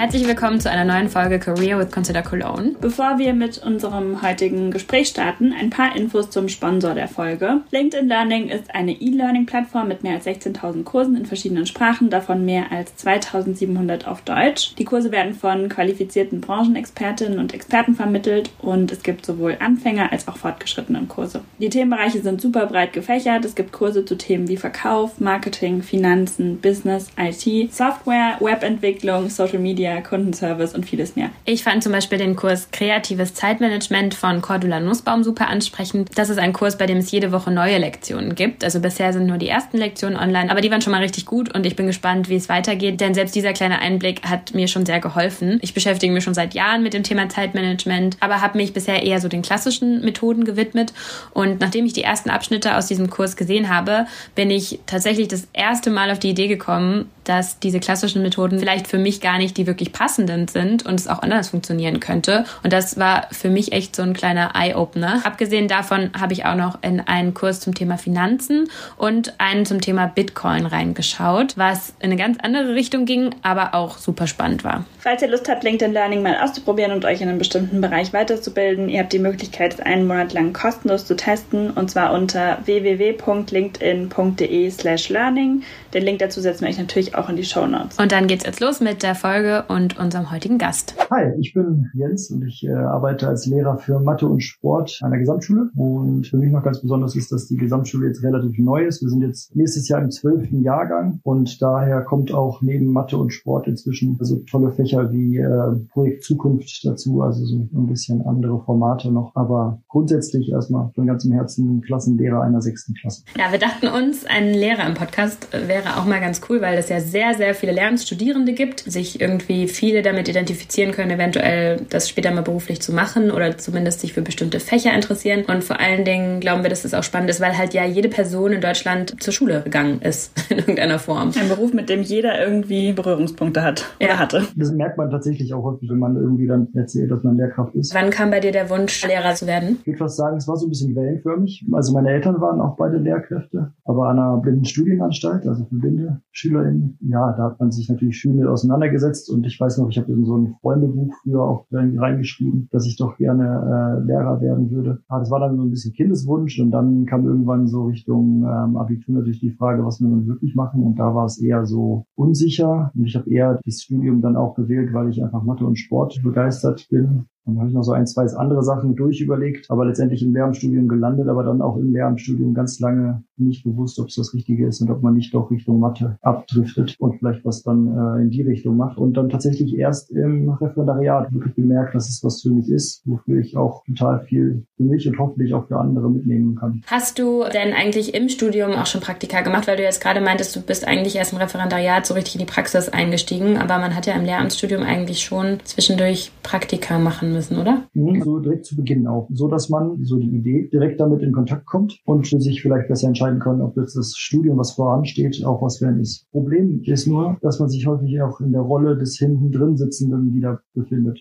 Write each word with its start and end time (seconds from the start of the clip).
Herzlich 0.00 0.26
willkommen 0.26 0.58
zu 0.60 0.70
einer 0.70 0.90
neuen 0.90 1.10
Folge 1.10 1.38
Career 1.38 1.78
with 1.78 1.90
Consider 1.90 2.22
Cologne. 2.22 2.74
Bevor 2.80 3.18
wir 3.18 3.34
mit 3.34 3.58
unserem 3.58 4.22
heutigen 4.22 4.70
Gespräch 4.70 5.08
starten, 5.08 5.52
ein 5.52 5.68
paar 5.68 5.94
Infos 5.94 6.30
zum 6.30 6.48
Sponsor 6.48 6.94
der 6.94 7.06
Folge. 7.06 7.60
LinkedIn 7.70 8.08
Learning 8.08 8.48
ist 8.48 8.74
eine 8.74 8.92
E-Learning-Plattform 8.92 9.88
mit 9.88 10.02
mehr 10.02 10.14
als 10.14 10.26
16.000 10.26 10.84
Kursen 10.84 11.16
in 11.16 11.26
verschiedenen 11.26 11.66
Sprachen, 11.66 12.08
davon 12.08 12.46
mehr 12.46 12.72
als 12.72 12.94
2.700 13.04 14.06
auf 14.06 14.22
Deutsch. 14.22 14.74
Die 14.78 14.86
Kurse 14.86 15.12
werden 15.12 15.34
von 15.34 15.68
qualifizierten 15.68 16.40
Branchenexpertinnen 16.40 17.38
und 17.38 17.52
Experten 17.52 17.94
vermittelt 17.94 18.48
und 18.60 18.90
es 18.90 19.02
gibt 19.02 19.26
sowohl 19.26 19.58
Anfänger 19.60 20.12
als 20.12 20.28
auch 20.28 20.38
fortgeschrittene 20.38 21.02
Kurse. 21.08 21.42
Die 21.58 21.68
Themenbereiche 21.68 22.22
sind 22.22 22.40
super 22.40 22.64
breit 22.64 22.94
gefächert. 22.94 23.44
Es 23.44 23.54
gibt 23.54 23.72
Kurse 23.72 24.06
zu 24.06 24.16
Themen 24.16 24.48
wie 24.48 24.56
Verkauf, 24.56 25.20
Marketing, 25.20 25.82
Finanzen, 25.82 26.58
Business, 26.58 27.08
IT, 27.18 27.74
Software, 27.74 28.38
Webentwicklung, 28.40 29.28
Social 29.28 29.58
Media, 29.58 29.89
Media, 29.90 30.00
Kundenservice 30.00 30.74
und 30.74 30.86
vieles 30.86 31.16
mehr. 31.16 31.30
Ich 31.44 31.64
fand 31.64 31.82
zum 31.82 31.92
Beispiel 31.92 32.18
den 32.18 32.36
Kurs 32.36 32.68
Kreatives 32.70 33.34
Zeitmanagement 33.34 34.14
von 34.14 34.40
Cordula 34.40 34.80
Nussbaum 34.80 35.24
super 35.24 35.48
ansprechend. 35.48 36.10
Das 36.14 36.30
ist 36.30 36.38
ein 36.38 36.52
Kurs, 36.52 36.78
bei 36.78 36.86
dem 36.86 36.98
es 36.98 37.10
jede 37.10 37.32
Woche 37.32 37.50
neue 37.50 37.78
Lektionen 37.78 38.34
gibt. 38.34 38.62
Also 38.62 38.80
bisher 38.80 39.12
sind 39.12 39.26
nur 39.26 39.38
die 39.38 39.48
ersten 39.48 39.78
Lektionen 39.78 40.18
online, 40.18 40.50
aber 40.50 40.60
die 40.60 40.70
waren 40.70 40.80
schon 40.80 40.92
mal 40.92 41.02
richtig 41.02 41.26
gut 41.26 41.52
und 41.54 41.66
ich 41.66 41.76
bin 41.76 41.86
gespannt, 41.86 42.28
wie 42.28 42.36
es 42.36 42.48
weitergeht, 42.48 43.00
denn 43.00 43.14
selbst 43.14 43.34
dieser 43.34 43.52
kleine 43.52 43.80
Einblick 43.80 44.22
hat 44.24 44.54
mir 44.54 44.68
schon 44.68 44.86
sehr 44.86 45.00
geholfen. 45.00 45.58
Ich 45.62 45.74
beschäftige 45.74 46.12
mich 46.12 46.24
schon 46.24 46.34
seit 46.34 46.54
Jahren 46.54 46.82
mit 46.82 46.94
dem 46.94 47.02
Thema 47.02 47.28
Zeitmanagement, 47.28 48.16
aber 48.20 48.40
habe 48.40 48.58
mich 48.58 48.72
bisher 48.72 49.02
eher 49.02 49.20
so 49.20 49.28
den 49.28 49.42
klassischen 49.42 50.02
Methoden 50.02 50.44
gewidmet 50.44 50.92
und 51.32 51.60
nachdem 51.60 51.86
ich 51.86 51.92
die 51.92 52.04
ersten 52.04 52.30
Abschnitte 52.30 52.76
aus 52.76 52.86
diesem 52.86 53.10
Kurs 53.10 53.36
gesehen 53.36 53.68
habe, 53.68 54.06
bin 54.34 54.50
ich 54.50 54.78
tatsächlich 54.86 55.28
das 55.28 55.48
erste 55.52 55.90
Mal 55.90 56.10
auf 56.10 56.18
die 56.18 56.30
Idee 56.30 56.48
gekommen, 56.48 57.10
dass 57.24 57.60
diese 57.60 57.80
klassischen 57.80 58.22
Methoden 58.22 58.58
vielleicht 58.58 58.88
für 58.88 58.98
mich 58.98 59.20
gar 59.20 59.38
nicht 59.38 59.56
die 59.56 59.66
wirklich 59.66 59.79
passenden 59.88 60.48
sind 60.48 60.84
und 60.84 61.00
es 61.00 61.08
auch 61.08 61.22
anders 61.22 61.48
funktionieren 61.50 62.00
könnte. 62.00 62.44
Und 62.62 62.72
das 62.72 62.98
war 62.98 63.28
für 63.32 63.48
mich 63.48 63.72
echt 63.72 63.96
so 63.96 64.02
ein 64.02 64.12
kleiner 64.12 64.52
Eye-Opener. 64.54 65.22
Abgesehen 65.24 65.66
davon 65.68 66.10
habe 66.18 66.34
ich 66.34 66.44
auch 66.44 66.54
noch 66.54 66.78
in 66.82 67.00
einen 67.00 67.32
Kurs 67.34 67.60
zum 67.60 67.74
Thema 67.74 67.96
Finanzen 67.96 68.68
und 68.96 69.34
einen 69.38 69.64
zum 69.66 69.80
Thema 69.80 70.06
Bitcoin 70.06 70.66
reingeschaut, 70.66 71.56
was 71.56 71.94
in 72.00 72.10
eine 72.10 72.16
ganz 72.16 72.38
andere 72.42 72.74
Richtung 72.74 73.06
ging, 73.06 73.30
aber 73.42 73.74
auch 73.74 73.96
super 73.98 74.26
spannend 74.26 74.64
war. 74.64 74.84
Falls 74.98 75.22
ihr 75.22 75.28
Lust 75.28 75.48
habt, 75.48 75.62
LinkedIn 75.64 75.94
Learning 75.94 76.22
mal 76.22 76.36
auszuprobieren 76.42 76.92
und 76.92 77.04
euch 77.04 77.22
in 77.22 77.28
einem 77.28 77.38
bestimmten 77.38 77.80
Bereich 77.80 78.12
weiterzubilden, 78.12 78.88
ihr 78.88 79.00
habt 79.00 79.12
die 79.12 79.18
Möglichkeit, 79.18 79.74
es 79.74 79.80
einen 79.80 80.06
Monat 80.06 80.32
lang 80.32 80.52
kostenlos 80.52 81.06
zu 81.06 81.16
testen 81.16 81.70
und 81.70 81.90
zwar 81.90 82.12
unter 82.12 82.58
www.linkedin.de 82.64 84.70
slash 84.70 85.08
learning. 85.08 85.64
Den 85.92 86.04
Link 86.04 86.20
dazu 86.20 86.40
setzen 86.40 86.62
wir 86.62 86.68
euch 86.68 86.78
natürlich 86.78 87.16
auch 87.16 87.28
in 87.28 87.34
die 87.34 87.42
Show 87.42 87.66
Notes. 87.66 87.98
Und 87.98 88.12
dann 88.12 88.28
geht's 88.28 88.44
jetzt 88.44 88.60
los 88.60 88.80
mit 88.80 89.02
der 89.02 89.16
Folge 89.16 89.64
und 89.66 89.98
unserem 89.98 90.30
heutigen 90.30 90.56
Gast. 90.56 90.94
Hi, 91.10 91.32
ich 91.40 91.52
bin 91.52 91.90
Jens 91.94 92.30
und 92.30 92.46
ich 92.46 92.64
äh, 92.64 92.72
arbeite 92.72 93.26
als 93.26 93.46
Lehrer 93.46 93.76
für 93.76 93.98
Mathe 93.98 94.28
und 94.28 94.40
Sport 94.40 95.00
an 95.02 95.10
der 95.10 95.18
Gesamtschule. 95.18 95.70
Und 95.74 96.28
für 96.28 96.36
mich 96.36 96.52
noch 96.52 96.62
ganz 96.62 96.80
besonders 96.80 97.16
ist, 97.16 97.32
dass 97.32 97.48
die 97.48 97.56
Gesamtschule 97.56 98.06
jetzt 98.06 98.22
relativ 98.22 98.56
neu 98.58 98.84
ist. 98.84 99.02
Wir 99.02 99.08
sind 99.08 99.22
jetzt 99.22 99.56
nächstes 99.56 99.88
Jahr 99.88 100.00
im 100.00 100.12
zwölften 100.12 100.62
Jahrgang 100.62 101.18
und 101.24 101.60
daher 101.60 102.02
kommt 102.02 102.32
auch 102.32 102.62
neben 102.62 102.92
Mathe 102.92 103.16
und 103.16 103.30
Sport 103.30 103.66
inzwischen 103.66 104.16
so 104.20 104.36
tolle 104.48 104.70
Fächer 104.70 105.10
wie 105.10 105.38
äh, 105.38 105.88
Projekt 105.92 106.22
Zukunft 106.22 106.84
dazu, 106.84 107.22
also 107.22 107.44
so 107.44 107.56
ein 107.56 107.86
bisschen 107.88 108.24
andere 108.24 108.62
Formate 108.62 109.10
noch. 109.10 109.32
Aber 109.34 109.82
grundsätzlich 109.88 110.52
erstmal 110.52 110.90
von 110.94 111.08
ganzem 111.08 111.32
Herzen 111.32 111.80
Klassenlehrer 111.80 112.42
einer 112.42 112.62
sechsten 112.62 112.94
Klasse. 112.94 113.24
Ja, 113.36 113.50
wir 113.50 113.58
dachten 113.58 113.88
uns, 113.88 114.24
ein 114.24 114.54
Lehrer 114.54 114.86
im 114.86 114.94
Podcast 114.94 115.48
wäre 115.52 115.79
auch 115.86 116.04
mal 116.04 116.20
ganz 116.20 116.40
cool, 116.48 116.60
weil 116.60 116.78
es 116.78 116.88
ja 116.88 117.00
sehr, 117.00 117.34
sehr 117.34 117.54
viele 117.54 117.72
Lehramtsstudierende 117.72 118.52
gibt, 118.52 118.80
sich 118.80 119.20
irgendwie 119.20 119.68
viele 119.68 120.02
damit 120.02 120.28
identifizieren 120.28 120.92
können, 120.92 121.10
eventuell 121.10 121.82
das 121.88 122.08
später 122.08 122.30
mal 122.30 122.42
beruflich 122.42 122.80
zu 122.80 122.92
machen 122.92 123.30
oder 123.30 123.58
zumindest 123.58 124.00
sich 124.00 124.12
für 124.12 124.22
bestimmte 124.22 124.60
Fächer 124.60 124.94
interessieren. 124.94 125.44
Und 125.46 125.64
vor 125.64 125.80
allen 125.80 126.04
Dingen 126.04 126.40
glauben 126.40 126.62
wir, 126.62 126.70
dass 126.70 126.84
es 126.84 126.94
auch 126.94 127.02
spannend 127.02 127.30
ist, 127.30 127.40
weil 127.40 127.56
halt 127.56 127.74
ja 127.74 127.84
jede 127.84 128.08
Person 128.08 128.52
in 128.52 128.60
Deutschland 128.60 129.22
zur 129.22 129.32
Schule 129.32 129.62
gegangen 129.62 130.00
ist, 130.02 130.32
in 130.50 130.58
irgendeiner 130.58 130.98
Form. 130.98 131.32
Ein 131.38 131.48
Beruf, 131.48 131.72
mit 131.72 131.88
dem 131.88 132.02
jeder 132.02 132.42
irgendwie 132.42 132.92
Berührungspunkte 132.92 133.62
hat 133.62 133.84
oder 134.00 134.08
ja. 134.08 134.18
hatte. 134.18 134.46
Das 134.56 134.72
merkt 134.72 134.98
man 134.98 135.10
tatsächlich 135.10 135.52
auch 135.54 135.64
häufig, 135.64 135.90
wenn 135.90 135.98
man 135.98 136.16
irgendwie 136.16 136.46
dann 136.46 136.68
erzählt, 136.74 137.10
dass 137.10 137.22
man 137.22 137.36
Lehrkraft 137.36 137.74
ist. 137.74 137.94
Wann 137.94 138.10
kam 138.10 138.30
bei 138.30 138.40
dir 138.40 138.52
der 138.52 138.70
Wunsch, 138.70 139.06
Lehrer 139.06 139.34
zu 139.34 139.46
werden? 139.46 139.78
Ich 139.80 139.86
würde 139.86 139.98
fast 139.98 140.16
sagen, 140.16 140.36
es 140.36 140.48
war 140.48 140.56
so 140.56 140.66
ein 140.66 140.70
bisschen 140.70 140.94
wellenförmig. 140.94 141.64
Also 141.72 141.92
meine 141.92 142.10
Eltern 142.10 142.40
waren 142.40 142.60
auch 142.60 142.76
beide 142.76 142.98
Lehrkräfte, 142.98 143.72
aber 143.84 144.08
an 144.08 144.18
einer 144.18 144.36
blinden 144.38 144.64
Studienanstalt, 144.64 145.46
also 145.46 145.66
blinde 145.78 146.20
SchülerInnen. 146.32 146.98
Ja, 147.02 147.32
da 147.32 147.44
hat 147.44 147.60
man 147.60 147.70
sich 147.70 147.88
natürlich 147.88 148.18
schön 148.18 148.36
mit 148.36 148.46
auseinandergesetzt 148.46 149.30
und 149.30 149.46
ich 149.46 149.58
weiß 149.60 149.78
noch, 149.78 149.88
ich 149.88 149.98
habe 149.98 150.12
in 150.12 150.24
so 150.24 150.36
ein 150.36 150.54
Freundebuch 150.60 151.12
früher 151.22 151.42
auch 151.42 151.66
reingeschrieben, 151.70 152.68
dass 152.72 152.86
ich 152.86 152.96
doch 152.96 153.16
gerne 153.16 153.44
äh, 153.44 154.06
Lehrer 154.06 154.40
werden 154.40 154.70
würde. 154.70 155.02
Ja, 155.10 155.18
das 155.18 155.30
war 155.30 155.40
dann 155.40 155.56
so 155.56 155.62
ein 155.62 155.70
bisschen 155.70 155.92
Kindeswunsch 155.92 156.58
und 156.60 156.70
dann 156.70 157.06
kam 157.06 157.26
irgendwann 157.26 157.66
so 157.66 157.84
Richtung 157.84 158.42
ähm, 158.42 158.76
Abitur 158.76 159.14
natürlich 159.14 159.40
die 159.40 159.50
Frage, 159.50 159.84
was 159.84 160.00
will 160.00 160.08
man 160.08 160.26
wirklich 160.26 160.54
machen 160.54 160.82
und 160.82 160.98
da 160.98 161.14
war 161.14 161.26
es 161.26 161.40
eher 161.40 161.66
so 161.66 162.06
unsicher 162.14 162.90
und 162.94 163.04
ich 163.04 163.16
habe 163.16 163.30
eher 163.30 163.60
das 163.64 163.82
Studium 163.82 164.20
dann 164.20 164.36
auch 164.36 164.54
gewählt, 164.54 164.92
weil 164.92 165.10
ich 165.10 165.22
einfach 165.22 165.42
Mathe 165.42 165.66
und 165.66 165.78
Sport 165.78 166.20
begeistert 166.22 166.86
bin 166.90 167.26
dann 167.46 167.58
habe 167.58 167.68
ich 167.68 167.74
noch 167.74 167.82
so 167.82 167.92
ein, 167.92 168.06
zwei 168.06 168.26
andere 168.36 168.62
Sachen 168.62 168.96
durchüberlegt, 168.96 169.70
aber 169.70 169.86
letztendlich 169.86 170.22
im 170.22 170.34
Lehramtsstudium 170.34 170.88
gelandet, 170.88 171.28
aber 171.28 171.42
dann 171.42 171.62
auch 171.62 171.76
im 171.76 171.92
Lehramtsstudium 171.92 172.54
ganz 172.54 172.80
lange 172.80 173.24
nicht 173.36 173.64
gewusst, 173.64 173.98
ob 173.98 174.08
es 174.08 174.14
das 174.16 174.34
Richtige 174.34 174.66
ist 174.66 174.80
und 174.80 174.90
ob 174.90 175.02
man 175.02 175.14
nicht 175.14 175.32
doch 175.34 175.50
Richtung 175.50 175.80
Mathe 175.80 176.18
abdriftet 176.20 176.96
und 176.98 177.18
vielleicht 177.18 177.44
was 177.44 177.62
dann 177.62 177.86
äh, 177.86 178.22
in 178.22 178.30
die 178.30 178.42
Richtung 178.42 178.76
macht. 178.76 178.98
Und 178.98 179.16
dann 179.16 179.30
tatsächlich 179.30 179.76
erst 179.76 180.10
im 180.10 180.50
Referendariat 180.50 181.32
wirklich 181.32 181.54
gemerkt, 181.54 181.94
dass 181.94 182.08
es 182.08 182.22
was 182.22 182.42
für 182.42 182.50
mich 182.50 182.68
ist, 182.68 183.02
wofür 183.06 183.40
ich 183.40 183.56
auch 183.56 183.84
total 183.86 184.20
viel 184.20 184.66
für 184.76 184.82
mich 184.84 185.08
und 185.08 185.18
hoffentlich 185.18 185.54
auch 185.54 185.66
für 185.66 185.78
andere 185.78 186.10
mitnehmen 186.10 186.56
kann. 186.56 186.82
Hast 186.86 187.18
du 187.18 187.44
denn 187.52 187.72
eigentlich 187.72 188.14
im 188.14 188.28
Studium 188.28 188.72
auch 188.72 188.86
schon 188.86 189.00
Praktika 189.00 189.40
gemacht, 189.40 189.66
weil 189.66 189.76
du 189.76 189.82
jetzt 189.82 190.02
gerade 190.02 190.20
meintest, 190.20 190.54
du 190.54 190.60
bist 190.60 190.86
eigentlich 190.86 191.16
erst 191.16 191.32
im 191.32 191.38
Referendariat 191.38 192.04
so 192.04 192.14
richtig 192.14 192.34
in 192.34 192.40
die 192.40 192.52
Praxis 192.52 192.88
eingestiegen, 192.88 193.56
aber 193.56 193.78
man 193.78 193.94
hat 193.94 194.06
ja 194.06 194.14
im 194.14 194.24
Lehramtsstudium 194.24 194.82
eigentlich 194.82 195.22
schon 195.22 195.58
zwischendurch 195.64 196.32
Praktika 196.42 196.98
machen 196.98 197.32
müssen, 197.32 197.39
oder? 197.50 197.88
Mhm, 197.94 198.22
so 198.22 198.38
direkt 198.40 198.66
zu 198.66 198.76
Beginn 198.76 199.06
auch, 199.06 199.28
so 199.32 199.48
dass 199.48 199.68
man 199.68 200.04
so 200.04 200.16
die 200.16 200.28
Idee 200.28 200.68
direkt 200.72 201.00
damit 201.00 201.22
in 201.22 201.32
Kontakt 201.32 201.66
kommt 201.66 201.98
und 202.04 202.26
sich 202.26 202.62
vielleicht 202.62 202.88
besser 202.88 203.08
entscheiden 203.08 203.40
kann, 203.40 203.60
ob 203.60 203.76
jetzt 203.76 203.96
das 203.96 204.16
Studium, 204.16 204.58
was 204.58 204.72
voransteht, 204.72 205.44
auch 205.44 205.62
was 205.62 205.80
werden 205.80 206.00
ist. 206.00 206.30
Problem 206.30 206.82
ist 206.84 207.06
nur, 207.06 207.38
dass 207.42 207.58
man 207.58 207.68
sich 207.68 207.86
häufig 207.86 208.20
auch 208.22 208.40
in 208.40 208.52
der 208.52 208.62
Rolle 208.62 208.96
des 208.96 209.18
hinten 209.18 209.50
drin 209.52 209.76
Sitzenden 209.76 210.34
wieder 210.34 210.60
befindet 210.74 211.20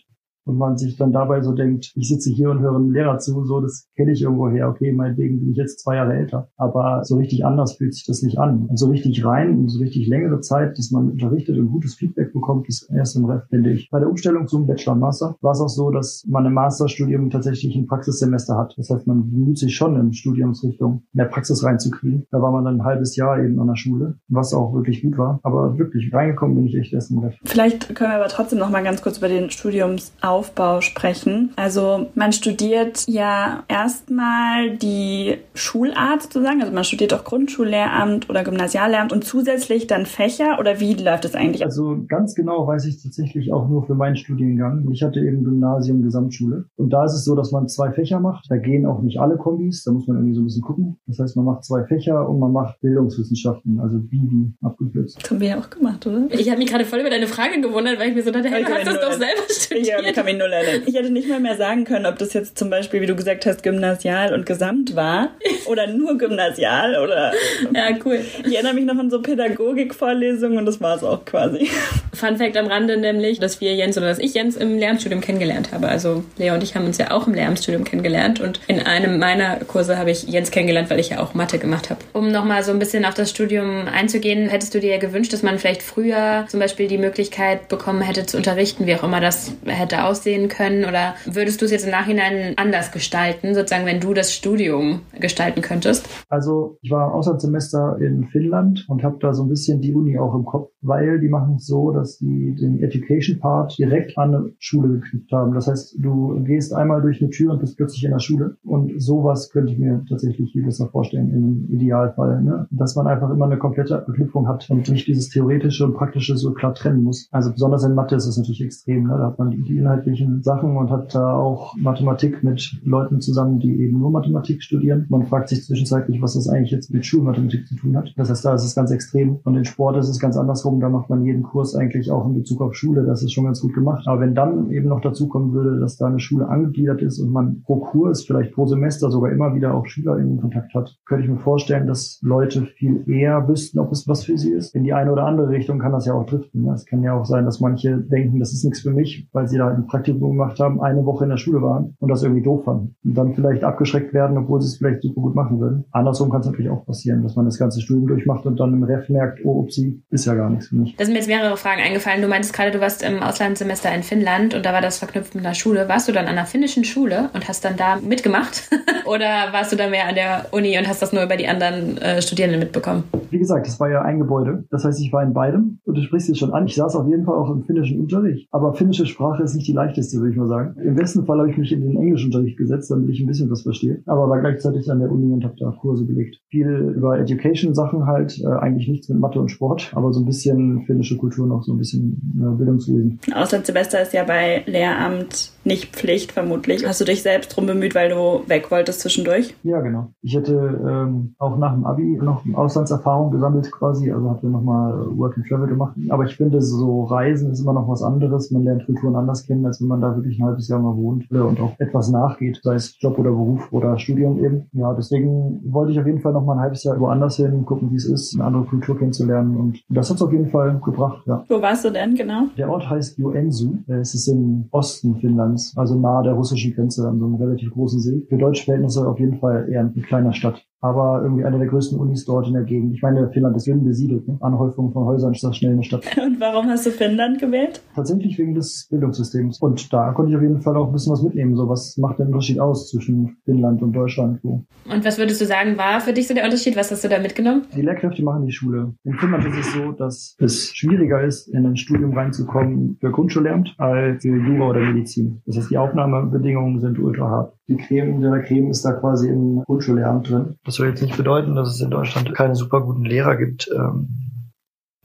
und 0.50 0.58
man 0.58 0.78
sich 0.78 0.98
dann 0.98 1.14
dabei 1.14 1.42
so 1.42 1.54
denkt, 1.54 1.92
ich 1.96 2.10
sitze 2.10 2.32
hier 2.32 2.50
und 2.50 2.60
höre 2.60 2.76
einem 2.76 2.92
Lehrer 2.92 3.20
zu, 3.20 3.46
so 3.46 3.62
das 3.62 3.88
kenne 3.96 4.12
ich 4.12 4.22
irgendwo 4.24 4.50
her, 4.50 4.68
okay, 4.68 4.92
meinetwegen 4.92 5.40
bin 5.40 5.52
ich 5.52 5.58
jetzt 5.58 5.82
zwei 5.82 5.96
Jahre 5.96 6.14
älter. 6.14 6.50
Aber 6.58 7.04
so 7.04 7.18
richtig 7.18 7.46
anders 7.46 7.74
fühlt 7.74 7.94
sich 7.94 8.06
das 8.06 8.24
nicht 8.24 8.40
an. 8.40 8.66
Und 8.66 8.78
so 8.78 8.90
richtig 8.90 9.24
rein 9.24 9.60
und 9.60 9.70
so 9.70 9.80
richtig 9.80 10.08
längere 10.08 10.40
Zeit, 10.42 10.78
dass 10.78 10.90
man 10.90 11.12
unterrichtet 11.12 11.58
und 11.60 11.70
gutes 11.70 11.96
Feedback 11.96 12.34
bekommt, 12.34 12.68
ist 12.68 12.90
erst 12.92 13.16
im 13.16 13.26
Ref, 13.26 13.44
finde 13.50 13.72
ich. 13.72 13.90
Bei 13.92 14.00
der 14.00 14.10
Umstellung 14.10 14.48
zum 14.48 14.66
Bachelor 14.66 14.94
und 14.94 15.00
Master 15.02 15.36
war 15.42 15.52
es 15.52 15.62
auch 15.62 15.70
so, 15.70 15.92
dass 15.92 16.24
man 16.28 16.46
im 16.46 16.54
Masterstudium 16.54 17.30
tatsächlich 17.30 17.76
ein 17.76 17.86
Praxissemester 17.86 18.58
hat. 18.58 18.74
Das 18.78 18.90
heißt, 18.90 19.06
man 19.06 19.30
bemüht 19.30 19.60
sich 19.60 19.76
schon 19.76 19.96
in 19.98 20.14
Studiumsrichtung 20.14 21.04
mehr 21.14 21.26
Praxis 21.26 21.64
reinzukriegen. 21.64 22.26
Da 22.32 22.42
war 22.42 22.52
man 22.52 22.66
dann 22.66 22.78
ein 22.78 22.86
halbes 22.86 23.16
Jahr 23.16 23.40
eben 23.40 23.60
an 23.60 23.68
der 23.68 23.76
Schule, 23.76 24.18
was 24.30 24.54
auch 24.54 24.74
wirklich 24.74 25.04
gut 25.04 25.18
war. 25.18 25.40
Aber 25.44 25.78
wirklich 25.78 26.12
reingekommen 26.12 26.56
bin 26.56 26.66
ich 26.66 26.76
echt 26.76 26.94
erst 26.94 27.12
im 27.12 27.20
Ref. 27.20 27.36
Vielleicht 27.46 27.94
können 27.94 28.12
wir 28.12 28.18
aber 28.18 28.30
trotzdem 28.30 28.58
noch 28.58 28.72
mal 28.72 28.84
ganz 28.84 29.04
kurz 29.04 29.20
über 29.20 29.28
den 29.28 29.52
Studiumsaufbau 29.52 30.39
Aufbau 30.40 30.80
sprechen. 30.80 31.52
Also 31.58 32.08
man 32.16 32.32
studiert 32.32 33.04
ja 33.08 33.64
erstmal 33.68 34.78
die 34.78 35.36
Schulart 35.54 36.24
sozusagen, 36.24 36.62
also 36.62 36.74
man 36.74 36.86
studiert 36.86 37.14
auch 37.14 37.26
Grundschullehramt 37.26 38.30
oder 38.30 38.46
Gymnasiallehramt 38.46 39.12
und 39.12 39.26
zusätzlich 39.26 39.88
dann 39.88 40.06
Fächer 40.06 40.58
oder 40.60 40.80
wie 40.80 40.94
läuft 40.94 41.26
das 41.26 41.36
eigentlich? 41.36 41.66
Also 41.66 42.06
ganz 42.08 42.36
genau 42.36 42.66
weiß 42.66 42.86
ich 42.86 43.04
tatsächlich 43.04 43.52
auch 43.52 43.68
nur 43.68 43.86
für 43.86 43.96
meinen 43.96 44.16
Studiengang. 44.16 44.88
Ich 44.94 45.04
hatte 45.04 45.20
eben 45.20 45.44
Gymnasium, 45.44 46.04
Gesamtschule 46.04 46.66
und 46.78 46.92
da 46.92 47.04
ist 47.04 47.16
es 47.16 47.26
so, 47.26 47.36
dass 47.36 47.52
man 47.52 47.68
zwei 47.68 47.92
Fächer 47.92 48.22
macht. 48.22 48.46
Da 48.50 48.56
gehen 48.56 48.86
auch 48.86 49.02
nicht 49.02 49.20
alle 49.20 49.36
Kombis, 49.36 49.84
da 49.84 49.92
muss 49.92 50.08
man 50.08 50.16
irgendwie 50.16 50.36
so 50.36 50.42
ein 50.42 50.46
bisschen 50.46 50.62
gucken. 50.62 51.00
Das 51.06 51.20
heißt, 51.20 51.36
man 51.36 51.44
macht 51.44 51.66
zwei 51.66 51.84
Fächer 51.84 52.30
und 52.30 52.40
man 52.40 52.54
macht 52.54 52.80
Bildungswissenschaften, 52.80 53.82
also 53.82 53.98
Bibi 53.98 54.54
abgekürzt. 54.64 55.22
Das 55.22 55.30
haben 55.30 55.42
wir 55.42 55.50
ja 55.50 55.60
auch 55.60 55.70
gemacht, 55.70 56.08
oder? 56.08 56.28
Ich 56.32 56.50
habe 56.50 56.60
mich 56.60 56.70
gerade 56.70 56.86
voll 56.86 57.00
über 57.00 57.10
deine 57.10 57.28
Frage 57.28 57.60
gewundert, 57.60 58.00
weil 58.00 58.10
ich 58.10 58.16
mir 58.16 58.24
so 58.24 58.32
dachte, 58.32 58.50
hey, 58.50 58.64
du 58.64 58.72
hast 58.72 58.88
das 58.88 59.02
doch 59.02 59.12
selber 59.12 59.42
studiert. 59.50 59.90
kann 60.20 60.29
mich 60.30 60.40
nur 60.40 60.50
erinnern. 60.50 60.84
Ich 60.86 60.96
hätte 60.96 61.10
nicht 61.10 61.28
mal 61.28 61.40
mehr 61.40 61.56
sagen 61.56 61.86
können, 61.86 62.06
ob 62.06 62.18
das 62.18 62.34
jetzt 62.34 62.58
zum 62.58 62.70
Beispiel, 62.70 63.02
wie 63.02 63.06
du 63.06 63.16
gesagt 63.16 63.46
hast, 63.46 63.64
Gymnasial 63.64 64.34
und 64.34 64.46
Gesamt 64.46 64.96
war 64.96 65.30
oder 65.66 65.88
nur 65.88 66.18
Gymnasial 66.18 66.98
oder. 66.98 67.34
Ja, 67.74 67.90
cool. 68.06 68.20
Ich 68.46 68.54
erinnere 68.54 68.74
mich 68.74 68.86
noch 68.86 68.98
an 68.98 69.10
so 69.10 69.22
Pädagogikvorlesungen 69.22 70.58
und 70.58 70.66
das 70.66 70.82
war 70.82 70.96
es 70.96 71.04
auch 71.04 71.26
quasi. 71.26 71.70
Fun 72.14 72.38
Fact 72.38 72.58
am 72.58 72.68
Rande 72.68 72.98
nämlich, 72.98 73.40
dass 73.40 73.62
wir 73.62 73.74
Jens 73.76 73.98
oder 73.98 74.08
dass 74.08 74.20
ich 74.20 74.34
Jens 74.34 74.56
im 74.56 74.78
Lehramtsstudium 74.78 75.22
kennengelernt 75.22 75.72
habe. 75.72 75.88
Also 75.88 76.24
Lea 76.38 76.52
und 76.52 76.64
ich 76.64 76.76
haben 76.76 76.86
uns 76.86 76.98
ja 76.98 77.12
auch 77.12 77.28
im 77.28 77.34
Lehramtsstudium 77.34 77.84
kennengelernt 77.84 78.40
und 78.40 78.60
in 78.68 78.80
einem 78.80 79.20
meiner 79.20 79.58
Kurse 79.58 79.98
habe 79.98 80.12
ich 80.12 80.24
Jens 80.24 80.52
kennengelernt, 80.52 80.90
weil 80.90 81.00
ich 81.00 81.10
ja 81.10 81.20
auch 81.20 81.34
Mathe 81.34 81.60
gemacht 81.60 81.90
habe. 81.90 82.00
Um 82.14 82.32
nochmal 82.32 82.64
so 82.64 82.72
ein 82.72 82.80
bisschen 82.80 83.06
auf 83.06 83.14
das 83.14 83.30
Studium 83.30 83.88
einzugehen, 83.88 84.50
hättest 84.50 84.74
du 84.74 84.80
dir 84.80 84.92
ja 84.92 84.98
gewünscht, 84.98 85.34
dass 85.34 85.44
man 85.44 85.60
vielleicht 85.60 85.82
früher 85.82 86.46
zum 86.50 86.60
Beispiel 86.60 86.88
die 86.88 86.98
Möglichkeit 86.98 87.68
bekommen 87.68 88.02
hätte 88.02 88.26
zu 88.26 88.38
unterrichten, 88.38 88.86
wie 88.86 88.96
auch 88.96 89.04
immer 89.04 89.22
das 89.22 89.54
hätte 89.66 90.04
aussehen 90.04 90.19
können? 90.48 90.86
Oder 90.86 91.16
würdest 91.26 91.62
du 91.62 91.66
es 91.66 91.72
jetzt 91.72 91.86
im 91.86 91.92
Nachhinein 91.92 92.54
anders 92.58 92.92
gestalten, 92.92 93.54
sozusagen, 93.54 93.86
wenn 93.86 94.00
du 94.00 94.14
das 94.14 94.34
Studium 94.34 95.02
gestalten 95.20 95.62
könntest? 95.62 96.08
Also 96.30 96.78
ich 96.82 96.92
war 96.92 97.14
Auslandssemester 97.14 97.98
in 98.00 98.28
Finnland 98.28 98.86
und 98.88 99.04
habe 99.04 99.18
da 99.20 99.34
so 99.34 99.44
ein 99.44 99.50
bisschen 99.50 99.82
die 99.82 99.94
Uni 99.94 100.18
auch 100.18 100.34
im 100.34 100.46
Kopf, 100.46 100.72
weil 100.82 101.20
die 101.20 101.30
machen 101.30 101.56
es 101.56 101.66
so, 101.66 101.92
dass 101.92 102.18
die 102.18 102.56
den 102.56 102.82
Education 102.82 103.40
Part 103.40 103.78
direkt 103.78 104.18
an 104.18 104.30
eine 104.30 104.52
Schule 104.60 105.00
geknüpft 105.00 105.32
haben. 105.32 105.54
Das 105.54 105.68
heißt, 105.68 105.96
du 106.00 106.42
gehst 106.44 106.74
einmal 106.74 107.02
durch 107.02 107.22
eine 107.22 107.30
Tür 107.30 107.54
und 107.54 107.60
bist 107.60 107.78
plötzlich 107.78 108.04
in 108.04 108.12
der 108.12 108.20
Schule. 108.20 108.58
Und 108.64 109.02
sowas 109.02 109.50
könnte 109.52 109.74
ich 109.74 109.80
mir 109.80 110.04
tatsächlich 110.08 110.52
viel 110.52 110.64
besser 110.64 110.88
vorstellen 110.88 111.34
im 111.34 111.74
Idealfall. 111.74 112.42
Ne? 112.42 112.68
Dass 112.72 112.96
man 112.96 113.08
einfach 113.08 113.30
immer 113.30 113.46
eine 113.46 113.58
komplette 113.58 114.04
Verknüpfung 114.04 114.48
hat 114.48 114.70
und 114.70 114.90
nicht 114.90 115.08
dieses 115.08 115.30
theoretische 115.30 115.86
und 115.86 115.94
praktische 115.94 116.38
so 116.38 116.54
klar 116.54 116.74
trennen 116.74 117.04
muss. 117.04 117.28
Also 117.32 117.52
besonders 117.52 117.84
in 117.84 117.96
Mathe 117.96 118.16
ist 118.16 118.26
es 118.26 118.38
natürlich 118.38 118.64
extrem. 118.64 119.08
Ne? 119.08 119.16
Da 119.18 119.28
hat 119.28 119.40
man 119.40 119.52
die 119.52 119.64
inhaltlichen 120.00 120.42
Sachen 120.44 120.78
und 120.78 120.90
hat 120.90 121.14
da 121.16 121.34
auch 121.34 121.76
Mathematik 121.78 122.44
mit 122.44 122.80
Leuten 122.84 123.22
zusammen, 123.22 123.60
die 123.60 123.82
eben 123.82 124.00
nur 124.00 124.12
Mathematik 124.12 124.62
studieren. 124.64 125.06
Man 125.10 125.26
fragt 125.26 125.50
sich 125.50 125.64
zwischenzeitlich, 125.64 126.22
was 126.22 126.34
das 126.36 126.48
eigentlich 126.48 126.72
jetzt 126.72 126.92
mit 126.92 127.06
Schulmathematik 127.06 127.68
zu 127.68 127.76
tun 127.76 127.98
hat. 127.98 128.14
Das 128.16 128.30
heißt, 128.30 128.46
da 128.46 128.54
ist 128.54 128.64
es 128.64 128.76
ganz 128.76 128.92
extrem. 128.92 129.40
Und 129.44 129.56
in 129.56 129.66
Sport 129.66 129.98
ist 129.98 130.10
es 130.10 130.20
ganz 130.20 130.38
andersrum. 130.38 130.80
Da 130.80 130.90
macht 130.90 131.10
man 131.10 131.26
jeden 131.26 131.44
Kurs 131.44 131.76
eigentlich 131.76 132.12
auch 132.12 132.26
in 132.26 132.36
Bezug 132.36 132.62
auf 132.62 132.76
Schule. 132.76 133.04
Das 133.06 133.24
ist 133.24 133.34
schon 133.34 133.46
ganz 133.46 133.62
gut 133.62 133.74
gemacht. 133.74 134.08
Aber 134.08 134.22
wenn 134.22 134.36
dann 134.36 134.70
eben 134.72 134.88
noch 134.88 135.02
dazu 135.02 135.28
kommen 135.28 135.54
würde, 135.54 135.80
dass 135.80 135.98
da 135.98 136.08
eine 136.08 136.20
Schule 136.20 136.48
angegliedert 136.48 137.02
ist 137.02 137.20
und 137.20 137.32
man 137.32 137.62
pro 137.64 137.78
Kurs, 137.78 138.24
vielleicht 138.24 138.54
pro 138.54 138.66
Semester 138.66 139.12
sogar 139.12 139.32
immer 139.32 139.56
wieder 139.56 139.74
auch 139.74 139.86
Schüler 139.86 140.18
in 140.18 140.40
Kontakt 140.40 140.74
hat, 140.74 140.98
könnte 141.06 141.26
ich 141.26 141.30
mir 141.30 141.38
vorstellen, 141.38 141.88
dass 141.88 142.20
Leute 142.22 142.66
viel 142.66 143.04
eher 143.08 143.48
wüssten, 143.48 143.80
ob 143.80 143.92
es 143.92 144.08
was 144.08 144.24
für 144.24 144.38
sie 144.38 144.52
ist. 144.52 144.76
In 144.76 144.84
die 144.84 144.94
eine 144.94 145.12
oder 145.12 145.26
andere 145.26 145.50
Richtung 145.50 145.80
kann 145.80 145.92
das 145.92 146.06
ja 146.06 146.14
auch 146.14 146.26
driften. 146.26 146.68
Es 146.70 146.86
kann 146.86 147.04
ja 147.04 147.14
auch 147.14 147.26
sein, 147.26 147.46
dass 147.46 147.60
manche 147.60 147.98
denken, 147.98 148.40
das 148.40 148.54
ist 148.54 148.64
nichts 148.64 148.82
für 148.82 148.92
mich, 148.92 149.28
weil 149.34 149.48
sie 149.48 149.58
da 149.58 149.68
ein 149.68 149.88
Praktikum 149.90 150.32
gemacht 150.32 150.60
haben, 150.60 150.82
eine 150.82 151.06
Woche 151.06 151.26
in 151.26 151.30
der 151.30 151.38
Schule 151.38 151.62
waren 151.62 151.96
und 152.00 152.10
das 152.10 152.24
irgendwie 152.24 152.44
doof 152.44 152.64
fanden. 152.66 152.96
Und 153.04 153.16
dann 153.16 153.34
vielleicht 153.34 153.64
abgeschreckt 153.64 154.14
werden, 154.14 154.38
obwohl 154.38 154.62
sie 154.62 154.68
es 154.68 154.78
vielleicht 154.78 155.02
super 155.02 155.22
gut 155.22 155.36
machen 155.36 155.60
würden. 155.60 155.86
Andersrum 155.92 156.30
kann 156.30 156.42
es 156.42 156.48
natürlich 156.48 156.72
auch 156.72 156.86
passieren, 156.86 157.24
dass 157.24 157.36
man 157.36 157.46
das 157.46 157.58
ganze 157.58 157.82
Studium 157.82 158.08
durchmacht 158.08 158.46
und 158.46 158.60
dann 158.60 158.74
im 158.74 158.84
Ref 158.84 159.10
merkt, 159.10 159.40
oh, 159.44 159.60
upsie, 159.60 160.02
ist 160.10 160.26
ja 160.26 160.36
gar 160.36 160.50
nichts 160.50 160.68
für 160.68 160.76
mich. 160.76 160.96
Da 160.96 161.06
sind 161.06 161.14
mir 161.14 161.20
jetzt 161.20 161.28
mehrere 161.28 161.58
Fragen 161.58 161.82
eingefallen. 161.82 162.22
Du 162.22 162.28
meintest 162.28 162.54
gerade, 162.54 162.72
du 162.72 162.80
warst 162.80 163.04
im 163.04 163.22
Auslandssemester 163.22 163.94
in 163.94 164.04
Finnland 164.04 164.54
und 164.54 164.66
da 164.66 164.74
war 164.74 164.82
das 164.82 165.00
verknüpft 165.00 165.36
mit 165.36 165.46
einer 165.46 165.56
Schule. 165.56 165.90
Warst 165.90 166.08
du 166.08 166.12
dann 166.12 166.26
an 166.26 166.38
einer 166.38 166.46
finnischen 166.46 166.84
Schule 166.84 167.30
und 167.34 167.48
hast 167.48 167.66
dann 167.66 167.78
da 167.78 167.98
mitgemacht? 167.98 168.70
Oder 169.06 169.52
warst 169.52 169.72
du 169.72 169.76
da 169.76 169.90
mehr 169.90 170.08
an 170.08 170.16
der 170.16 170.46
Uni 170.52 170.78
und 170.78 170.88
hast 170.88 171.02
das 171.02 171.14
nur 171.14 171.24
über 171.24 171.36
die 171.36 171.48
anderen 171.48 171.98
äh, 171.98 172.22
Studierenden 172.22 172.60
mitbekommen? 172.60 173.04
Wie 173.32 173.40
gesagt, 173.40 173.68
es 173.68 173.80
war 173.80 173.90
ja 173.90 174.02
ein 174.02 174.20
Gebäude. 174.20 174.66
Das 174.70 174.86
heißt, 174.86 175.02
ich 175.02 175.12
war 175.12 175.24
in 175.24 175.34
beidem 175.34 175.80
und 175.86 175.98
du 175.98 176.02
sprichst 176.02 176.28
jetzt 176.28 176.40
schon 176.40 176.54
an. 176.54 176.66
Ich 176.66 176.76
saß 176.76 176.96
auf 176.96 177.08
jeden 177.08 177.26
Fall 177.26 177.36
auch 177.36 177.50
im 177.50 177.64
finnischen 177.64 178.00
Unterricht. 178.00 178.48
Aber 178.52 178.74
finnische 178.74 179.06
Sprache 179.06 179.44
ist 179.44 179.56
nicht 179.56 179.68
die 179.68 179.74
leichteste, 179.80 180.18
würde 180.18 180.32
ich 180.32 180.38
mal 180.38 180.48
sagen. 180.48 180.76
Im 180.82 180.96
besten 180.96 181.26
Fall 181.26 181.40
habe 181.40 181.50
ich 181.50 181.58
mich 181.58 181.72
in 181.72 181.82
den 181.82 181.98
Englischunterricht 181.98 182.58
gesetzt, 182.58 182.92
damit 182.92 183.10
ich 183.10 183.22
ein 183.22 183.28
bisschen 183.28 183.50
was 183.50 183.62
verstehe. 183.64 184.02
Aber 184.06 184.30
war 184.30 184.40
gleichzeitig 184.40 184.90
an 184.92 185.00
der 185.00 185.12
Uni 185.12 185.32
und 185.32 185.44
habe 185.44 185.56
da 185.60 185.72
Kurse 185.72 186.06
belegt. 186.06 186.38
Viel 186.50 186.94
über 186.98 187.20
Education-Sachen 187.20 188.06
halt, 188.06 188.40
äh, 188.40 188.48
eigentlich 188.48 188.88
nichts 188.88 189.10
mit 189.10 189.20
Mathe 189.20 189.40
und 189.40 189.50
Sport, 189.50 189.92
aber 189.96 190.12
so 190.14 190.22
ein 190.22 190.26
bisschen 190.26 190.84
finnische 190.86 191.18
Kultur 191.18 191.48
noch, 191.48 191.64
so 191.64 191.74
ein 191.74 191.78
bisschen 191.78 192.38
äh, 192.40 192.58
Bildungswesen. 192.58 193.20
Auslandssemester 193.34 194.02
ist 194.02 194.14
ja 194.14 194.24
bei 194.24 194.64
Lehramt 194.66 195.52
nicht 195.64 195.96
Pflicht, 195.96 196.32
vermutlich. 196.32 196.88
Hast 196.88 197.02
du 197.02 197.06
dich 197.06 197.22
selbst 197.22 197.56
drum 197.56 197.66
bemüht, 197.66 197.96
weil 197.96 198.10
du 198.10 198.48
weg 198.48 198.72
wolltest 198.72 199.02
zwischendurch? 199.02 199.56
Ja, 199.64 199.82
genau. 199.82 200.08
Ich 200.22 200.36
hätte 200.36 200.54
ähm, 200.88 201.36
auch 201.38 201.58
nach 201.58 201.74
dem 201.74 201.86
Abi 201.86 202.20
noch 202.22 202.44
Auslandserfahrung 202.54 203.32
gesammelt 203.32 203.72
quasi, 203.72 204.12
also 204.12 204.30
hatte 204.30 204.48
nochmal 204.48 204.94
Work 205.18 205.38
and 205.38 205.48
Travel 205.48 205.68
gemacht. 205.68 205.96
Aber 206.10 206.26
ich 206.26 206.36
finde, 206.36 206.62
so 206.62 207.04
Reisen 207.04 207.52
ist 207.52 207.62
immer 207.62 207.74
noch 207.74 207.88
was 207.88 208.04
anderes. 208.04 208.52
Man 208.52 208.64
lernt 208.64 208.86
Kulturen 208.86 209.16
anders 209.16 209.46
kennen, 209.46 209.66
als 209.66 209.82
wenn 209.82 209.88
man 209.88 210.02
da 210.02 210.16
wirklich 210.16 210.40
ein 210.40 210.46
halbes 210.46 210.68
Jahr 210.68 210.80
mal 210.80 210.96
wohnt 210.96 211.30
und 211.32 211.60
auch 211.60 211.74
etwas 211.80 212.10
nachgeht, 212.10 212.60
sei 212.64 212.76
es 212.76 212.96
Job 213.00 213.18
oder 213.20 213.32
Beruf 213.32 213.72
oder 213.72 213.98
Studium 213.98 214.44
eben. 214.44 214.68
Ja, 214.74 214.94
deswegen 214.94 215.62
wollte 215.66 215.92
ich 215.92 216.00
auf 216.00 216.06
jeden 216.06 216.20
Fall 216.20 216.34
noch 216.34 216.46
mal 216.46 216.54
ein 216.54 216.62
halbes 216.62 216.84
Jahr 216.84 217.00
woanders 217.00 217.36
hin, 217.38 217.66
gucken, 217.66 217.92
wie 217.92 217.96
es 217.96 218.06
ist, 218.06 218.36
eine 218.36 218.46
andere 218.46 218.64
Kultur 218.64 218.98
kennenzulernen. 218.98 219.56
Und 219.58 219.84
das 219.90 220.10
hat 220.10 220.18
es 220.18 220.22
auf 220.22 220.32
jeden 220.32 220.50
Fall 220.50 220.80
gebracht, 220.84 221.24
ja. 221.26 221.44
Wo 221.48 221.62
warst 221.62 221.86
du 221.86 221.90
denn 221.90 222.16
genau? 222.16 222.44
Der 222.58 222.70
Ort 222.70 222.90
heißt 222.90 223.18
Joensuu. 223.18 223.78
Es 223.88 224.14
ist 224.14 224.28
im 224.28 224.66
Osten 224.72 225.16
Finnlands, 225.20 225.49
also 225.76 226.00
nahe 226.00 226.24
der 226.24 226.34
russischen 226.34 226.74
Grenze 226.74 227.08
an 227.08 227.20
so 227.20 227.26
einem 227.26 227.36
relativ 227.36 227.72
großen 227.72 228.00
See. 228.00 228.26
Für 228.30 228.38
deutsche 228.38 228.66
Verhältnisse 228.66 229.08
auf 229.08 229.20
jeden 229.20 229.40
Fall 229.40 229.70
eher 229.70 229.82
eine 229.82 229.92
kleine 229.92 230.34
Stadt 230.34 230.66
aber 230.82 231.22
irgendwie 231.24 231.44
eine 231.44 231.58
der 231.58 231.68
größten 231.68 232.00
Unis 232.00 232.26
dort 232.26 232.48
in 232.48 232.54
der 232.54 232.64
Gegend. 232.64 232.94
Ich 232.96 233.02
meine, 233.02 233.30
Finnland 233.32 233.56
ist 233.58 233.68
dünn 233.68 233.84
besiedelt. 233.84 234.28
Ne? 234.28 234.38
Anhäufung 234.42 234.92
von 234.92 235.06
Häusern 235.06 235.34
ist 235.34 235.44
das 235.44 235.58
schnell 235.58 235.74
eine 235.74 235.84
Stadt. 235.84 236.06
Und 236.18 236.40
warum 236.40 236.68
hast 236.68 236.86
du 236.86 236.92
Finnland 236.92 237.40
gewählt? 237.40 237.82
Tatsächlich 237.96 238.38
wegen 238.38 238.56
des 238.56 238.88
Bildungssystems. 238.90 239.60
Und 239.60 239.92
da 239.92 240.12
konnte 240.14 240.32
ich 240.32 240.38
auf 240.38 240.42
jeden 240.42 240.62
Fall 240.62 240.78
auch 240.78 240.88
ein 240.88 240.94
bisschen 240.94 241.14
was 241.14 241.22
mitnehmen. 241.22 241.56
So, 241.56 241.68
was 241.68 241.98
macht 241.98 242.20
den 242.20 242.28
Unterschied 242.28 242.60
aus 242.60 242.90
zwischen 242.90 243.38
Finnland 243.46 243.82
und 243.82 243.94
Deutschland? 243.94 244.40
So. 244.42 244.64
Und 244.92 245.06
was 245.06 245.18
würdest 245.18 245.42
du 245.42 245.46
sagen, 245.46 245.78
war 245.78 246.00
für 246.00 246.14
dich 246.14 246.28
so 246.28 246.34
der 246.34 246.46
Unterschied? 246.46 246.76
Was 246.76 246.92
hast 246.92 247.04
du 247.04 247.10
da 247.10 247.20
mitgenommen? 247.20 247.64
Die 247.76 247.82
Lehrkräfte 247.82 248.24
machen 248.24 248.46
die 248.46 248.52
Schule. 248.52 248.94
In 249.04 249.14
Finnland 249.16 249.46
ist 249.46 249.58
es 249.58 249.74
so, 249.74 249.92
dass 249.92 250.36
es 250.40 250.72
schwieriger 250.74 251.22
ist, 251.22 251.48
in 251.48 251.66
ein 251.66 251.76
Studium 251.76 252.14
reinzukommen 252.14 252.98
für 253.00 253.12
Grundschullehramt 253.12 253.76
als 253.78 254.22
für 254.22 254.36
Jura 254.36 254.70
oder 254.70 254.80
Medizin. 254.82 255.42
Das 255.46 255.58
heißt, 255.58 255.72
die 255.72 255.78
Aufnahmebedingungen 255.78 256.80
sind 256.80 257.00
ultra 257.00 257.30
hart. 257.30 257.59
Die 257.70 257.78
Creme 257.78 258.20
der 258.20 258.42
Creme 258.42 258.72
ist 258.72 258.84
da 258.84 258.94
quasi 258.94 259.30
im 259.30 259.64
Grundschullehramt 259.64 260.28
drin. 260.28 260.58
Das 260.66 260.76
soll 260.76 260.88
jetzt 260.88 261.04
nicht 261.04 261.16
bedeuten, 261.16 261.56
dass 261.56 261.70
es 261.70 261.80
in 261.80 261.92
Deutschland 261.92 262.34
keine 262.34 262.56
super 262.56 262.82
guten 262.82 263.06
Lehrer 263.06 263.36
gibt. 263.36 263.70
Ähm, 263.72 264.29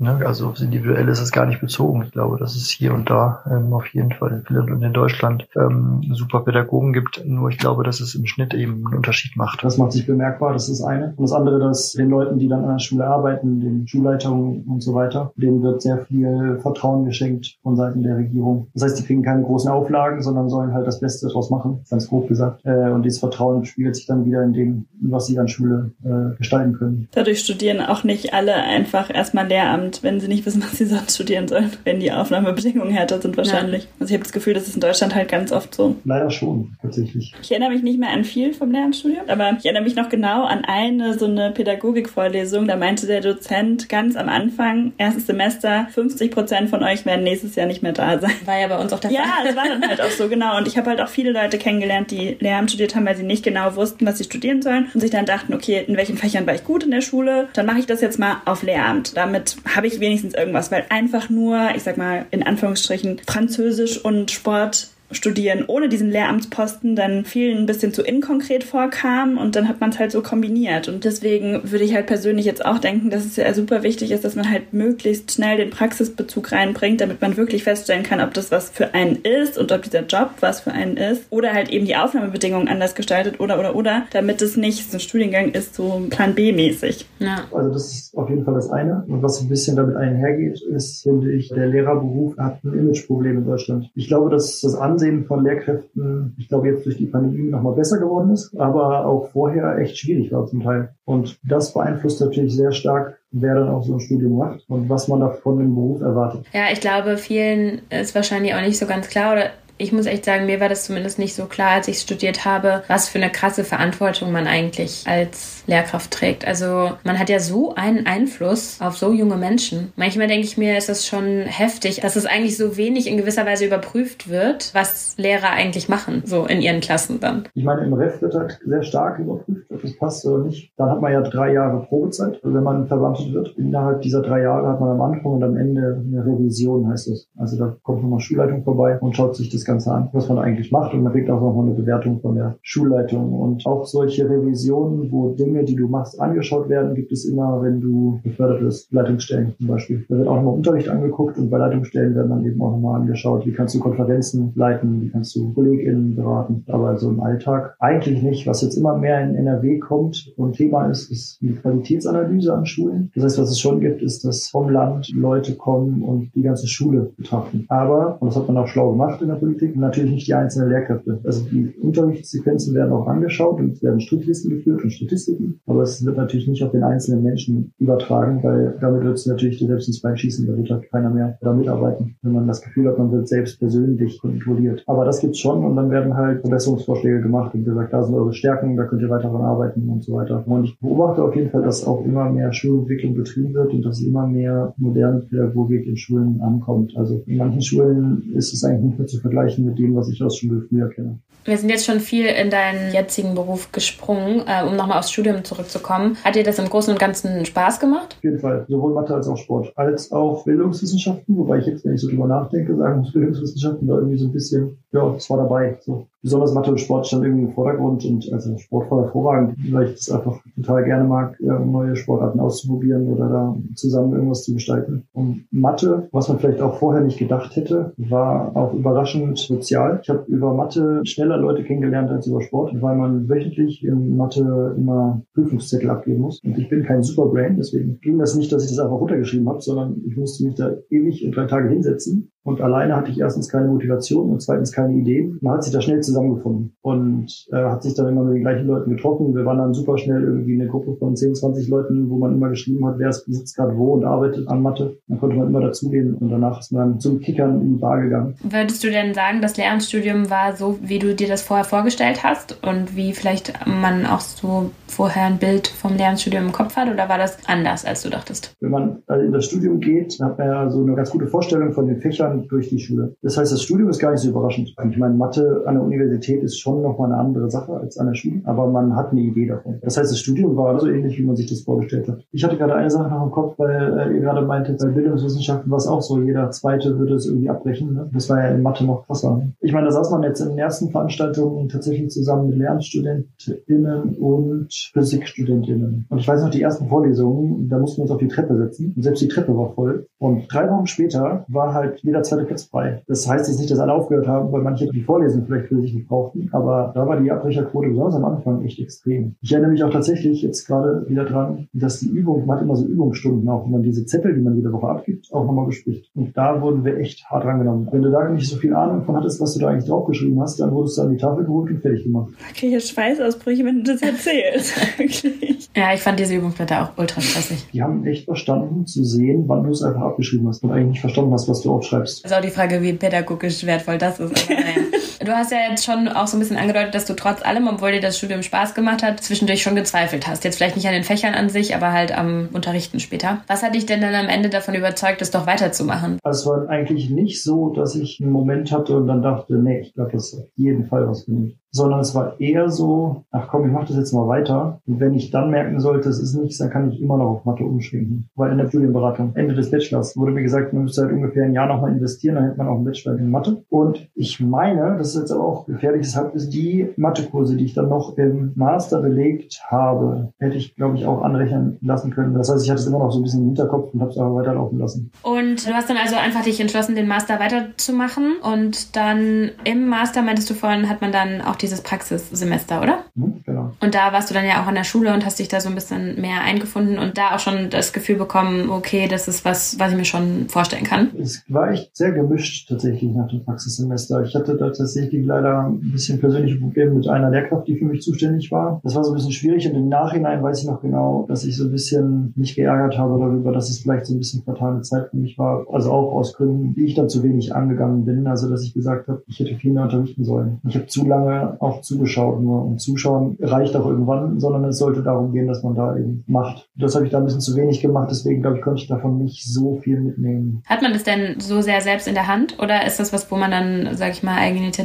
Ne? 0.04 0.20
Also 0.24 0.48
aufs 0.48 0.60
Individuelle 0.60 1.10
ist 1.10 1.20
es 1.20 1.32
gar 1.32 1.46
nicht 1.46 1.60
bezogen. 1.60 2.02
Ich 2.04 2.12
glaube, 2.12 2.38
dass 2.38 2.54
es 2.54 2.68
hier 2.68 2.92
und 2.94 3.08
da 3.08 3.42
ähm, 3.50 3.72
auf 3.72 3.86
jeden 3.88 4.12
Fall 4.12 4.32
in 4.32 4.42
Finnland 4.42 4.70
und 4.70 4.82
in 4.82 4.92
Deutschland 4.92 5.48
ähm, 5.56 6.02
super 6.12 6.40
Pädagogen 6.40 6.92
gibt. 6.92 7.24
Nur 7.24 7.48
ich 7.48 7.58
glaube, 7.58 7.84
dass 7.84 8.00
es 8.00 8.14
im 8.14 8.26
Schnitt 8.26 8.52
eben 8.54 8.86
einen 8.86 8.96
Unterschied 8.96 9.36
macht. 9.36 9.64
Das 9.64 9.78
macht 9.78 9.92
sich 9.92 10.06
bemerkbar, 10.06 10.52
das 10.52 10.68
ist 10.68 10.80
das 10.80 10.86
eine. 10.86 11.14
Und 11.16 11.22
das 11.22 11.32
andere, 11.32 11.58
dass 11.58 11.92
den 11.92 12.10
Leuten, 12.10 12.38
die 12.38 12.48
dann 12.48 12.64
an 12.64 12.72
der 12.72 12.78
Schule 12.78 13.06
arbeiten, 13.06 13.60
den 13.60 13.88
Schulleitungen 13.88 14.64
und 14.64 14.82
so 14.82 14.94
weiter, 14.94 15.32
denen 15.36 15.62
wird 15.62 15.80
sehr 15.80 16.04
viel 16.04 16.58
Vertrauen 16.60 17.06
geschenkt 17.06 17.56
von 17.62 17.76
Seiten 17.76 18.02
der 18.02 18.16
Regierung. 18.16 18.68
Das 18.74 18.82
heißt, 18.82 18.98
die 18.98 19.04
kriegen 19.04 19.22
keine 19.22 19.42
großen 19.42 19.70
Auflagen, 19.70 20.22
sondern 20.22 20.50
sollen 20.50 20.74
halt 20.74 20.86
das 20.86 21.00
Beste 21.00 21.28
daraus 21.28 21.50
machen, 21.50 21.80
ganz 21.88 22.08
grob 22.08 22.28
gesagt. 22.28 22.60
Äh, 22.64 22.90
und 22.90 23.04
dieses 23.04 23.20
Vertrauen 23.20 23.64
spiegelt 23.64 23.96
sich 23.96 24.06
dann 24.06 24.26
wieder 24.26 24.42
in 24.42 24.52
dem, 24.52 24.86
was 25.00 25.26
sie 25.26 25.38
an 25.38 25.48
Schule 25.48 25.92
äh, 26.04 26.36
gestalten 26.36 26.74
können. 26.74 27.08
Dadurch 27.12 27.40
studieren 27.40 27.80
auch 27.80 28.04
nicht 28.04 28.34
alle 28.34 28.54
einfach 28.54 29.12
erstmal 29.12 29.46
Lehramt 29.46 29.93
und 29.94 30.02
wenn 30.02 30.20
sie 30.20 30.28
nicht 30.28 30.44
wissen, 30.46 30.62
was 30.62 30.78
sie 30.78 30.86
sonst 30.86 31.14
studieren 31.14 31.48
sollen, 31.48 31.72
wenn 31.84 32.00
die 32.00 32.12
Aufnahmebedingungen 32.12 32.92
härter 32.92 33.20
sind 33.20 33.36
wahrscheinlich. 33.36 33.84
Ja. 33.84 33.88
Also 34.00 34.10
ich 34.10 34.14
habe 34.14 34.24
das 34.24 34.32
Gefühl, 34.32 34.54
das 34.54 34.68
ist 34.68 34.74
in 34.74 34.80
Deutschland 34.80 35.14
halt 35.14 35.28
ganz 35.28 35.52
oft 35.52 35.74
so. 35.74 35.96
Leider 36.04 36.30
schon, 36.30 36.76
tatsächlich. 36.82 37.32
Ich 37.42 37.50
erinnere 37.50 37.70
mich 37.70 37.82
nicht 37.82 37.98
mehr 37.98 38.10
an 38.10 38.24
viel 38.24 38.52
vom 38.54 38.70
Lehramtsstudium, 38.70 39.22
aber 39.28 39.56
ich 39.58 39.64
erinnere 39.64 39.84
mich 39.84 39.96
noch 39.96 40.08
genau 40.08 40.44
an 40.44 40.64
eine 40.64 41.18
so 41.18 41.26
eine 41.26 41.50
Pädagogikvorlesung. 41.52 42.66
Da 42.66 42.76
meinte 42.76 43.06
der 43.06 43.20
Dozent 43.20 43.88
ganz 43.88 44.16
am 44.16 44.28
Anfang, 44.28 44.92
erstes 44.98 45.26
Semester, 45.26 45.86
50 45.92 46.30
Prozent 46.30 46.70
von 46.70 46.82
euch 46.82 47.06
werden 47.06 47.24
nächstes 47.24 47.54
Jahr 47.54 47.66
nicht 47.66 47.82
mehr 47.82 47.92
da 47.92 48.18
sein. 48.18 48.32
War 48.44 48.58
ja 48.58 48.68
bei 48.68 48.78
uns 48.78 48.92
auch 48.92 49.00
der 49.00 49.10
Fall. 49.10 49.20
Ja, 49.20 49.48
es 49.48 49.56
war 49.56 49.68
dann 49.68 49.86
halt 49.86 50.00
auch 50.00 50.10
so, 50.10 50.28
genau. 50.28 50.56
Und 50.58 50.66
ich 50.66 50.76
habe 50.76 50.90
halt 50.90 51.00
auch 51.00 51.08
viele 51.08 51.32
Leute 51.32 51.58
kennengelernt, 51.58 52.10
die 52.10 52.36
Lehramt 52.40 52.70
studiert 52.70 52.94
haben, 52.94 53.06
weil 53.06 53.16
sie 53.16 53.22
nicht 53.22 53.44
genau 53.44 53.76
wussten, 53.76 54.06
was 54.06 54.18
sie 54.18 54.24
studieren 54.24 54.62
sollen 54.62 54.88
und 54.92 55.00
sich 55.00 55.10
dann 55.10 55.26
dachten, 55.26 55.54
okay, 55.54 55.84
in 55.86 55.96
welchen 55.96 56.16
Fächern 56.16 56.46
war 56.46 56.54
ich 56.54 56.64
gut 56.64 56.84
in 56.84 56.90
der 56.90 57.00
Schule, 57.00 57.48
dann 57.52 57.66
mache 57.66 57.78
ich 57.78 57.86
das 57.86 58.00
jetzt 58.00 58.18
mal 58.18 58.36
auf 58.44 58.62
Lehramt. 58.62 59.16
Damit 59.16 59.56
habe 59.74 59.86
ich 59.86 60.00
wenigstens 60.00 60.34
irgendwas, 60.34 60.70
weil 60.70 60.86
einfach 60.88 61.28
nur, 61.30 61.74
ich 61.74 61.82
sag 61.82 61.96
mal, 61.96 62.26
in 62.30 62.42
Anführungsstrichen, 62.42 63.20
Französisch 63.26 64.04
und 64.04 64.30
Sport 64.30 64.88
studieren 65.10 65.64
ohne 65.66 65.88
diesen 65.88 66.10
Lehramtsposten 66.10 66.96
dann 66.96 67.24
vielen 67.24 67.58
ein 67.58 67.66
bisschen 67.66 67.92
zu 67.92 68.02
inkonkret 68.02 68.64
vorkam 68.64 69.38
und 69.38 69.54
dann 69.54 69.68
hat 69.68 69.80
man 69.80 69.90
es 69.90 69.98
halt 69.98 70.12
so 70.12 70.22
kombiniert. 70.22 70.88
Und 70.88 71.04
deswegen 71.04 71.60
würde 71.70 71.84
ich 71.84 71.94
halt 71.94 72.06
persönlich 72.06 72.46
jetzt 72.46 72.64
auch 72.64 72.78
denken, 72.78 73.10
dass 73.10 73.24
es 73.24 73.36
ja 73.36 73.52
super 73.54 73.82
wichtig 73.82 74.10
ist, 74.10 74.24
dass 74.24 74.34
man 74.34 74.50
halt 74.50 74.72
möglichst 74.72 75.32
schnell 75.32 75.56
den 75.56 75.70
Praxisbezug 75.70 76.52
reinbringt, 76.52 77.00
damit 77.00 77.20
man 77.20 77.36
wirklich 77.36 77.64
feststellen 77.64 78.02
kann, 78.02 78.20
ob 78.20 78.34
das 78.34 78.50
was 78.50 78.70
für 78.70 78.94
einen 78.94 79.16
ist 79.16 79.58
und 79.58 79.72
ob 79.72 79.82
dieser 79.82 80.04
Job 80.04 80.30
was 80.40 80.60
für 80.60 80.72
einen 80.72 80.96
ist 80.96 81.26
oder 81.30 81.52
halt 81.52 81.70
eben 81.70 81.86
die 81.86 81.96
Aufnahmebedingungen 81.96 82.68
anders 82.68 82.94
gestaltet 82.94 83.40
oder 83.40 83.58
oder 83.58 83.76
oder, 83.76 84.06
damit 84.12 84.42
es 84.42 84.56
nicht 84.56 84.90
so 84.90 84.96
ein 84.96 85.00
Studiengang 85.00 85.50
ist, 85.52 85.74
so 85.74 86.02
Plan 86.10 86.34
B-mäßig. 86.34 87.06
Ja. 87.18 87.44
Also 87.52 87.70
das 87.72 87.92
ist 87.92 88.16
auf 88.16 88.28
jeden 88.30 88.44
Fall 88.44 88.54
das 88.54 88.70
eine. 88.70 89.04
Und 89.06 89.22
was 89.22 89.40
ein 89.40 89.48
bisschen 89.48 89.76
damit 89.76 89.96
einhergeht, 89.96 90.60
ist, 90.62 91.02
finde 91.02 91.32
ich, 91.32 91.48
der 91.48 91.66
Lehrerberuf 91.66 92.36
hat 92.38 92.64
ein 92.64 92.72
Imageproblem 92.72 93.38
in 93.38 93.44
Deutschland. 93.44 93.90
Ich 93.94 94.08
glaube, 94.08 94.30
dass 94.30 94.60
das 94.60 94.74
andere 94.74 94.93
Ansehen 94.94 95.24
von 95.24 95.44
Lehrkräften, 95.44 96.36
ich 96.38 96.48
glaube, 96.48 96.68
jetzt 96.68 96.86
durch 96.86 96.96
die 96.96 97.06
Pandemie 97.06 97.50
nochmal 97.50 97.74
besser 97.74 97.98
geworden 97.98 98.30
ist, 98.30 98.56
aber 98.58 99.06
auch 99.06 99.28
vorher 99.32 99.78
echt 99.78 99.98
schwierig 99.98 100.32
war 100.32 100.46
zum 100.46 100.62
Teil. 100.62 100.90
Und 101.04 101.38
das 101.44 101.74
beeinflusst 101.74 102.20
natürlich 102.20 102.54
sehr 102.54 102.72
stark, 102.72 103.18
wer 103.32 103.56
dann 103.56 103.68
auch 103.68 103.82
so 103.82 103.94
ein 103.94 104.00
Studium 104.00 104.38
macht 104.38 104.64
und 104.68 104.88
was 104.88 105.08
man 105.08 105.20
davon 105.20 105.60
im 105.60 105.74
Beruf 105.74 106.00
erwartet. 106.00 106.46
Ja, 106.52 106.72
ich 106.72 106.80
glaube, 106.80 107.16
vielen 107.16 107.82
ist 107.90 108.14
wahrscheinlich 108.14 108.54
auch 108.54 108.60
nicht 108.60 108.78
so 108.78 108.86
ganz 108.86 109.08
klar 109.08 109.32
oder 109.32 109.50
ich 109.76 109.92
muss 109.92 110.06
echt 110.06 110.24
sagen, 110.24 110.46
mir 110.46 110.60
war 110.60 110.68
das 110.68 110.84
zumindest 110.84 111.18
nicht 111.18 111.34
so 111.34 111.46
klar, 111.46 111.72
als 111.72 111.88
ich 111.88 111.98
studiert 111.98 112.44
habe, 112.44 112.82
was 112.88 113.08
für 113.08 113.18
eine 113.18 113.30
krasse 113.30 113.64
Verantwortung 113.64 114.30
man 114.30 114.46
eigentlich 114.46 115.04
als 115.06 115.64
Lehrkraft 115.66 116.10
trägt. 116.10 116.46
Also 116.46 116.92
man 117.04 117.18
hat 117.18 117.28
ja 117.28 117.40
so 117.40 117.74
einen 117.74 118.06
Einfluss 118.06 118.80
auf 118.80 118.96
so 118.96 119.12
junge 119.12 119.36
Menschen. 119.36 119.92
Manchmal 119.96 120.28
denke 120.28 120.46
ich 120.46 120.56
mir, 120.56 120.78
ist 120.78 120.88
das 120.88 121.06
schon 121.06 121.40
heftig, 121.40 122.00
dass 122.00 122.16
es 122.16 122.26
eigentlich 122.26 122.56
so 122.56 122.76
wenig 122.76 123.08
in 123.08 123.16
gewisser 123.16 123.46
Weise 123.46 123.66
überprüft 123.66 124.28
wird, 124.28 124.70
was 124.74 125.14
Lehrer 125.16 125.50
eigentlich 125.50 125.88
machen, 125.88 126.22
so 126.24 126.46
in 126.46 126.60
ihren 126.60 126.80
Klassen 126.80 127.18
dann. 127.20 127.44
Ich 127.54 127.64
meine, 127.64 127.82
im 127.84 127.94
Ref 127.94 128.20
wird 128.22 128.34
halt 128.34 128.60
sehr 128.64 128.82
stark 128.82 129.18
überprüft, 129.18 129.70
ob 129.70 129.82
das 129.82 129.96
passt 129.96 130.26
oder 130.26 130.44
nicht. 130.44 130.72
Dann 130.76 130.90
hat 130.90 131.00
man 131.00 131.12
ja 131.12 131.20
drei 131.22 131.52
Jahre 131.52 131.84
Probezeit, 131.86 132.38
wenn 132.42 132.62
man 132.62 132.86
verwandtet 132.86 133.32
wird. 133.32 133.54
Innerhalb 133.56 134.02
dieser 134.02 134.22
drei 134.22 134.42
Jahre 134.42 134.68
hat 134.68 134.80
man 134.80 134.90
am 134.90 135.00
Anfang 135.00 135.32
und 135.32 135.42
am 135.42 135.56
Ende 135.56 136.02
eine 136.06 136.24
Revision, 136.24 136.88
heißt 136.88 137.08
es. 137.08 137.28
Also 137.36 137.58
da 137.58 137.76
kommt 137.82 138.02
nochmal 138.02 138.20
Schulleitung 138.20 138.62
vorbei 138.62 138.98
und 139.00 139.16
schaut 139.16 139.34
sich 139.36 139.50
das 139.50 139.63
Ganze 139.64 139.92
an, 139.92 140.08
was 140.12 140.28
man 140.28 140.38
eigentlich 140.38 140.72
macht 140.72 140.94
und 140.94 141.02
man 141.02 141.12
kriegt 141.12 141.30
auch 141.30 141.40
nochmal 141.40 141.66
eine 141.66 141.74
Bewertung 141.74 142.20
von 142.20 142.34
der 142.34 142.56
Schulleitung. 142.62 143.32
Und 143.32 143.66
auch 143.66 143.84
solche 143.84 144.28
Revisionen, 144.28 145.10
wo 145.10 145.30
Dinge, 145.30 145.64
die 145.64 145.76
du 145.76 145.88
machst, 145.88 146.20
angeschaut 146.20 146.68
werden, 146.68 146.94
gibt 146.94 147.12
es 147.12 147.24
immer, 147.24 147.62
wenn 147.62 147.80
du 147.80 148.20
befördert 148.22 148.62
wirst, 148.62 148.92
Leitungsstellen 148.92 149.54
zum 149.58 149.66
Beispiel. 149.68 150.04
Da 150.08 150.18
wird 150.18 150.28
auch 150.28 150.36
nochmal 150.36 150.54
Unterricht 150.54 150.88
angeguckt 150.88 151.38
und 151.38 151.50
bei 151.50 151.58
Leitungsstellen 151.58 152.14
werden 152.14 152.30
dann 152.30 152.44
eben 152.44 152.60
auch 152.62 152.72
nochmal 152.72 153.00
angeschaut, 153.00 153.46
wie 153.46 153.52
kannst 153.52 153.74
du 153.74 153.80
Konferenzen 153.80 154.52
leiten, 154.54 155.02
wie 155.02 155.10
kannst 155.10 155.34
du 155.36 155.52
KollegInnen 155.52 156.16
beraten. 156.16 156.64
Aber 156.68 156.96
so 156.98 157.10
im 157.10 157.20
Alltag 157.20 157.76
eigentlich 157.78 158.22
nicht. 158.22 158.46
Was 158.46 158.62
jetzt 158.62 158.76
immer 158.76 158.96
mehr 158.96 159.22
in 159.22 159.34
NRW 159.34 159.78
kommt 159.78 160.32
und 160.36 160.56
Thema 160.56 160.86
ist, 160.86 161.10
ist 161.10 161.40
die 161.40 161.52
Qualitätsanalyse 161.52 162.54
an 162.54 162.66
Schulen. 162.66 163.10
Das 163.14 163.24
heißt, 163.24 163.38
was 163.38 163.50
es 163.50 163.60
schon 163.60 163.80
gibt, 163.80 164.02
ist, 164.02 164.24
dass 164.24 164.48
vom 164.48 164.68
Land 164.68 165.10
Leute 165.14 165.54
kommen 165.54 166.02
und 166.02 166.30
die 166.34 166.42
ganze 166.42 166.66
Schule 166.66 167.12
betrachten. 167.16 167.66
Aber, 167.68 168.16
und 168.20 168.28
das 168.28 168.36
hat 168.36 168.48
man 168.48 168.56
auch 168.56 168.68
schlau 168.68 168.92
gemacht 168.92 169.20
in 169.22 169.28
der 169.28 169.36
Politik, 169.36 169.53
Politik 169.54 169.76
natürlich 169.76 170.10
nicht 170.10 170.28
die 170.28 170.34
einzelnen 170.34 170.70
Lehrkräfte. 170.70 171.20
Also 171.24 171.44
die 171.50 171.72
Unterrichtssequenzen 171.80 172.74
werden 172.74 172.92
auch 172.92 173.06
angeschaut 173.06 173.60
und 173.60 173.82
werden 173.82 174.00
Strichlisten 174.00 174.50
geführt 174.50 174.82
und 174.82 174.90
Statistiken, 174.90 175.60
aber 175.66 175.82
es 175.82 176.04
wird 176.04 176.16
natürlich 176.16 176.48
nicht 176.48 176.62
auf 176.62 176.72
den 176.72 176.82
einzelnen 176.82 177.22
Menschen 177.22 177.72
übertragen, 177.78 178.42
weil 178.42 178.76
damit 178.80 179.04
wird 179.04 179.14
es 179.14 179.26
natürlich 179.26 179.58
selbst 179.58 179.88
ins 179.88 180.00
Bein 180.00 180.16
schießen, 180.16 180.46
da 180.46 180.56
wird 180.56 180.70
halt 180.70 180.90
keiner 180.90 181.10
mehr 181.10 181.38
da 181.40 181.52
mitarbeiten, 181.52 182.16
wenn 182.22 182.32
man 182.32 182.46
das 182.46 182.62
Gefühl 182.62 182.88
hat, 182.88 182.98
man 182.98 183.12
wird 183.12 183.28
selbst 183.28 183.58
persönlich 183.58 184.20
kontrolliert. 184.20 184.82
Aber 184.86 185.04
das 185.04 185.20
gibt's 185.20 185.38
schon 185.38 185.64
und 185.64 185.76
dann 185.76 185.90
werden 185.90 186.14
halt 186.14 186.40
Verbesserungsvorschläge 186.40 187.20
gemacht 187.20 187.54
und 187.54 187.64
gesagt, 187.64 187.92
da 187.92 188.02
sind 188.02 188.14
eure 188.14 188.32
Stärken, 188.32 188.76
da 188.76 188.84
könnt 188.84 189.02
ihr 189.02 189.10
weiter 189.10 189.28
daran 189.28 189.42
arbeiten 189.42 189.88
und 189.88 190.02
so 190.02 190.14
weiter. 190.14 190.44
Und 190.46 190.64
ich 190.64 190.78
beobachte 190.80 191.22
auf 191.22 191.34
jeden 191.34 191.50
Fall, 191.50 191.62
dass 191.62 191.86
auch 191.86 192.04
immer 192.04 192.30
mehr 192.30 192.52
Schulentwicklung 192.52 193.14
betrieben 193.14 193.54
wird 193.54 193.72
und 193.72 193.82
dass 193.84 194.00
immer 194.00 194.26
mehr 194.26 194.74
moderne 194.76 195.20
Pädagogik 195.20 195.86
in 195.86 195.96
Schulen 195.96 196.40
ankommt. 196.40 196.94
Also 196.96 197.22
in 197.26 197.38
manchen 197.38 197.62
Schulen 197.62 198.32
ist 198.34 198.52
es 198.52 198.64
eigentlich 198.64 198.84
nicht 198.84 198.98
mehr 198.98 199.06
zu 199.06 199.20
vergleichen 199.20 199.43
vergleichen 199.44 199.64
mit 199.64 199.78
dem, 199.78 199.94
was 199.94 200.08
ich 200.08 200.22
aus 200.22 200.38
Schule 200.38 200.62
früher 200.68 200.88
kenne. 200.88 201.18
Wir 201.44 201.58
sind 201.58 201.68
jetzt 201.68 201.84
schon 201.84 202.00
viel 202.00 202.24
in 202.24 202.48
deinen 202.48 202.92
jetzigen 202.92 203.34
Beruf 203.34 203.70
gesprungen, 203.70 204.44
äh, 204.46 204.64
um 204.66 204.76
nochmal 204.76 204.98
aufs 204.98 205.12
Studium 205.12 205.44
zurückzukommen. 205.44 206.16
Hat 206.24 206.36
dir 206.36 206.42
das 206.42 206.58
im 206.58 206.70
Großen 206.70 206.90
und 206.90 206.98
Ganzen 206.98 207.44
Spaß 207.44 207.80
gemacht? 207.80 208.14
Auf 208.16 208.24
jeden 208.24 208.38
Fall. 208.38 208.64
Sowohl 208.68 208.94
Mathe 208.94 209.14
als 209.14 209.28
auch 209.28 209.36
Sport. 209.36 209.72
Als 209.76 210.10
auch 210.10 210.44
Bildungswissenschaften, 210.44 211.36
wobei 211.36 211.58
ich 211.58 211.66
jetzt, 211.66 211.84
wenn 211.84 211.94
ich 211.94 212.00
so 212.00 212.08
drüber 212.08 212.26
nachdenke, 212.26 212.74
sagen 212.76 213.00
muss, 213.00 213.12
Bildungswissenschaften 213.12 213.86
da 213.86 213.94
irgendwie 213.96 214.16
so 214.16 214.26
ein 214.26 214.32
bisschen, 214.32 214.78
ja, 214.92 215.14
es 215.14 215.28
war 215.28 215.36
dabei. 215.36 215.76
So 215.82 216.06
besonders 216.24 216.54
Mathe 216.54 216.70
und 216.70 216.80
Sport 216.80 217.06
stand 217.06 217.24
irgendwie 217.24 217.44
im 217.44 217.52
Vordergrund 217.52 218.04
und 218.06 218.32
also 218.32 218.56
Sport 218.56 218.90
war 218.90 219.02
hervorragend, 219.02 219.56
weil 219.72 219.88
ich 219.88 219.92
das 219.92 220.10
einfach 220.10 220.40
total 220.56 220.84
gerne 220.84 221.04
mag, 221.04 221.36
neue 221.40 221.94
Sportarten 221.96 222.40
auszuprobieren 222.40 223.08
oder 223.08 223.28
da 223.28 223.56
zusammen 223.74 224.14
irgendwas 224.14 224.42
zu 224.42 224.54
gestalten. 224.54 225.04
Und 225.12 225.44
Mathe, 225.50 226.08
was 226.12 226.28
man 226.28 226.38
vielleicht 226.38 226.62
auch 226.62 226.78
vorher 226.78 227.04
nicht 227.04 227.18
gedacht 227.18 227.54
hätte, 227.56 227.92
war 227.98 228.56
auch 228.56 228.72
überraschend 228.72 229.38
sozial. 229.38 230.00
Ich 230.02 230.08
habe 230.08 230.24
über 230.26 230.54
Mathe 230.54 231.02
schneller 231.04 231.36
Leute 231.36 231.62
kennengelernt 231.62 232.10
als 232.10 232.26
über 232.26 232.40
Sport, 232.40 232.72
weil 232.80 232.96
man 232.96 233.28
wöchentlich 233.28 233.84
in 233.84 234.16
Mathe 234.16 234.74
immer 234.78 235.22
Prüfungszettel 235.34 235.90
abgeben 235.90 236.22
muss. 236.22 236.40
Und 236.42 236.56
ich 236.56 236.70
bin 236.70 236.84
kein 236.84 237.02
Superbrain, 237.02 237.56
deswegen 237.58 238.00
ging 238.00 238.18
das 238.18 238.34
nicht, 238.34 238.50
dass 238.50 238.64
ich 238.64 238.70
das 238.70 238.78
einfach 238.78 238.98
runtergeschrieben 238.98 239.48
habe, 239.48 239.60
sondern 239.60 240.00
ich 240.06 240.16
musste 240.16 240.44
mich 240.44 240.54
da 240.54 240.72
ewig 240.88 241.22
in 241.22 241.32
drei 241.32 241.44
Tage 241.44 241.68
hinsetzen 241.68 242.30
und 242.44 242.60
alleine 242.60 242.94
hatte 242.94 243.10
ich 243.10 243.18
erstens 243.18 243.48
keine 243.48 243.68
Motivation 243.68 244.30
und 244.30 244.42
zweitens 244.42 244.70
keine 244.70 244.92
Ideen. 244.94 245.38
Man 245.40 245.54
hat 245.54 245.64
sich 245.64 245.72
da 245.72 245.80
schnell 245.80 246.02
zusammengefunden 246.14 246.76
und 246.82 247.46
äh, 247.52 247.56
hat 247.56 247.82
sich 247.82 247.94
dann 247.94 248.08
immer 248.08 248.24
mit 248.24 248.36
den 248.36 248.42
gleichen 248.42 248.66
Leuten 248.66 248.90
getroffen. 248.90 249.34
Wir 249.34 249.44
waren 249.44 249.58
dann 249.58 249.74
super 249.74 249.98
schnell 249.98 250.22
irgendwie 250.22 250.54
eine 250.54 250.68
Gruppe 250.68 250.96
von 250.96 251.16
10, 251.16 251.34
20 251.34 251.68
Leuten, 251.68 252.08
wo 252.08 252.16
man 252.18 252.34
immer 252.34 252.48
geschrieben 252.48 252.86
hat, 252.86 252.98
wer 252.98 253.12
sitzt 253.12 253.56
gerade 253.56 253.76
wo 253.76 253.92
und 253.94 254.04
arbeitet 254.04 254.48
an 254.48 254.62
Mathe. 254.62 254.96
Dann 255.08 255.18
konnte 255.18 255.36
man 255.36 255.48
immer 255.48 255.60
dazugehen 255.60 256.14
und 256.14 256.30
danach 256.30 256.60
ist 256.60 256.72
man 256.72 257.00
zum 257.00 257.20
Kickern 257.20 257.60
in 257.60 257.74
die 257.74 257.80
Bar 257.80 258.00
gegangen. 258.00 258.34
Würdest 258.42 258.82
du 258.84 258.90
denn 258.90 259.14
sagen, 259.14 259.40
das 259.40 259.56
Lehramtsstudium 259.56 260.30
war 260.30 260.56
so, 260.56 260.78
wie 260.82 260.98
du 260.98 261.14
dir 261.14 261.28
das 261.28 261.42
vorher 261.42 261.64
vorgestellt 261.64 262.22
hast 262.22 262.62
und 262.64 262.96
wie 262.96 263.12
vielleicht 263.12 263.52
man 263.66 264.06
auch 264.06 264.20
so 264.20 264.70
vorher 264.86 265.24
ein 265.24 265.38
Bild 265.38 265.66
vom 265.66 265.96
Lehramtsstudium 265.96 266.46
im 266.46 266.52
Kopf 266.52 266.76
hat 266.76 266.92
oder 266.92 267.08
war 267.08 267.18
das 267.18 267.38
anders, 267.46 267.84
als 267.84 268.02
du 268.02 268.10
dachtest? 268.10 268.54
Wenn 268.60 268.70
man 268.70 269.02
in 269.08 269.32
das 269.32 269.46
Studium 269.46 269.80
geht, 269.80 270.18
hat 270.20 270.38
man 270.38 270.46
ja 270.46 270.70
so 270.70 270.82
eine 270.82 270.94
ganz 270.94 271.10
gute 271.10 271.26
Vorstellung 271.26 271.72
von 271.72 271.86
den 271.86 272.00
Fächern, 272.00 272.46
durch 272.48 272.68
die 272.68 272.78
Schule. 272.78 273.16
Das 273.22 273.36
heißt, 273.36 273.52
das 273.52 273.62
Studium 273.62 273.88
ist 273.88 273.98
gar 273.98 274.12
nicht 274.12 274.20
so 274.20 274.30
überraschend. 274.30 274.74
Ich 274.90 274.96
meine, 274.96 275.14
Mathe 275.14 275.64
an 275.66 275.74
der 275.74 275.82
Universität 275.82 276.03
ist 276.12 276.58
schon 276.58 276.82
nochmal 276.82 277.12
eine 277.12 277.20
andere 277.20 277.50
Sache 277.50 277.72
als 277.74 277.98
an 277.98 278.06
der 278.06 278.14
Schule, 278.14 278.40
aber 278.44 278.66
man 278.66 278.94
hat 278.96 279.12
eine 279.12 279.20
Idee 279.20 279.46
davon. 279.46 279.78
Das 279.82 279.96
heißt, 279.96 280.10
das 280.10 280.18
Studium 280.18 280.56
war 280.56 280.78
so 280.80 280.88
ähnlich, 280.88 281.18
wie 281.18 281.24
man 281.24 281.36
sich 281.36 281.48
das 281.48 281.62
vorgestellt 281.62 282.08
hat. 282.08 282.24
Ich 282.32 282.44
hatte 282.44 282.56
gerade 282.56 282.74
eine 282.74 282.90
Sache 282.90 283.10
noch 283.10 283.24
im 283.24 283.30
Kopf, 283.30 283.58
weil 283.58 283.98
äh, 283.98 284.14
ihr 284.14 284.20
gerade 284.20 284.42
meintet, 284.42 284.78
bei 284.78 284.88
Bildungswissenschaften 284.88 285.70
war 285.70 285.78
es 285.78 285.86
auch 285.86 286.02
so, 286.02 286.20
jeder 286.20 286.50
Zweite 286.50 286.98
würde 286.98 287.14
es 287.14 287.26
irgendwie 287.26 287.48
abbrechen. 287.48 287.92
Ne? 287.92 288.08
Das 288.12 288.28
war 288.28 288.42
ja 288.42 288.48
in 288.54 288.62
Mathe 288.62 288.84
noch 288.84 289.06
krasser. 289.06 289.42
Ich 289.60 289.72
meine, 289.72 289.86
da 289.86 289.92
saß 289.92 290.10
man 290.10 290.22
jetzt 290.22 290.40
in 290.40 290.50
den 290.50 290.58
ersten 290.58 290.90
Veranstaltungen 290.90 291.68
tatsächlich 291.68 292.10
zusammen 292.10 292.48
mit 292.48 292.58
LernstudentInnen 292.58 294.16
und 294.16 294.68
PhysikstudentInnen. 294.92 296.06
Und 296.08 296.18
ich 296.18 296.28
weiß 296.28 296.42
noch, 296.42 296.50
die 296.50 296.62
ersten 296.62 296.88
Vorlesungen, 296.88 297.68
da 297.68 297.78
mussten 297.78 297.98
wir 297.98 298.02
uns 298.02 298.10
auf 298.10 298.18
die 298.18 298.28
Treppe 298.28 298.56
setzen. 298.56 298.92
Und 298.96 299.02
selbst 299.02 299.22
die 299.22 299.28
Treppe 299.28 299.56
war 299.56 299.72
voll. 299.72 300.06
Und 300.18 300.52
drei 300.52 300.70
Wochen 300.70 300.86
später 300.86 301.44
war 301.48 301.74
halt 301.74 302.00
jeder 302.02 302.22
zweite 302.22 302.44
Platz 302.44 302.64
frei. 302.64 303.02
Das 303.06 303.28
heißt 303.28 303.48
jetzt 303.48 303.58
nicht, 303.58 303.70
dass 303.70 303.78
alle 303.78 303.92
aufgehört 303.92 304.26
haben, 304.26 304.52
weil 304.52 304.62
manche 304.62 304.86
die 304.86 305.02
Vorlesung 305.02 305.44
vielleicht 305.46 305.68
für 305.68 305.80
sich 305.80 305.93
nicht 305.94 306.08
brauchten, 306.08 306.48
aber 306.52 306.92
da 306.94 307.06
war 307.06 307.20
die 307.20 307.30
Abbrecherquote 307.30 307.88
besonders 307.88 308.14
am 308.16 308.24
Anfang 308.24 308.62
echt 308.64 308.80
extrem. 308.80 309.34
Ich 309.40 309.52
erinnere 309.52 309.70
mich 309.70 309.84
auch 309.84 309.90
tatsächlich 309.90 310.42
jetzt 310.42 310.66
gerade 310.66 311.08
wieder 311.08 311.24
dran, 311.24 311.68
dass 311.72 312.00
die 312.00 312.08
Übung, 312.08 312.46
man 312.46 312.56
hat 312.56 312.64
immer 312.64 312.76
so 312.76 312.86
Übungsstunden 312.86 313.48
auch, 313.48 313.64
wo 313.64 313.68
man 313.68 313.82
diese 313.82 314.04
Zettel, 314.06 314.34
die 314.34 314.40
man 314.40 314.56
jede 314.56 314.72
Woche 314.72 314.88
abgibt, 314.88 315.32
auch 315.32 315.44
nochmal 315.44 315.66
bespricht. 315.66 316.10
Und 316.14 316.36
da 316.36 316.60
wurden 316.60 316.84
wir 316.84 316.98
echt 316.98 317.24
hart 317.26 317.44
rangenommen. 317.44 317.88
Wenn 317.90 318.02
du 318.02 318.10
da 318.10 318.28
nicht 318.28 318.48
so 318.48 318.56
viel 318.56 318.74
Ahnung 318.74 319.04
von 319.04 319.16
hattest, 319.16 319.40
was 319.40 319.54
du 319.54 319.60
da 319.60 319.68
eigentlich 319.68 319.88
draufgeschrieben 319.88 320.40
hast, 320.40 320.60
dann 320.60 320.72
wurdest 320.72 320.98
du 320.98 321.02
an 321.02 321.10
die 321.10 321.16
Tafel 321.16 321.44
geholt 321.44 321.70
und 321.70 321.80
fertig 321.80 322.04
gemacht. 322.04 322.32
Ich 322.52 322.60
kriege 322.60 322.80
Schweißausbrüche, 322.80 323.64
wenn 323.64 323.82
du 323.82 323.92
das 323.92 324.02
erzählst. 324.02 324.98
Wirklich. 324.98 325.68
Ja, 325.76 325.92
ich 325.92 326.00
fand 326.00 326.18
diese 326.18 326.34
Übungsblätter 326.36 326.82
auch 326.82 326.98
ultra 326.98 327.20
stressig. 327.20 327.66
Die 327.72 327.82
haben 327.82 328.04
echt 328.06 328.26
verstanden 328.26 328.86
zu 328.86 329.04
sehen, 329.04 329.44
wann 329.46 329.64
du 329.64 329.70
es 329.70 329.82
einfach 329.82 330.02
abgeschrieben 330.02 330.48
hast 330.48 330.62
und 330.62 330.70
eigentlich 330.70 330.88
nicht 330.88 331.00
verstanden 331.00 331.32
hast, 331.32 331.48
was 331.48 331.62
du 331.62 331.72
aufschreibst. 331.72 332.24
Das 332.24 332.30
ist 332.30 332.36
auch 332.36 332.42
die 332.42 332.50
Frage, 332.50 332.80
wie 332.82 332.92
pädagogisch 332.92 333.64
wertvoll 333.66 333.98
das 333.98 334.20
ist. 334.20 334.48
Du 335.24 335.32
hast 335.32 335.52
ja 335.52 335.58
jetzt 335.70 335.86
schon 335.86 336.08
auch 336.08 336.26
so 336.26 336.36
ein 336.36 336.40
bisschen 336.40 336.58
angedeutet, 336.58 336.94
dass 336.94 337.06
du 337.06 337.14
trotz 337.14 337.42
allem, 337.42 337.66
obwohl 337.66 337.92
dir 337.92 338.00
das 338.02 338.18
Studium 338.18 338.42
Spaß 338.42 338.74
gemacht 338.74 339.02
hat, 339.02 339.20
zwischendurch 339.20 339.62
schon 339.62 339.74
gezweifelt 339.74 340.26
hast. 340.26 340.44
Jetzt 340.44 340.56
vielleicht 340.56 340.76
nicht 340.76 340.86
an 340.86 340.92
den 340.92 341.02
Fächern 341.02 341.32
an 341.32 341.48
sich, 341.48 341.74
aber 341.74 341.92
halt 341.92 342.16
am 342.16 342.50
Unterrichten 342.52 343.00
später. 343.00 343.40
Was 343.46 343.62
hat 343.62 343.74
dich 343.74 343.86
denn 343.86 344.02
dann 344.02 344.14
am 344.14 344.28
Ende 344.28 344.50
davon 344.50 344.74
überzeugt, 344.74 345.22
das 345.22 345.30
doch 345.30 345.46
weiterzumachen? 345.46 346.18
Also 346.22 346.40
es 346.40 346.46
war 346.46 346.68
eigentlich 346.68 347.08
nicht 347.08 347.42
so, 347.42 347.70
dass 347.70 347.94
ich 347.94 348.20
einen 348.20 348.32
Moment 348.32 348.70
hatte 348.70 348.96
und 348.98 349.06
dann 349.06 349.22
dachte, 349.22 349.54
nee, 349.54 349.80
ich 349.80 349.94
glaube, 349.94 350.12
das 350.12 350.32
ist 350.32 350.40
auf 350.40 350.48
jeden 350.56 350.86
Fall 350.86 351.08
was 351.08 351.24
für 351.24 351.32
mich 351.32 351.56
sondern 351.74 351.98
es 351.98 352.14
war 352.14 352.40
eher 352.40 352.70
so, 352.70 353.24
ach 353.32 353.48
komm, 353.48 353.66
ich 353.66 353.72
mache 353.72 353.88
das 353.88 353.96
jetzt 353.96 354.12
mal 354.12 354.28
weiter. 354.28 354.80
Und 354.86 355.00
wenn 355.00 355.12
ich 355.12 355.32
dann 355.32 355.50
merken 355.50 355.80
sollte, 355.80 356.08
es 356.08 356.20
ist 356.20 356.34
nichts, 356.34 356.58
dann 356.58 356.70
kann 356.70 356.88
ich 356.88 357.02
immer 357.02 357.18
noch 357.18 357.26
auf 357.26 357.44
Mathe 357.44 357.64
umschwenken. 357.64 358.30
Weil 358.36 358.52
in 358.52 358.58
der 358.58 358.68
Studienberatung, 358.68 359.32
Ende 359.34 359.54
des 359.54 359.72
Bachelors, 359.72 360.16
wurde 360.16 360.30
mir 360.30 360.44
gesagt, 360.44 360.72
man 360.72 360.84
müsste 360.84 361.02
halt 361.02 361.12
ungefähr 361.12 361.44
ein 361.44 361.52
Jahr 361.52 361.66
nochmal 361.66 361.90
investieren, 361.90 362.36
dann 362.36 362.44
hätte 362.44 362.58
man 362.58 362.68
auch 362.68 362.76
einen 362.76 362.84
Bachelor 362.84 363.18
in 363.18 363.28
Mathe. 363.28 363.64
Und 363.68 364.08
ich 364.14 364.38
meine, 364.38 364.96
das 364.98 365.13
ist 365.14 365.20
jetzt 365.20 365.32
aber 365.32 365.44
auch 365.44 365.66
gefährlich 365.66 366.02
ist, 366.02 366.16
ist 366.34 366.50
die 366.50 366.88
Mathekurse, 366.96 367.56
die 367.56 367.64
ich 367.64 367.74
dann 367.74 367.88
noch 367.88 368.16
im 368.16 368.52
Master 368.54 369.00
belegt 369.00 369.62
habe, 369.68 370.32
hätte 370.38 370.56
ich, 370.56 370.74
glaube 370.76 370.96
ich, 370.96 371.06
auch 371.06 371.22
anrechnen 371.22 371.78
lassen 371.82 372.10
können. 372.10 372.34
Das 372.34 372.50
heißt, 372.50 372.64
ich 372.64 372.70
hatte 372.70 372.80
es 372.80 372.86
immer 372.86 372.98
noch 372.98 373.12
so 373.12 373.20
ein 373.20 373.22
bisschen 373.22 373.40
im 373.40 373.46
Hinterkopf 373.46 373.92
und 373.92 374.00
habe 374.00 374.10
es 374.10 374.18
aber 374.18 374.34
weiterlaufen 374.34 374.78
lassen. 374.78 375.10
Und 375.22 375.66
du 375.66 375.72
hast 375.72 375.88
dann 375.88 375.96
also 375.96 376.16
einfach 376.16 376.42
dich 376.42 376.60
entschlossen, 376.60 376.94
den 376.94 377.08
Master 377.08 377.38
weiterzumachen 377.38 378.36
und 378.42 378.96
dann 378.96 379.50
im 379.64 379.88
Master, 379.88 380.22
meintest 380.22 380.50
du 380.50 380.54
vorhin, 380.54 380.88
hat 380.88 381.00
man 381.00 381.12
dann 381.12 381.40
auch 381.40 381.56
dieses 381.56 381.80
Praxissemester, 381.80 382.82
oder? 382.82 382.98
Mhm, 383.14 383.42
genau. 383.44 383.72
Und 383.80 383.94
da 383.94 384.12
warst 384.12 384.30
du 384.30 384.34
dann 384.34 384.44
ja 384.44 384.62
auch 384.62 384.66
an 384.66 384.74
der 384.74 384.84
Schule 384.84 385.12
und 385.12 385.24
hast 385.24 385.38
dich 385.38 385.48
da 385.48 385.60
so 385.60 385.68
ein 385.68 385.74
bisschen 385.74 386.20
mehr 386.20 386.42
eingefunden 386.42 386.98
und 386.98 387.18
da 387.18 387.34
auch 387.34 387.38
schon 387.38 387.70
das 387.70 387.92
Gefühl 387.92 388.16
bekommen, 388.16 388.70
okay, 388.70 389.08
das 389.08 389.28
ist 389.28 389.44
was, 389.44 389.78
was 389.78 389.92
ich 389.92 389.96
mir 389.96 390.04
schon 390.04 390.48
vorstellen 390.48 390.84
kann. 390.84 391.10
Es 391.18 391.42
war 391.48 391.70
echt 391.70 391.96
sehr 391.96 392.12
gemischt 392.12 392.68
tatsächlich 392.68 393.12
nach 393.12 393.28
dem 393.28 393.44
Praxissemester. 393.44 394.22
Ich 394.22 394.34
hatte 394.34 394.56
da 394.56 394.70
tatsächlich 394.70 395.03
leider 395.12 395.66
ein 395.66 395.92
bisschen 395.92 396.20
persönliche 396.20 396.58
Probleme 396.58 396.94
mit 396.94 397.08
einer 397.08 397.30
Lehrkraft, 397.30 397.68
die 397.68 397.76
für 397.76 397.86
mich 397.86 398.02
zuständig 398.02 398.50
war. 398.52 398.80
Das 398.84 398.94
war 398.94 399.04
so 399.04 399.12
ein 399.12 399.16
bisschen 399.16 399.32
schwierig 399.32 399.68
und 399.68 399.76
im 399.76 399.88
Nachhinein 399.88 400.42
weiß 400.42 400.62
ich 400.62 400.68
noch 400.68 400.80
genau, 400.80 401.24
dass 401.28 401.44
ich 401.44 401.56
so 401.56 401.64
ein 401.64 401.72
bisschen 401.72 402.32
mich 402.36 402.54
geärgert 402.54 402.98
habe 402.98 403.18
darüber, 403.18 403.52
dass 403.52 403.70
es 403.70 403.80
vielleicht 403.80 404.06
so 404.06 404.14
ein 404.14 404.18
bisschen 404.18 404.42
fatale 404.42 404.82
Zeit 404.82 405.10
für 405.10 405.16
mich 405.16 405.38
war. 405.38 405.66
Also 405.72 405.92
auch 405.92 406.12
aus 406.14 406.34
Gründen, 406.34 406.74
die 406.74 406.84
ich 406.84 406.94
dann 406.94 407.08
zu 407.08 407.22
wenig 407.22 407.54
angegangen 407.54 408.04
bin. 408.04 408.26
Also 408.26 408.48
dass 408.48 408.62
ich 408.62 408.74
gesagt 408.74 409.08
habe, 409.08 409.22
ich 409.26 409.38
hätte 409.38 409.54
viel 409.56 409.72
mehr 409.72 409.84
unterrichten 409.84 410.24
sollen. 410.24 410.60
Ich 410.68 410.74
habe 410.74 410.86
zu 410.86 411.06
lange 411.06 411.56
auch 411.60 411.80
zugeschaut 411.80 412.40
nur 412.40 412.64
und 412.64 412.80
zuschauen 412.80 413.36
reicht 413.40 413.76
auch 413.76 413.86
irgendwann, 413.86 414.40
sondern 414.40 414.64
es 414.64 414.78
sollte 414.78 415.02
darum 415.02 415.32
gehen, 415.32 415.46
dass 415.46 415.62
man 415.62 415.74
da 415.74 415.96
eben 415.96 416.24
macht. 416.26 416.68
Das 416.76 416.94
habe 416.94 417.04
ich 417.04 417.10
da 417.10 417.18
ein 417.18 417.24
bisschen 417.24 417.40
zu 417.40 417.56
wenig 417.56 417.80
gemacht, 417.80 418.08
deswegen 418.10 418.42
glaube 418.42 418.58
ich, 418.58 418.62
konnte 418.62 418.82
ich 418.82 418.88
davon 418.88 419.18
nicht 419.18 419.44
so 419.44 419.76
viel 419.76 420.00
mitnehmen. 420.00 420.62
Hat 420.66 420.82
man 420.82 420.92
das 420.92 421.04
denn 421.04 421.40
so 421.40 421.60
sehr 421.60 421.80
selbst 421.80 422.08
in 422.08 422.14
der 422.14 422.26
Hand 422.26 422.58
oder 422.60 422.86
ist 422.86 423.00
das 423.00 423.12
was, 423.12 423.30
wo 423.30 423.36
man 423.36 423.50
dann, 423.50 423.88
sag 423.94 424.12
ich 424.12 424.22
mal, 424.22 424.36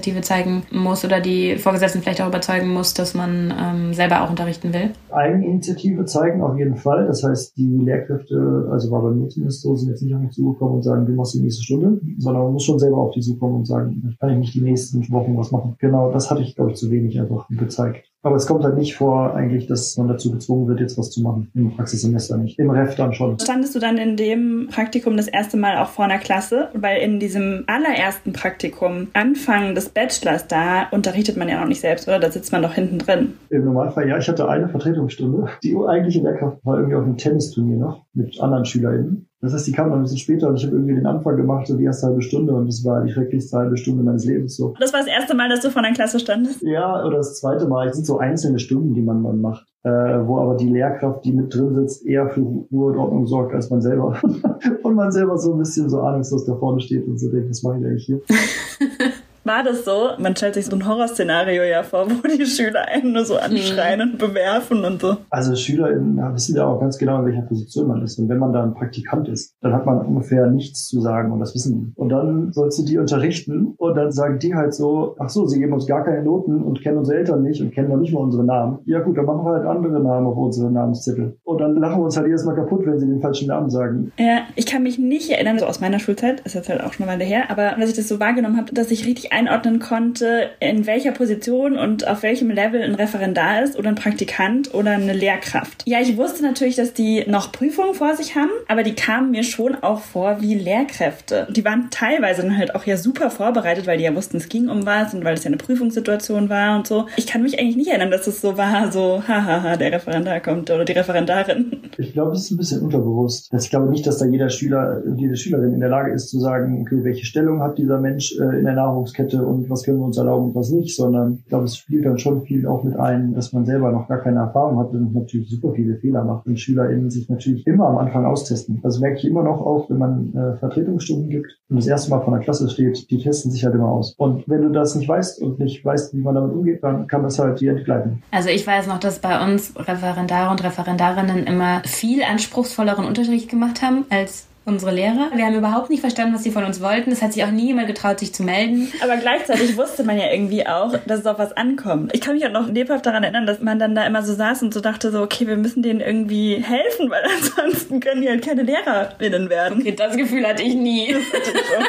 Eigeninitiative 0.09 0.21
zeigen 0.21 0.63
muss 0.71 1.05
oder 1.05 1.19
die 1.19 1.57
Vorgesetzten 1.57 2.01
vielleicht 2.01 2.21
auch 2.21 2.27
überzeugen 2.27 2.69
muss, 2.69 2.93
dass 2.93 3.13
man 3.13 3.53
ähm, 3.57 3.93
selber 3.93 4.23
auch 4.23 4.29
unterrichten 4.29 4.73
will? 4.73 4.91
Eigeninitiative 5.11 6.05
zeigen 6.05 6.41
auf 6.41 6.57
jeden 6.57 6.75
Fall. 6.75 7.07
Das 7.07 7.23
heißt, 7.23 7.57
die 7.57 7.77
Lehrkräfte, 7.77 8.67
also 8.71 8.91
war 8.91 9.01
bei 9.01 9.11
mir 9.11 9.29
zumindest 9.29 9.61
so, 9.61 9.75
sind 9.75 9.89
jetzt 9.89 10.01
nicht 10.01 10.15
auf 10.15 10.21
mich 10.21 10.31
zugekommen 10.31 10.75
und 10.75 10.83
sagen, 10.83 11.05
du 11.05 11.13
machst 11.13 11.35
die 11.35 11.41
nächste 11.41 11.63
Stunde, 11.63 11.99
sondern 12.17 12.43
man 12.43 12.53
muss 12.53 12.63
schon 12.63 12.79
selber 12.79 12.97
auf 12.97 13.11
die 13.11 13.21
zukommen 13.21 13.55
und 13.55 13.67
sagen, 13.67 14.15
kann 14.19 14.31
ich 14.31 14.37
nicht 14.37 14.53
die 14.55 14.61
nächsten 14.61 15.09
Wochen 15.11 15.37
was 15.37 15.51
machen. 15.51 15.75
Genau, 15.79 16.11
das 16.11 16.29
hatte 16.31 16.41
ich, 16.41 16.55
glaube 16.55 16.71
ich, 16.71 16.77
zu 16.77 16.89
wenig 16.91 17.19
einfach 17.19 17.47
gezeigt. 17.49 18.05
Aber 18.21 18.35
es 18.35 18.47
kommt 18.47 18.65
halt 18.65 18.75
nicht 18.75 18.95
vor, 18.95 19.33
eigentlich, 19.33 19.67
dass 19.67 19.95
man 19.95 20.09
dazu 20.09 20.31
gezwungen 20.31 20.67
wird, 20.67 20.81
jetzt 20.81 20.97
was 20.97 21.09
zu 21.09 21.21
machen. 21.21 21.49
Im 21.55 21.75
Praxissemester 21.75 22.37
nicht. 22.37 22.59
Im 22.59 22.69
Ref 22.69 22.95
dann 22.95 23.13
schon. 23.13 23.39
Standest 23.39 23.75
du 23.75 23.79
dann 23.79 23.97
in 23.97 24.17
dem 24.17 24.67
Praktikum 24.69 25.15
das 25.15 25.27
erste 25.27 25.55
Mal 25.55 25.77
auch 25.77 25.89
vor 25.89 26.05
einer 26.05 26.17
Klasse? 26.17 26.69
Weil 26.73 27.01
in 27.01 27.19
diesem 27.19 27.63
allerersten 27.67 28.33
Praktikum, 28.33 29.07
Anfang 29.13 29.73
des 29.73 29.89
Bachelors, 29.89 30.47
da 30.47 30.89
unterrichtet 30.91 31.37
man 31.37 31.47
ja 31.47 31.61
noch 31.61 31.67
nicht 31.67 31.79
selbst, 31.79 32.09
oder? 32.09 32.19
Da 32.19 32.29
sitzt 32.29 32.51
man 32.51 32.61
doch 32.61 32.73
hinten 32.73 32.99
drin. 32.99 33.35
Im 33.49 33.63
Normalfall, 33.63 34.09
ja. 34.09 34.17
Ich 34.17 34.27
hatte 34.27 34.49
eine 34.49 34.67
Vertretungsstunde. 34.67 35.47
Die 35.63 35.77
eigentliche 35.87 36.21
Lehrkraft 36.21 36.57
war 36.65 36.77
irgendwie 36.77 36.95
auf 36.95 37.03
einem 37.03 37.17
Tennisturnier 37.17 37.77
noch 37.77 38.05
mit 38.13 38.41
anderen 38.41 38.65
SchülerInnen. 38.65 39.28
Das 39.41 39.53
heißt, 39.53 39.67
die 39.67 39.71
kam 39.71 39.89
dann 39.89 39.99
ein 39.99 40.03
bisschen 40.03 40.17
später 40.17 40.49
und 40.49 40.57
ich 40.57 40.65
habe 40.65 40.75
irgendwie 40.75 40.95
den 40.95 41.05
Anfang 41.05 41.37
gemacht, 41.37 41.67
so 41.67 41.77
die 41.77 41.85
erste 41.85 42.07
halbe 42.07 42.21
Stunde 42.21 42.53
und 42.53 42.67
das 42.67 42.83
war 42.83 43.01
die 43.03 43.11
schrecklichste 43.11 43.57
halbe 43.57 43.77
Stunde 43.77 44.03
meines 44.03 44.25
Lebens 44.25 44.57
so. 44.57 44.73
Das 44.79 44.91
war 44.91 44.99
das 44.99 45.07
erste 45.07 45.33
Mal, 45.33 45.47
dass 45.47 45.61
du 45.61 45.71
vor 45.71 45.81
einer 45.81 45.93
klasse 45.93 46.19
standest? 46.19 46.61
Ja, 46.61 47.05
oder 47.05 47.17
das 47.17 47.39
zweite 47.39 47.65
Mal. 47.67 47.87
Es 47.87 47.95
sind 47.95 48.05
so 48.05 48.17
einzelne 48.17 48.59
Stunden, 48.59 48.93
die 48.93 49.01
man 49.01 49.23
dann 49.23 49.39
macht, 49.39 49.65
äh, 49.83 49.89
wo 49.89 50.39
aber 50.39 50.55
die 50.55 50.67
Lehrkraft, 50.67 51.23
die 51.23 51.31
mit 51.31 51.55
drin 51.55 51.73
sitzt, 51.73 52.05
eher 52.05 52.29
für 52.29 52.41
Ruhe 52.41 52.91
und 52.91 52.97
Ordnung 52.97 53.27
sorgt 53.27 53.53
als 53.53 53.69
man 53.69 53.81
selber. 53.81 54.19
und 54.83 54.95
man 54.95 55.11
selber 55.11 55.37
so 55.37 55.53
ein 55.53 55.59
bisschen 55.59 55.89
so 55.89 56.01
ahnungslos 56.01 56.45
da 56.45 56.55
vorne 56.55 56.81
steht 56.81 57.07
und 57.07 57.17
so 57.17 57.31
denkt, 57.31 57.49
was 57.49 57.63
mache 57.63 57.79
ich 57.79 57.85
eigentlich 57.85 58.05
hier? 58.05 58.21
war 59.43 59.63
das 59.63 59.85
so? 59.85 60.09
Man 60.17 60.35
stellt 60.35 60.55
sich 60.55 60.65
so 60.65 60.75
ein 60.75 60.87
Horrorszenario 60.87 61.63
ja 61.63 61.83
vor, 61.83 62.07
wo 62.09 62.27
die 62.27 62.45
Schüler 62.45 62.87
einen 62.87 63.13
nur 63.13 63.25
so 63.25 63.37
anschreien 63.37 64.01
und 64.01 64.17
bewerfen 64.17 64.85
und 64.85 65.01
so. 65.01 65.17
Also 65.29 65.55
Schüler 65.55 65.89
wissen 66.33 66.55
ja 66.55 66.65
auch 66.65 66.79
ganz 66.79 66.97
genau, 66.97 67.19
in 67.19 67.25
welcher 67.25 67.41
Position 67.43 67.87
man 67.87 68.01
ist. 68.03 68.19
Und 68.19 68.29
wenn 68.29 68.39
man 68.39 68.53
da 68.53 68.63
ein 68.63 68.73
Praktikant 68.73 69.27
ist, 69.27 69.55
dann 69.61 69.73
hat 69.73 69.85
man 69.85 70.05
ungefähr 70.05 70.47
nichts 70.47 70.87
zu 70.87 71.01
sagen 71.01 71.31
und 71.31 71.39
das 71.39 71.53
wissen 71.55 71.79
die. 71.79 71.91
Und 71.95 72.09
dann 72.09 72.51
sollst 72.51 72.79
du 72.79 72.85
die 72.85 72.97
unterrichten 72.97 73.73
und 73.77 73.95
dann 73.95 74.11
sagen 74.11 74.39
die 74.39 74.55
halt 74.55 74.73
so, 74.73 75.15
ach 75.19 75.29
so, 75.29 75.45
sie 75.45 75.59
geben 75.59 75.73
uns 75.73 75.87
gar 75.87 76.03
keine 76.03 76.23
Noten 76.23 76.61
und 76.61 76.81
kennen 76.81 76.97
unsere 76.97 77.19
Eltern 77.19 77.43
nicht 77.43 77.61
und 77.61 77.71
kennen 77.71 77.89
noch 77.89 77.97
nicht 77.97 78.13
mal 78.13 78.21
unsere 78.21 78.43
Namen. 78.43 78.79
Ja 78.85 78.99
gut, 78.99 79.17
dann 79.17 79.25
machen 79.25 79.45
wir 79.45 79.53
halt 79.53 79.65
andere 79.65 79.99
Namen 80.01 80.27
auf 80.27 80.37
unsere 80.37 80.71
Namenszettel. 80.71 81.37
Und 81.43 81.59
dann 81.59 81.75
lachen 81.75 81.99
wir 81.99 82.05
uns 82.05 82.17
halt 82.17 82.27
jedes 82.27 82.45
Mal 82.45 82.55
kaputt, 82.55 82.85
wenn 82.85 82.99
sie 82.99 83.07
den 83.07 83.21
falschen 83.21 83.47
Namen 83.47 83.69
sagen. 83.69 84.11
Ja, 84.17 84.41
ich 84.55 84.65
kann 84.65 84.83
mich 84.83 84.99
nicht 84.99 85.29
erinnern, 85.29 85.59
so 85.59 85.65
aus 85.65 85.79
meiner 85.79 85.99
Schulzeit, 85.99 86.41
ist 86.41 86.55
jetzt 86.55 86.69
halt 86.69 86.83
auch 86.83 86.93
schon 86.93 87.07
eine 87.07 87.13
Weile 87.13 87.25
her, 87.25 87.49
aber 87.49 87.77
als 87.77 87.89
ich 87.89 87.95
das 87.95 88.07
so 88.07 88.19
wahrgenommen 88.19 88.57
habe, 88.57 88.73
dass 88.73 88.91
ich 88.91 89.05
richtig 89.05 89.28
einordnen 89.31 89.79
konnte, 89.79 90.49
in 90.59 90.85
welcher 90.85 91.11
Position 91.11 91.77
und 91.77 92.07
auf 92.07 92.23
welchem 92.23 92.49
Level 92.49 92.81
ein 92.81 92.95
Referendar 92.95 93.63
ist 93.63 93.77
oder 93.77 93.89
ein 93.89 93.95
Praktikant 93.95 94.73
oder 94.73 94.91
eine 94.91 95.13
Lehrkraft. 95.13 95.83
Ja, 95.85 95.99
ich 96.01 96.17
wusste 96.17 96.43
natürlich, 96.43 96.75
dass 96.75 96.93
die 96.93 97.23
noch 97.27 97.51
Prüfungen 97.51 97.93
vor 97.93 98.15
sich 98.15 98.35
haben, 98.35 98.49
aber 98.67 98.83
die 98.83 98.95
kamen 98.95 99.31
mir 99.31 99.43
schon 99.43 99.75
auch 99.75 100.01
vor 100.01 100.41
wie 100.41 100.55
Lehrkräfte. 100.55 101.47
Die 101.49 101.63
waren 101.65 101.89
teilweise 101.91 102.41
dann 102.41 102.57
halt 102.57 102.75
auch 102.75 102.85
ja 102.85 102.97
super 102.97 103.29
vorbereitet, 103.29 103.87
weil 103.87 103.97
die 103.97 104.03
ja 104.03 104.15
wussten, 104.15 104.37
es 104.37 104.49
ging 104.49 104.69
um 104.69 104.85
was 104.85 105.13
und 105.13 105.23
weil 105.23 105.35
es 105.35 105.43
ja 105.43 105.47
eine 105.47 105.57
Prüfungssituation 105.57 106.49
war 106.49 106.77
und 106.77 106.87
so. 106.87 107.07
Ich 107.15 107.27
kann 107.27 107.43
mich 107.43 107.59
eigentlich 107.59 107.77
nicht 107.77 107.89
erinnern, 107.89 108.11
dass 108.11 108.27
es 108.27 108.41
so 108.41 108.57
war, 108.57 108.91
so, 108.91 109.23
hahaha, 109.27 109.77
der 109.77 109.91
Referendar 109.91 110.39
kommt 110.39 110.71
oder 110.71 110.85
die 110.85 110.93
Referendarin. 110.93 111.79
Ich 111.97 112.13
glaube, 112.13 112.31
es 112.31 112.45
ist 112.45 112.51
ein 112.51 112.57
bisschen 112.57 112.81
unterbewusst. 112.81 113.51
Ich 113.53 113.69
glaube 113.69 113.89
nicht, 113.89 114.05
dass 114.07 114.17
da 114.17 114.25
jeder 114.25 114.49
Schüler, 114.49 115.01
jede 115.15 115.35
Schülerin 115.35 115.73
in 115.73 115.79
der 115.79 115.89
Lage 115.89 116.11
ist 116.13 116.29
zu 116.29 116.39
sagen, 116.39 116.81
okay, 116.81 117.03
welche 117.03 117.25
Stellung 117.25 117.61
hat 117.61 117.77
dieser 117.77 117.99
Mensch 117.99 118.33
äh, 118.39 118.57
in 118.57 118.65
der 118.65 118.73
Nahrungskette 118.73 119.18
und 119.19 119.69
was 119.69 119.83
können 119.83 119.99
wir 119.99 120.05
uns 120.05 120.17
erlauben 120.17 120.47
und 120.47 120.55
was 120.55 120.71
nicht, 120.71 120.95
sondern 120.95 121.39
ich 121.43 121.49
glaube, 121.49 121.65
es 121.65 121.77
spielt 121.77 122.05
dann 122.05 122.17
schon 122.17 122.41
viel 122.43 122.67
auch 122.67 122.83
mit 122.83 122.97
ein, 122.97 123.33
dass 123.33 123.53
man 123.53 123.65
selber 123.65 123.91
noch 123.91 124.07
gar 124.07 124.19
keine 124.19 124.39
Erfahrung 124.39 124.79
hat 124.79 124.91
und 124.91 125.13
natürlich 125.13 125.49
super 125.49 125.73
viele 125.73 125.97
Fehler 125.97 126.23
macht 126.23 126.45
und 126.47 126.59
SchülerInnen 126.59 127.09
sich 127.09 127.29
natürlich 127.29 127.65
immer 127.67 127.87
am 127.87 127.97
Anfang 127.97 128.25
austesten. 128.25 128.79
Das 128.81 128.99
merke 128.99 129.17
ich 129.17 129.25
immer 129.25 129.43
noch 129.43 129.61
auch, 129.61 129.89
wenn 129.89 129.97
man 129.97 130.33
äh, 130.33 130.57
Vertretungsstunden 130.57 131.29
gibt 131.29 131.57
und 131.69 131.77
das 131.77 131.87
erste 131.87 132.11
Mal 132.11 132.21
vor 132.21 132.33
der 132.33 132.43
Klasse 132.43 132.69
steht, 132.69 133.09
die 133.11 133.17
testen 133.17 133.51
sich 133.51 133.63
halt 133.65 133.75
immer 133.75 133.89
aus. 133.89 134.13
Und 134.17 134.47
wenn 134.47 134.61
du 134.61 134.69
das 134.69 134.95
nicht 134.95 135.07
weißt 135.07 135.41
und 135.41 135.59
nicht 135.59 135.83
weißt, 135.83 136.13
wie 136.13 136.21
man 136.21 136.35
damit 136.35 136.51
umgeht, 136.51 136.83
dann 136.83 137.07
kann 137.07 137.23
das 137.23 137.39
halt 137.39 137.59
dir 137.59 137.71
entgleiten. 137.71 138.23
Also 138.31 138.49
ich 138.49 138.65
weiß 138.65 138.87
noch, 138.87 138.99
dass 138.99 139.19
bei 139.19 139.43
uns 139.43 139.73
Referendare 139.75 140.51
und 140.51 140.63
Referendarinnen 140.63 141.45
immer 141.45 141.81
viel 141.85 142.23
anspruchsvolleren 142.23 143.05
Unterricht 143.05 143.49
gemacht 143.49 143.81
haben 143.81 144.05
als 144.09 144.47
unsere 144.69 144.93
Lehrer. 144.93 145.29
Wir 145.35 145.45
haben 145.45 145.55
überhaupt 145.55 145.89
nicht 145.89 145.99
verstanden, 145.99 146.33
was 146.33 146.43
sie 146.43 146.51
von 146.51 146.63
uns 146.63 146.81
wollten. 146.81 147.11
Es 147.11 147.21
hat 147.21 147.33
sich 147.33 147.43
auch 147.43 147.51
nie 147.51 147.67
jemand 147.67 147.87
getraut, 147.87 148.19
sich 148.19 148.33
zu 148.33 148.43
melden. 148.43 148.91
Aber 149.03 149.17
gleichzeitig 149.17 149.77
wusste 149.77 150.03
man 150.03 150.17
ja 150.17 150.31
irgendwie 150.31 150.65
auch, 150.65 150.95
dass 151.05 151.19
es 151.19 151.25
auf 151.25 151.39
was 151.39 151.51
ankommt. 151.57 152.13
Ich 152.13 152.21
kann 152.21 152.35
mich 152.35 152.45
auch 152.45 152.51
noch 152.51 152.69
lebhaft 152.69 153.05
daran 153.05 153.23
erinnern, 153.23 153.45
dass 153.45 153.61
man 153.61 153.79
dann 153.79 153.95
da 153.95 154.05
immer 154.05 154.23
so 154.23 154.33
saß 154.33 154.63
und 154.63 154.73
so 154.73 154.79
dachte 154.79 155.11
so, 155.11 155.21
okay, 155.21 155.47
wir 155.47 155.57
müssen 155.57 155.83
denen 155.83 155.99
irgendwie 155.99 156.63
helfen, 156.63 157.09
weil 157.09 157.23
ansonsten 157.59 157.99
können 157.99 158.21
die 158.21 158.29
halt 158.29 158.45
keine 158.45 158.63
Lehrerinnen 158.63 159.49
werden. 159.49 159.79
Okay, 159.79 159.95
das 159.95 160.15
Gefühl 160.15 160.45
hatte 160.45 160.63
ich 160.63 160.75
nie. 160.75 161.13
Das 161.13 161.41
hatte 161.41 161.51
ich 161.53 161.65
schon. 161.65 161.85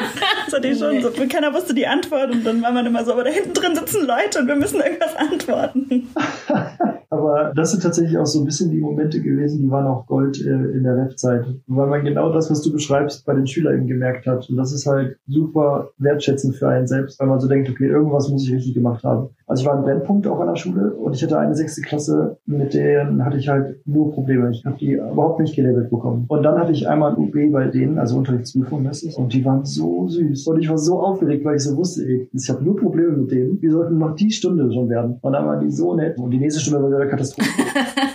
Das 0.47 0.55
hatte 0.55 0.69
ich 0.69 0.79
schon. 0.79 1.03
So, 1.03 1.27
keiner 1.29 1.55
wusste 1.55 1.75
die 1.75 1.87
Antwort 1.87 2.33
und 2.33 2.45
dann 2.45 2.63
war 2.63 2.73
man 2.73 2.87
immer 2.87 3.05
so, 3.05 3.13
aber 3.13 3.25
da 3.25 3.31
hinten 3.31 3.53
drin 3.53 3.75
sitzen 3.75 4.07
Leute 4.07 4.41
und 4.41 4.49
wir 4.49 4.57
müssen 4.57 4.81
irgendwas 4.81 5.15
antworten. 5.17 6.09
Aber 7.13 7.53
das 7.57 7.73
sind 7.73 7.83
tatsächlich 7.83 8.17
auch 8.19 8.27
so 8.27 8.41
ein 8.41 8.45
bisschen 8.45 8.71
die 8.71 8.79
Momente 8.79 9.21
gewesen, 9.21 9.63
die 9.63 9.71
waren 9.71 9.87
auch 9.87 10.07
Gold 10.07 10.41
äh, 10.41 10.49
in 10.49 10.85
der 10.85 10.97
Ref-Zeit. 10.97 11.45
Weil 11.67 11.89
man 11.89 12.05
genau 12.05 12.33
das, 12.33 12.51
was 12.51 12.63
du 12.63 12.70
beschreibst, 12.73 13.25
bei 13.25 13.35
den 13.35 13.47
SchülerInnen 13.47 13.87
gemerkt 13.87 14.27
hat. 14.27 14.49
Und 14.49 14.57
das 14.57 14.73
ist 14.73 14.87
halt 14.87 15.17
super 15.27 15.91
wertschätzend 15.99 16.57
für 16.57 16.69
einen 16.69 16.87
selbst, 16.87 17.19
weil 17.21 17.29
man 17.29 17.41
so 17.41 17.49
denkt, 17.49 17.69
okay, 17.71 17.87
irgendwas 17.87 18.29
muss 18.29 18.45
ich 18.45 18.55
richtig 18.55 18.75
gemacht 18.75 19.05
haben. 19.05 19.31
Also 19.51 19.63
ich 19.63 19.67
war 19.67 19.77
ein 19.77 19.83
Brennpunkt 19.83 20.29
auch 20.29 20.39
an 20.39 20.47
der 20.47 20.55
Schule 20.55 20.95
und 20.95 21.17
ich 21.17 21.25
hatte 21.25 21.37
eine 21.37 21.57
sechste 21.57 21.81
Klasse, 21.81 22.39
mit 22.47 22.73
denen 22.73 23.25
hatte 23.25 23.37
ich 23.37 23.49
halt 23.49 23.85
nur 23.85 24.13
Probleme. 24.13 24.49
Ich 24.53 24.65
habe 24.65 24.79
die 24.79 24.93
überhaupt 24.93 25.41
nicht 25.41 25.57
gelevelt 25.57 25.91
bekommen. 25.91 26.25
Und 26.29 26.45
dann 26.45 26.57
hatte 26.57 26.71
ich 26.71 26.89
einmal 26.89 27.11
ein 27.11 27.19
UB 27.19 27.35
bei 27.51 27.67
denen, 27.67 27.99
also 27.99 28.17
Unterrichtsprüfung 28.17 28.85
das 28.85 29.03
ist, 29.03 29.19
und 29.19 29.33
die 29.35 29.45
waren 29.45 29.65
so 29.65 30.07
süß. 30.07 30.47
Und 30.47 30.61
ich 30.61 30.69
war 30.69 30.79
so 30.79 31.01
aufgeregt, 31.01 31.45
weil 31.45 31.57
ich 31.57 31.65
so 31.65 31.77
wusste, 31.77 32.03
ey, 32.05 32.29
ich 32.33 32.49
habe 32.49 32.63
nur 32.63 32.77
Probleme 32.77 33.11
mit 33.17 33.33
denen. 33.33 33.61
Wir 33.61 33.73
sollten 33.73 33.99
noch 33.99 34.15
die 34.15 34.31
Stunde 34.31 34.73
schon 34.73 34.89
werden. 34.89 35.19
Und 35.21 35.33
dann 35.33 35.45
waren 35.45 35.61
die 35.65 35.71
so 35.73 35.97
nett. 35.97 36.17
Und 36.17 36.31
die 36.31 36.39
nächste 36.39 36.61
Stunde 36.61 36.85
war 36.85 36.89
wieder 36.89 37.07
Katastrophe. 37.07 37.51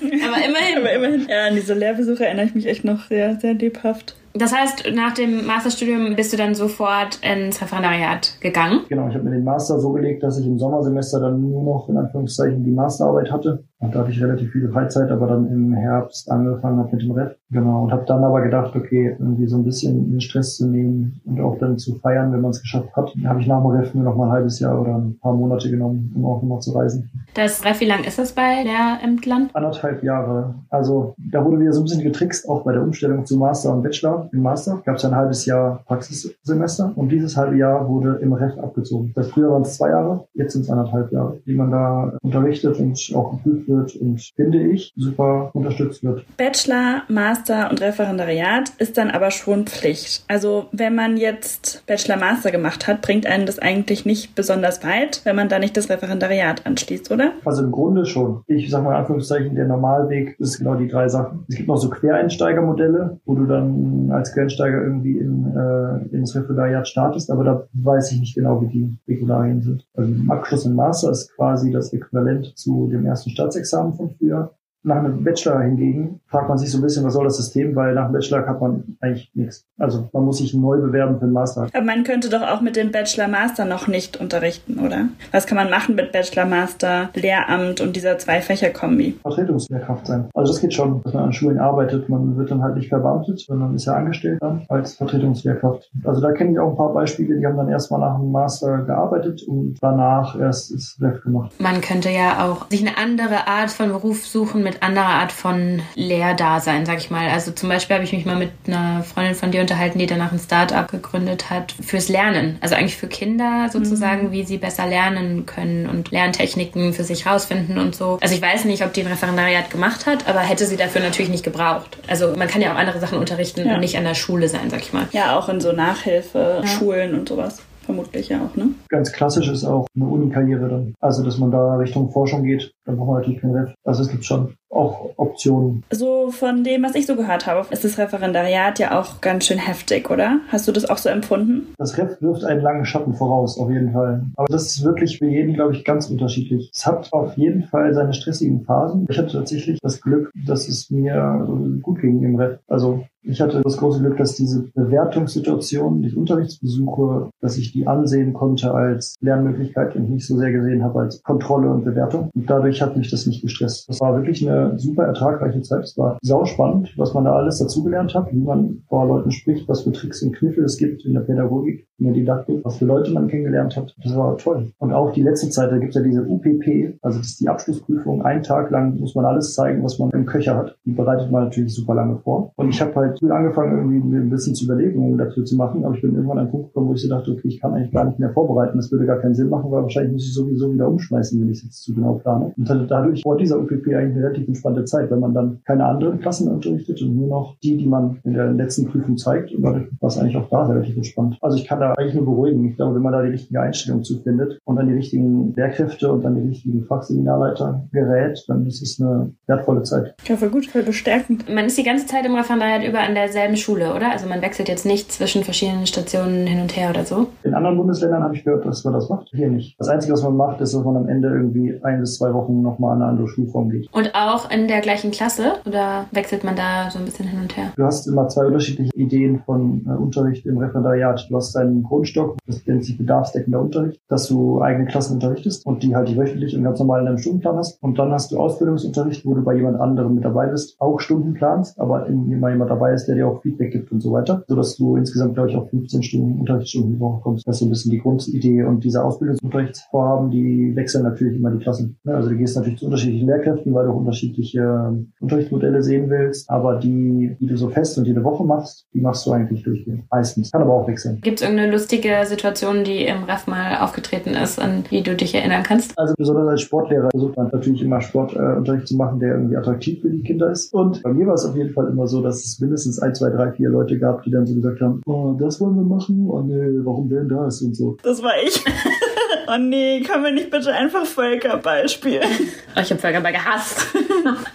Aber 0.01 0.37
immerhin. 0.37 0.77
Aber 0.77 0.93
immerhin. 0.93 1.27
Ja, 1.29 1.47
an 1.47 1.55
diese 1.55 1.73
Lehrbesuche 1.73 2.25
erinnere 2.25 2.45
ich 2.45 2.55
mich 2.55 2.65
echt 2.65 2.85
noch 2.85 3.09
sehr, 3.09 3.37
sehr 3.41 3.55
lebhaft. 3.55 4.15
Das 4.37 4.53
heißt, 4.53 4.91
nach 4.93 5.13
dem 5.13 5.45
Masterstudium 5.45 6.17
bist 6.17 6.33
du 6.33 6.37
dann 6.37 6.55
sofort 6.55 7.19
ins 7.21 7.61
Referendariat 7.61 8.33
gegangen? 8.41 8.81
Genau, 8.89 9.07
ich 9.07 9.15
habe 9.15 9.23
mir 9.23 9.31
den 9.31 9.45
Master 9.45 9.79
so 9.79 9.93
gelegt, 9.93 10.23
dass 10.23 10.37
ich 10.37 10.45
im 10.45 10.59
Sommersemester 10.59 11.21
dann 11.25 11.41
nur 11.41 11.63
noch 11.63 11.89
in 11.89 11.97
Anführungszeichen 11.97 12.63
die 12.63 12.71
Masterarbeit 12.71 13.31
hatte. 13.31 13.65
Und 13.79 13.93
da 13.93 13.99
hatte 13.99 14.11
ich 14.11 14.23
relativ 14.23 14.51
viel 14.51 14.69
Freizeit, 14.69 15.11
aber 15.11 15.27
dann 15.27 15.47
im 15.47 15.73
Herbst 15.73 16.31
angefangen 16.31 16.79
habe 16.79 16.95
mit 16.95 17.01
dem 17.01 17.11
Ref. 17.11 17.35
Genau, 17.51 17.83
und 17.83 17.91
habe 17.91 18.05
dann 18.07 18.23
aber 18.23 18.41
gedacht, 18.41 18.75
okay, 18.75 19.15
irgendwie 19.19 19.47
so 19.47 19.57
ein 19.57 19.63
bisschen 19.63 20.11
den 20.11 20.21
Stress 20.21 20.55
zu 20.55 20.67
nehmen 20.67 21.21
und 21.25 21.39
auch 21.41 21.57
dann 21.59 21.77
zu 21.77 21.95
feiern, 21.95 22.31
wenn 22.31 22.41
man 22.41 22.51
es 22.51 22.61
geschafft 22.61 22.95
hat. 22.95 23.13
Habe 23.25 23.41
ich 23.41 23.47
nach 23.47 23.61
dem 23.61 23.71
Ref 23.71 23.93
mir 23.93 24.03
noch 24.03 24.15
mal 24.15 24.27
ein 24.27 24.31
halbes 24.31 24.59
Jahr 24.59 24.81
oder 24.81 24.95
ein 24.95 25.17
paar 25.19 25.33
Monate 25.33 25.69
genommen, 25.69 26.11
um 26.15 26.25
auch 26.25 26.41
nochmal 26.41 26.59
zu 26.61 26.71
reisen. 26.71 27.09
Das 27.33 27.63
Ref, 27.65 27.81
wie 27.81 27.85
lang 27.85 28.03
ist 28.05 28.17
das 28.17 28.31
bei 28.31 28.63
Lehrämtlern? 28.63 29.49
Anderthalb 29.53 30.03
Jahre. 30.03 30.55
Also 30.69 31.15
da 31.17 31.43
wurde 31.43 31.59
wieder 31.59 31.73
so 31.73 31.81
ein 31.81 31.83
bisschen 31.83 32.03
getrickst, 32.03 32.47
auch 32.49 32.63
bei 32.63 32.71
der 32.71 32.81
Umstellung 32.81 33.25
zu 33.25 33.37
Master 33.37 33.73
und 33.73 33.83
Bachelor 33.83 34.29
im 34.31 34.41
Master 34.41 34.81
gab 34.85 34.95
es 34.95 35.05
ein 35.05 35.15
halbes 35.15 35.45
Jahr 35.45 35.83
Praxissemester 35.85 36.93
und 36.95 37.09
dieses 37.09 37.35
halbe 37.35 37.57
Jahr 37.57 37.87
wurde 37.87 38.19
im 38.21 38.33
Ref 38.33 38.57
abgezogen. 38.57 39.11
Das 39.15 39.27
früher 39.27 39.51
waren 39.51 39.63
es 39.63 39.75
zwei 39.75 39.89
Jahre, 39.89 40.27
jetzt 40.33 40.53
sind 40.53 40.63
es 40.63 40.69
anderthalb 40.69 41.11
Jahre, 41.11 41.37
die 41.45 41.55
man 41.55 41.71
da 41.71 42.17
unterrichtet 42.21 42.79
und 42.79 43.11
auch 43.15 43.31
geprüft 43.31 43.64
wird 43.67 43.95
und 43.95 44.21
finde 44.35 44.61
ich 44.61 44.93
super 44.95 45.51
unterstützt 45.53 46.03
wird. 46.03 46.25
Bachelor, 46.37 47.03
Master 47.07 47.69
und 47.69 47.81
Referendariat 47.81 48.71
ist 48.77 48.97
dann 48.97 49.11
aber 49.11 49.31
schon 49.31 49.65
Pflicht. 49.65 50.23
Also 50.27 50.65
wenn 50.71 50.95
man 50.95 51.17
jetzt 51.17 51.83
Bachelor, 51.87 52.17
Master 52.17 52.51
gemacht 52.51 52.87
hat, 52.87 53.01
bringt 53.01 53.25
einen 53.25 53.45
das 53.45 53.59
eigentlich 53.59 54.05
nicht 54.05 54.35
besonders 54.35 54.83
weit, 54.83 55.21
wenn 55.23 55.35
man 55.35 55.49
da 55.49 55.59
nicht 55.59 55.75
das 55.77 55.89
Referendariat 55.89 56.65
anschließt, 56.65 57.11
oder? 57.11 57.31
Also 57.43 57.63
im 57.63 57.71
Grunde 57.71 58.05
schon. 58.05 58.41
Ich 58.47 58.69
sage 58.69 58.83
mal 58.83 58.91
in 58.91 58.97
Anführungszeichen, 58.97 59.55
der 59.55 59.67
Normalweg 59.67 60.39
ist 60.39 60.57
genau 60.57 60.75
die 60.75 60.87
drei 60.87 61.07
Sachen. 61.07 61.45
Es 61.47 61.55
gibt 61.55 61.67
noch 61.67 61.77
so 61.77 61.89
Quereinsteigermodelle, 61.89 63.19
wo 63.25 63.35
du 63.35 63.45
dann 63.45 64.11
als 64.11 64.33
Quereinsteiger 64.33 64.81
irgendwie 64.81 65.17
in, 65.17 65.55
äh, 65.55 66.15
ins 66.15 66.35
Referendariat 66.35 66.87
startest, 66.87 67.31
aber 67.31 67.43
da 67.43 67.67
weiß 67.73 68.11
ich 68.11 68.19
nicht 68.19 68.35
genau, 68.35 68.61
wie 68.61 68.67
die 68.67 68.97
Regularien 69.07 69.61
sind. 69.61 69.85
Also 69.95 70.13
Abschluss 70.27 70.65
im 70.65 70.75
Master 70.75 71.11
ist 71.11 71.33
quasi 71.35 71.71
das 71.71 71.93
Äquivalent 71.93 72.57
zu 72.57 72.87
dem 72.91 73.05
ersten 73.05 73.29
Staatsexamen 73.55 73.93
von 73.93 74.09
früher. 74.17 74.57
Nach 74.85 74.97
einem 74.97 75.23
Bachelor 75.23 75.61
hingegen 75.61 76.19
fragt 76.27 76.47
man 76.47 76.59
sich 76.59 76.71
so 76.71 76.77
ein 76.77 76.83
bisschen, 76.83 77.03
was 77.03 77.13
soll 77.13 77.23
das 77.23 77.37
System, 77.37 77.75
weil 77.75 77.95
nach 77.95 78.05
dem 78.05 78.13
Bachelor 78.13 78.45
hat 78.45 78.61
man 78.61 78.97
eigentlich 79.01 79.31
nichts. 79.33 79.65
Also 79.79 80.07
man 80.13 80.25
muss 80.25 80.37
sich 80.37 80.53
neu 80.53 80.77
bewerben 80.77 81.15
für 81.19 81.25
den 81.25 81.33
Master. 81.33 81.67
Aber 81.73 81.83
man 81.83 82.03
könnte 82.03 82.29
doch 82.29 82.43
auch 82.43 82.61
mit 82.61 82.75
dem 82.75 82.91
Bachelor-Master 82.91 83.65
noch 83.65 83.87
nicht 83.87 84.15
unterrichten, 84.15 84.77
oder? 84.79 85.07
Was 85.31 85.47
kann 85.47 85.55
man 85.55 85.71
machen 85.71 85.95
mit 85.95 86.11
Bachelor-Master, 86.11 87.09
Lehramt 87.15 87.81
und 87.81 87.95
dieser 87.95 88.19
Zwei-Fächer-Kombi? 88.19 89.17
Vertretungslehrkraft 89.23 90.05
sein. 90.05 90.29
Also 90.35 90.53
das 90.53 90.61
geht 90.61 90.75
schon, 90.75 91.01
dass 91.01 91.13
man 91.13 91.23
an 91.23 91.33
Schulen 91.33 91.57
arbeitet. 91.57 92.07
Man 92.07 92.37
wird 92.37 92.51
dann 92.51 92.61
halt 92.61 92.75
nicht 92.75 92.89
verbeamtet, 92.89 93.39
sondern 93.39 93.73
ist 93.73 93.85
ja 93.85 93.95
angestellt 93.95 94.37
dann 94.41 94.65
als 94.69 94.93
Vertretungslehrkraft. 94.93 95.89
Also 96.03 96.21
da 96.21 96.31
kenne 96.31 96.51
ich 96.51 96.59
auch 96.59 96.69
ein 96.69 96.77
paar 96.77 96.93
Beispiele, 96.93 97.39
die 97.39 97.45
haben 97.47 97.57
dann 97.57 97.69
erstmal 97.69 98.01
nach 98.01 98.19
dem 98.19 98.31
Master 98.31 98.83
gearbeitet 98.83 99.41
und 99.47 99.77
danach 99.81 100.39
erst 100.39 100.71
das 100.75 100.95
Ref 101.01 101.23
gemacht. 101.23 101.53
Man 101.59 101.81
könnte 101.81 102.11
ja 102.11 102.45
auch 102.45 102.69
sich 102.69 102.81
eine 102.81 102.97
andere 102.97 103.47
Art 103.47 103.71
von 103.71 103.89
Beruf 103.89 104.27
suchen 104.27 104.63
mit 104.63 104.74
anderer 104.81 105.05
Art 105.05 105.31
von 105.31 105.81
Lehrdasein, 105.95 106.85
sag 106.85 106.97
ich 106.97 107.09
mal. 107.09 107.29
Also 107.29 107.51
zum 107.51 107.69
Beispiel 107.69 107.95
habe 107.95 108.05
ich 108.05 108.13
mich 108.13 108.25
mal 108.25 108.35
mit 108.35 108.51
einer 108.67 109.03
Freundin 109.03 109.35
von 109.35 109.51
dir 109.51 109.61
unterhalten, 109.61 109.99
die 109.99 110.05
danach 110.05 110.31
ein 110.31 110.39
Start-up 110.39 110.91
gegründet 110.91 111.49
hat 111.49 111.73
fürs 111.81 112.09
Lernen. 112.09 112.57
Also 112.61 112.75
eigentlich 112.75 112.97
für 112.97 113.07
Kinder 113.07 113.69
sozusagen, 113.71 114.27
mhm. 114.27 114.31
wie 114.31 114.43
sie 114.43 114.57
besser 114.57 114.87
lernen 114.87 115.45
können 115.45 115.87
und 115.87 116.11
Lerntechniken 116.11 116.93
für 116.93 117.03
sich 117.03 117.25
rausfinden 117.25 117.77
und 117.77 117.95
so. 117.95 118.17
Also 118.21 118.35
ich 118.35 118.41
weiß 118.41 118.65
nicht, 118.65 118.83
ob 118.83 118.93
die 118.93 119.01
ein 119.01 119.07
Referendariat 119.07 119.69
gemacht 119.69 120.05
hat, 120.05 120.27
aber 120.27 120.39
hätte 120.39 120.65
sie 120.65 120.77
dafür 120.77 121.01
natürlich 121.01 121.29
nicht 121.29 121.43
gebraucht. 121.43 121.97
Also 122.07 122.35
man 122.35 122.47
kann 122.47 122.61
ja 122.61 122.73
auch 122.73 122.77
andere 122.77 122.99
Sachen 122.99 123.17
unterrichten 123.17 123.67
ja. 123.67 123.75
und 123.75 123.79
nicht 123.79 123.97
an 123.97 124.03
der 124.03 124.15
Schule 124.15 124.49
sein, 124.49 124.69
sag 124.69 124.81
ich 124.81 124.93
mal. 124.93 125.07
Ja, 125.11 125.37
auch 125.37 125.49
in 125.49 125.61
so 125.61 125.71
Nachhilfe, 125.71 126.61
ja. 126.61 126.67
Schulen 126.67 127.13
und 127.13 127.29
sowas 127.29 127.61
vermutlich 127.85 128.29
ja 128.29 128.43
auch, 128.43 128.55
ne? 128.55 128.69
Ganz 128.89 129.11
klassisch 129.11 129.47
ist 129.47 129.63
auch 129.63 129.87
eine 129.95 130.05
Uni-Karriere 130.05 130.67
dann. 130.67 130.95
Also, 130.99 131.23
dass 131.23 131.37
man 131.37 131.51
da 131.51 131.75
Richtung 131.77 132.11
Forschung 132.11 132.43
geht, 132.43 132.71
dann 132.85 132.97
braucht 132.97 133.07
man 133.07 133.17
natürlich 133.17 133.41
kein 133.41 133.51
Ref. 133.51 133.73
Also, 133.83 134.01
es 134.01 134.09
gibt 134.09 134.25
schon 134.25 134.55
auch 134.75 135.11
Optionen. 135.17 135.83
So 135.91 136.29
von 136.31 136.63
dem, 136.63 136.83
was 136.83 136.95
ich 136.95 137.05
so 137.05 137.15
gehört 137.15 137.47
habe, 137.47 137.65
ist 137.71 137.83
das 137.83 137.97
Referendariat 137.97 138.79
ja 138.79 138.99
auch 138.99 139.21
ganz 139.21 139.45
schön 139.45 139.57
heftig, 139.57 140.09
oder? 140.09 140.39
Hast 140.49 140.67
du 140.67 140.71
das 140.71 140.89
auch 140.89 140.97
so 140.97 141.09
empfunden? 141.09 141.73
Das 141.77 141.97
Ref 141.97 142.21
wirft 142.21 142.43
einen 142.43 142.61
langen 142.61 142.85
Schatten 142.85 143.13
voraus, 143.13 143.57
auf 143.57 143.69
jeden 143.69 143.93
Fall. 143.93 144.25
Aber 144.35 144.47
das 144.49 144.67
ist 144.67 144.83
wirklich 144.83 145.17
für 145.17 145.27
jeden, 145.27 145.53
glaube 145.53 145.73
ich, 145.73 145.85
ganz 145.85 146.09
unterschiedlich. 146.09 146.71
Es 146.73 146.85
hat 146.85 147.11
auf 147.13 147.37
jeden 147.37 147.63
Fall 147.63 147.93
seine 147.93 148.13
stressigen 148.13 148.63
Phasen. 148.63 149.05
Ich 149.09 149.17
hatte 149.17 149.31
tatsächlich 149.31 149.79
das 149.81 150.01
Glück, 150.01 150.31
dass 150.45 150.67
es 150.67 150.89
mir 150.89 151.47
gut 151.81 152.01
ging 152.01 152.21
im 152.23 152.35
Ref. 152.35 152.59
Also 152.67 153.05
ich 153.27 153.41
hatte 153.41 153.61
das 153.61 153.77
große 153.77 153.99
Glück, 153.99 154.17
dass 154.17 154.35
diese 154.35 154.63
Bewertungssituation, 154.73 156.01
die 156.01 156.15
Unterrichtsbesuche, 156.15 157.29
dass 157.41 157.57
ich 157.57 157.71
die 157.71 157.87
ansehen 157.87 158.33
konnte 158.33 158.73
als 158.73 159.15
Lernmöglichkeit 159.21 159.95
und 159.95 160.09
nicht 160.09 160.27
so 160.27 160.37
sehr 160.37 160.51
gesehen 160.51 160.83
habe 160.83 161.01
als 161.01 161.21
Kontrolle 161.23 161.69
und 161.69 161.83
Bewertung. 161.83 162.29
Und 162.35 162.49
dadurch 162.49 162.81
hat 162.81 162.95
mich 162.95 163.09
das 163.09 163.25
nicht 163.25 163.41
gestresst. 163.41 163.89
Das 163.89 163.99
war 163.99 164.15
wirklich 164.15 164.47
eine 164.47 164.77
super 164.77 165.05
ertragreiche 165.05 165.61
Zeit. 165.61 165.83
Es 165.83 165.97
war 165.97 166.17
sauspannend, 166.21 166.93
was 166.97 167.13
man 167.13 167.25
da 167.25 167.35
alles 167.35 167.59
dazugelernt 167.59 168.13
hat, 168.13 168.31
wie 168.31 168.41
man 168.41 168.83
vor 168.87 169.07
Leuten 169.07 169.31
spricht, 169.31 169.67
was 169.67 169.81
für 169.81 169.91
Tricks 169.91 170.21
und 170.21 170.35
Kniffe 170.35 170.61
es 170.61 170.77
gibt 170.77 171.05
in 171.05 171.13
der 171.13 171.21
Pädagogik, 171.21 171.87
in 171.97 172.05
der 172.05 172.13
Didaktik, 172.13 172.63
was 172.63 172.77
für 172.77 172.85
Leute 172.85 173.11
man 173.11 173.27
kennengelernt 173.27 173.75
hat. 173.75 173.95
Das 174.03 174.15
war 174.15 174.37
toll. 174.37 174.71
Und 174.77 174.93
auch 174.93 175.11
die 175.11 175.23
letzte 175.23 175.49
Zeit, 175.49 175.71
da 175.71 175.77
gibt 175.77 175.95
es 175.95 175.95
ja 175.95 176.01
diese 176.01 176.23
UPP, 176.23 176.97
also 177.01 177.17
das 177.19 177.27
ist 177.27 177.41
die 177.41 177.49
Abschlussprüfung. 177.49 178.21
Einen 178.21 178.43
Tag 178.43 178.69
lang 178.69 178.99
muss 178.99 179.15
man 179.15 179.25
alles 179.25 179.53
zeigen, 179.53 179.83
was 179.83 179.99
man 179.99 180.11
im 180.11 180.25
Köcher 180.25 180.55
hat. 180.55 180.77
Die 180.85 180.91
bereitet 180.91 181.31
man 181.31 181.45
natürlich 181.45 181.73
super 181.73 181.95
lange 181.95 182.17
vor. 182.17 182.51
Und 182.55 182.69
ich 182.69 182.81
habe 182.81 182.95
halt 182.95 183.14
früh 183.19 183.31
angefangen, 183.31 183.93
irgendwie 183.93 184.17
ein 184.17 184.29
bisschen 184.29 184.55
zu 184.55 184.65
überlegen, 184.65 184.99
um 184.99 185.17
dafür 185.17 185.45
zu 185.45 185.55
machen, 185.55 185.85
aber 185.85 185.95
ich 185.95 186.01
bin 186.01 186.13
irgendwann 186.13 186.37
an 186.37 186.43
einen 186.45 186.51
Punkt 186.51 186.67
gekommen, 186.67 186.89
wo 186.89 186.93
ich 186.93 187.01
so 187.01 187.09
dachte, 187.09 187.31
okay, 187.31 187.47
ich 187.47 187.59
kann 187.59 187.73
eigentlich 187.73 187.91
gar 187.91 188.05
nicht 188.05 188.19
mehr 188.19 188.31
vorbereiten, 188.31 188.77
das 188.77 188.91
würde 188.91 189.05
gar 189.05 189.19
keinen 189.19 189.35
Sinn 189.35 189.49
machen, 189.49 189.71
weil 189.71 189.83
wahrscheinlich 189.83 190.13
muss 190.13 190.25
ich 190.25 190.33
sowieso 190.33 190.73
wieder 190.73 190.87
umschmeißen, 190.87 191.39
wenn 191.39 191.49
ich 191.49 191.57
es 191.59 191.63
jetzt 191.63 191.83
zu 191.83 191.93
genau 191.93 192.13
plane. 192.15 192.53
Und 192.57 192.69
hatte 192.69 192.85
dadurch 192.87 193.21
vor 193.21 193.37
dieser 193.37 193.59
UPP 193.59 193.87
eigentlich 193.87 194.15
eine 194.15 194.23
relativ 194.25 194.47
entspannte 194.47 194.85
Zeit, 194.85 195.11
wenn 195.11 195.19
man 195.19 195.33
dann 195.33 195.59
keine 195.65 195.85
anderen 195.85 196.19
Klassen 196.19 196.49
unterrichtet 196.49 197.01
und 197.01 197.15
nur 197.15 197.27
noch 197.27 197.57
die, 197.63 197.77
die 197.77 197.87
man 197.87 198.17
in 198.23 198.33
der 198.33 198.51
letzten 198.51 198.87
Prüfung 198.87 199.17
zeigt. 199.17 199.53
Und 199.53 199.61
dadurch 199.63 199.87
war 199.99 200.07
es 200.07 200.17
eigentlich 200.17 200.37
auch 200.37 200.49
da 200.49 200.65
relativ 200.65 200.95
entspannt. 200.95 201.37
Also 201.41 201.57
ich 201.57 201.65
kann 201.65 201.79
da 201.79 201.93
eigentlich 201.93 202.15
nur 202.15 202.25
beruhigen. 202.25 202.65
Ich 202.65 202.75
glaube, 202.75 202.95
wenn 202.95 203.01
man 203.01 203.13
da 203.13 203.21
die 203.21 203.31
richtige 203.31 203.61
Einstellung 203.61 204.03
zu 204.03 204.19
findet 204.21 204.59
und 204.65 204.77
an 204.77 204.87
die 204.87 204.93
richtigen 204.93 205.53
Lehrkräfte 205.55 206.11
und 206.11 206.25
an 206.25 206.35
die 206.35 206.47
richtigen 206.47 206.83
Fachseminarleiter 206.85 207.87
gerät, 207.91 208.43
dann 208.47 208.65
ist 208.65 208.81
es 208.81 208.99
eine 208.99 209.31
wertvolle 209.47 209.83
Zeit. 209.83 210.15
Ja, 210.25 210.35
voll 210.35 210.49
gut, 210.49 210.65
voll 210.65 210.83
bestärkend. 210.83 211.53
Man 211.53 211.65
ist 211.65 211.77
die 211.77 211.83
ganze 211.83 212.05
Zeit 212.05 212.25
im 212.25 212.35
Referendariat 212.35 212.83
über 212.87 212.99
an 213.05 213.15
derselben 213.15 213.57
Schule, 213.57 213.93
oder? 213.93 214.11
Also 214.11 214.27
man 214.27 214.41
wechselt 214.41 214.67
jetzt 214.67 214.85
nicht 214.85 215.11
zwischen 215.11 215.43
verschiedenen 215.43 215.87
Stationen 215.87 216.47
hin 216.47 216.61
und 216.61 216.75
her 216.75 216.89
oder 216.89 217.05
so? 217.05 217.27
In 217.43 217.53
anderen 217.53 217.77
Bundesländern 217.77 218.23
habe 218.23 218.35
ich 218.35 218.43
gehört, 218.43 218.65
dass 218.65 218.83
man 218.83 218.93
das 218.93 219.09
macht. 219.09 219.29
Hier 219.31 219.49
nicht. 219.49 219.75
Das 219.79 219.87
Einzige, 219.87 220.13
was 220.13 220.23
man 220.23 220.35
macht, 220.35 220.61
ist, 220.61 220.73
dass 220.73 220.83
man 220.83 220.97
am 220.97 221.07
Ende 221.07 221.29
irgendwie 221.29 221.79
ein 221.83 221.99
bis 221.99 222.17
zwei 222.17 222.33
Wochen 222.33 222.61
nochmal 222.61 222.95
an 222.95 223.01
eine 223.01 223.11
andere 223.11 223.27
Schulform 223.27 223.69
geht. 223.69 223.87
Und 223.91 224.11
auch 224.13 224.49
in 224.49 224.67
der 224.67 224.81
gleichen 224.81 225.11
Klasse? 225.11 225.53
Oder 225.65 226.05
wechselt 226.11 226.43
man 226.43 226.55
da 226.55 226.89
so 226.89 226.99
ein 226.99 227.05
bisschen 227.05 227.27
hin 227.27 227.39
und 227.39 227.55
her? 227.55 227.71
Du 227.75 227.83
hast 227.83 228.07
immer 228.07 228.27
zwei 228.27 228.45
unterschiedliche 228.45 228.93
Ideen 228.95 229.41
von 229.45 229.85
äh, 229.87 229.91
Unterricht 229.91 230.45
im 230.45 230.57
Referendariat. 230.57 231.27
Du 231.29 231.35
hast 231.35 231.55
deinen 231.55 231.83
Grundstock, 231.83 232.37
das 232.47 232.65
nennt 232.65 232.83
sich 232.83 232.97
bedarfsdeckender 232.97 233.59
Unterricht, 233.59 233.99
dass 234.07 234.27
du 234.27 234.61
eigene 234.61 234.85
Klassen 234.85 235.15
unterrichtest 235.15 235.65
und 235.65 235.83
die 235.83 235.95
halt 235.95 236.09
die 236.09 236.17
wöchentlich 236.17 236.55
und 236.55 236.63
ganz 236.63 236.79
normal 236.79 237.01
in 237.01 237.05
deinem 237.05 237.17
Stundenplan 237.17 237.57
hast. 237.57 237.81
Und 237.81 237.99
dann 237.99 238.11
hast 238.11 238.31
du 238.31 238.39
Ausbildungsunterricht, 238.39 239.25
wo 239.25 239.33
du 239.33 239.43
bei 239.43 239.55
jemand 239.55 239.79
anderem 239.79 240.15
mit 240.15 240.25
dabei 240.25 240.47
bist, 240.47 240.75
auch 240.79 240.99
Stunden 240.99 241.33
planst, 241.33 241.79
aber 241.79 242.07
immer 242.07 242.49
jemand 242.49 242.71
dabei 242.71 242.93
ist, 242.95 243.07
der 243.07 243.15
dir 243.15 243.27
auch 243.27 243.41
Feedback 243.41 243.71
gibt 243.71 243.91
und 243.91 244.01
so 244.01 244.11
weiter, 244.11 244.43
sodass 244.47 244.75
du 244.77 244.95
insgesamt, 244.95 245.35
glaube 245.35 245.49
ich, 245.49 245.55
auf 245.55 245.69
15 245.69 246.03
Stunden 246.03 246.39
Unterrichtsstunden 246.39 246.93
die 246.93 246.99
Woche 246.99 247.21
kommst. 247.21 247.47
Das 247.47 247.55
ist 247.55 247.59
so 247.59 247.65
ein 247.65 247.69
bisschen 247.69 247.91
die 247.91 247.99
Grundidee. 247.99 248.63
Und 248.63 248.83
diese 248.83 249.03
Ausbildungsunterrichtsvorhaben, 249.03 250.31
die 250.31 250.75
wechseln 250.75 251.03
natürlich 251.03 251.37
immer 251.37 251.51
die 251.51 251.59
Klassen. 251.59 251.97
Also 252.05 252.29
du 252.29 252.37
gehst 252.37 252.55
natürlich 252.55 252.79
zu 252.79 252.85
unterschiedlichen 252.85 253.27
Lehrkräften, 253.27 253.73
weil 253.73 253.85
du 253.85 253.91
auch 253.91 253.97
unterschiedliche 253.97 254.95
Unterrichtsmodelle 255.19 255.81
sehen 255.81 256.09
willst, 256.09 256.49
aber 256.49 256.79
die, 256.79 257.35
die 257.39 257.47
du 257.47 257.57
so 257.57 257.69
fest 257.69 257.97
und 257.97 258.05
jede 258.05 258.23
Woche 258.23 258.43
machst, 258.43 258.87
die 258.93 259.01
machst 259.01 259.25
du 259.25 259.31
eigentlich 259.31 259.63
durchgehend. 259.63 260.03
Meistens. 260.09 260.51
Kann 260.51 260.61
aber 260.61 260.73
auch 260.73 260.87
wechseln. 260.87 261.19
Gibt 261.21 261.39
es 261.39 261.43
irgendeine 261.43 261.71
lustige 261.71 262.25
Situation, 262.25 262.83
die 262.83 263.05
im 263.05 263.23
Ref 263.23 263.47
mal 263.47 263.77
aufgetreten 263.79 264.31
ist, 264.31 264.59
an 264.59 264.83
die 264.89 265.03
du 265.03 265.15
dich 265.15 265.35
erinnern 265.35 265.63
kannst? 265.63 265.97
Also 265.97 266.13
besonders 266.17 266.47
als 266.47 266.61
Sportlehrer 266.61 267.09
versucht 267.11 267.37
man 267.37 267.49
natürlich 267.51 267.81
immer 267.81 268.01
Sportunterricht 268.01 268.87
zu 268.87 268.95
machen, 268.95 269.19
der 269.19 269.35
irgendwie 269.35 269.57
attraktiv 269.57 270.01
für 270.01 270.09
die 270.09 270.23
Kinder 270.23 270.49
ist. 270.51 270.73
Und 270.73 271.01
bei 271.03 271.13
mir 271.13 271.27
war 271.27 271.35
es 271.35 271.45
auf 271.45 271.55
jeden 271.55 271.73
Fall 271.73 271.87
immer 271.87 272.07
so, 272.07 272.21
dass 272.21 272.43
es 272.43 272.59
mindestens 272.59 272.84
ein, 272.99 273.15
zwei, 273.15 273.29
drei, 273.29 273.51
vier 273.51 273.69
Leute 273.69 273.97
gab, 273.99 274.23
die 274.23 274.31
dann 274.31 274.45
so 274.45 274.55
gesagt 274.55 274.81
haben, 274.81 275.01
oh, 275.05 275.35
das 275.39 275.59
wollen 275.61 275.75
wir 275.75 275.83
machen, 275.83 276.27
oh 276.29 276.41
nee, 276.41 276.79
warum 276.83 277.09
denn 277.09 277.27
das 277.27 277.61
und 277.61 277.75
so. 277.75 277.97
Das 278.03 278.21
war 278.21 278.33
ich. 278.43 278.63
oh 279.47 279.57
nee, 279.59 280.01
können 280.01 280.23
wir 280.23 280.31
nicht 280.31 280.51
bitte 280.51 280.73
einfach 280.73 281.05
Völkerball 281.05 281.87
spielen? 281.89 282.27
Oh, 282.75 282.81
ich 282.81 282.89
habe 282.89 283.01
Völkerball 283.01 283.31
gehasst. 283.31 283.87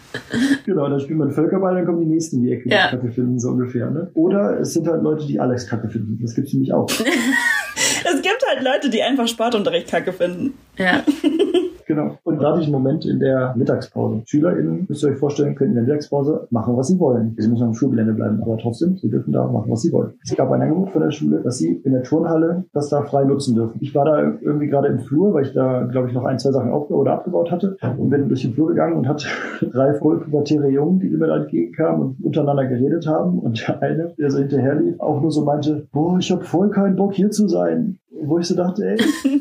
genau, 0.64 0.88
dann 0.88 1.00
spielt 1.00 1.18
man 1.18 1.30
Völkerball, 1.30 1.74
dann 1.74 1.86
kommen 1.86 2.00
die 2.00 2.06
nächsten 2.06 2.36
in 2.36 2.42
die 2.42 2.52
Ecke, 2.52 2.64
die 2.64 2.74
ja. 2.74 2.88
Kacke 2.88 3.10
finden, 3.10 3.38
so 3.38 3.50
ungefähr. 3.50 3.90
Ne? 3.90 4.10
Oder 4.14 4.60
es 4.60 4.74
sind 4.74 4.86
halt 4.88 5.02
Leute, 5.02 5.26
die 5.26 5.40
Alex 5.40 5.66
Kacke 5.66 5.88
finden. 5.88 6.18
Das 6.20 6.34
gibt's 6.34 6.52
nämlich 6.52 6.72
auch. 6.72 6.88
es 8.04 8.22
gibt 8.22 8.44
halt 8.48 8.64
Leute, 8.64 8.90
die 8.90 9.02
einfach 9.02 9.28
Sportunterricht 9.28 9.88
Kacke 9.88 10.12
finden. 10.12 10.54
Ja. 10.76 11.02
Genau. 11.90 12.16
Und 12.22 12.40
da 12.40 12.50
hatte 12.50 12.60
ich 12.60 12.66
einen 12.66 12.72
Moment 12.72 13.04
in 13.04 13.18
der 13.18 13.52
Mittagspause. 13.56 14.22
SchülerInnen, 14.24 14.86
müsst 14.88 15.02
ihr 15.02 15.08
euch 15.08 15.18
vorstellen, 15.18 15.56
können 15.56 15.70
in 15.70 15.74
der 15.74 15.82
Mittagspause 15.86 16.46
machen, 16.50 16.76
was 16.76 16.86
sie 16.86 17.00
wollen. 17.00 17.34
Sie 17.36 17.48
müssen 17.48 17.64
am 17.64 17.74
Schulgelände 17.74 18.12
bleiben, 18.12 18.40
aber 18.40 18.58
trotzdem, 18.58 18.96
sie 18.96 19.10
dürfen 19.10 19.32
da 19.32 19.48
machen, 19.48 19.72
was 19.72 19.82
sie 19.82 19.90
wollen. 19.90 20.12
Es 20.22 20.36
gab 20.36 20.52
ein 20.52 20.62
Angebot 20.62 20.90
von 20.90 21.02
der 21.02 21.10
Schule, 21.10 21.40
dass 21.42 21.58
sie 21.58 21.80
in 21.82 21.90
der 21.90 22.04
Turnhalle 22.04 22.64
das 22.72 22.90
da 22.90 23.02
frei 23.02 23.24
nutzen 23.24 23.56
dürfen. 23.56 23.78
Ich 23.80 23.92
war 23.92 24.04
da 24.04 24.22
irgendwie 24.40 24.68
gerade 24.68 24.86
im 24.86 25.00
Flur, 25.00 25.34
weil 25.34 25.46
ich 25.46 25.52
da, 25.52 25.82
glaube 25.82 26.06
ich, 26.06 26.14
noch 26.14 26.24
ein, 26.26 26.38
zwei 26.38 26.52
Sachen 26.52 26.70
aufgebaut 26.70 27.00
oder 27.00 27.12
abgebaut 27.14 27.50
hatte 27.50 27.76
und 27.98 28.08
bin 28.08 28.28
durch 28.28 28.42
den 28.42 28.52
Flur 28.52 28.68
gegangen 28.68 28.96
und 28.96 29.08
hatte 29.08 29.26
drei 29.60 29.94
vollpubertäre 29.94 30.68
Jungen, 30.68 31.00
die 31.00 31.08
mir 31.08 31.26
da 31.26 31.38
entgegenkamen 31.38 32.02
und 32.02 32.24
untereinander 32.24 32.66
geredet 32.66 33.08
haben. 33.08 33.40
Und 33.40 33.66
der 33.66 33.82
eine, 33.82 34.14
der 34.16 34.30
so 34.30 34.38
hinterher 34.38 34.76
lief, 34.76 35.00
auch 35.00 35.20
nur 35.20 35.32
so 35.32 35.44
meinte, 35.44 35.88
boah, 35.90 36.18
ich 36.20 36.30
habe 36.30 36.44
voll 36.44 36.70
keinen 36.70 36.94
Bock 36.94 37.14
hier 37.14 37.32
zu 37.32 37.48
sein 37.48 37.98
wo 38.22 38.38
ich 38.38 38.46
so 38.46 38.54
dachte, 38.54 38.84
ey, 38.84 38.96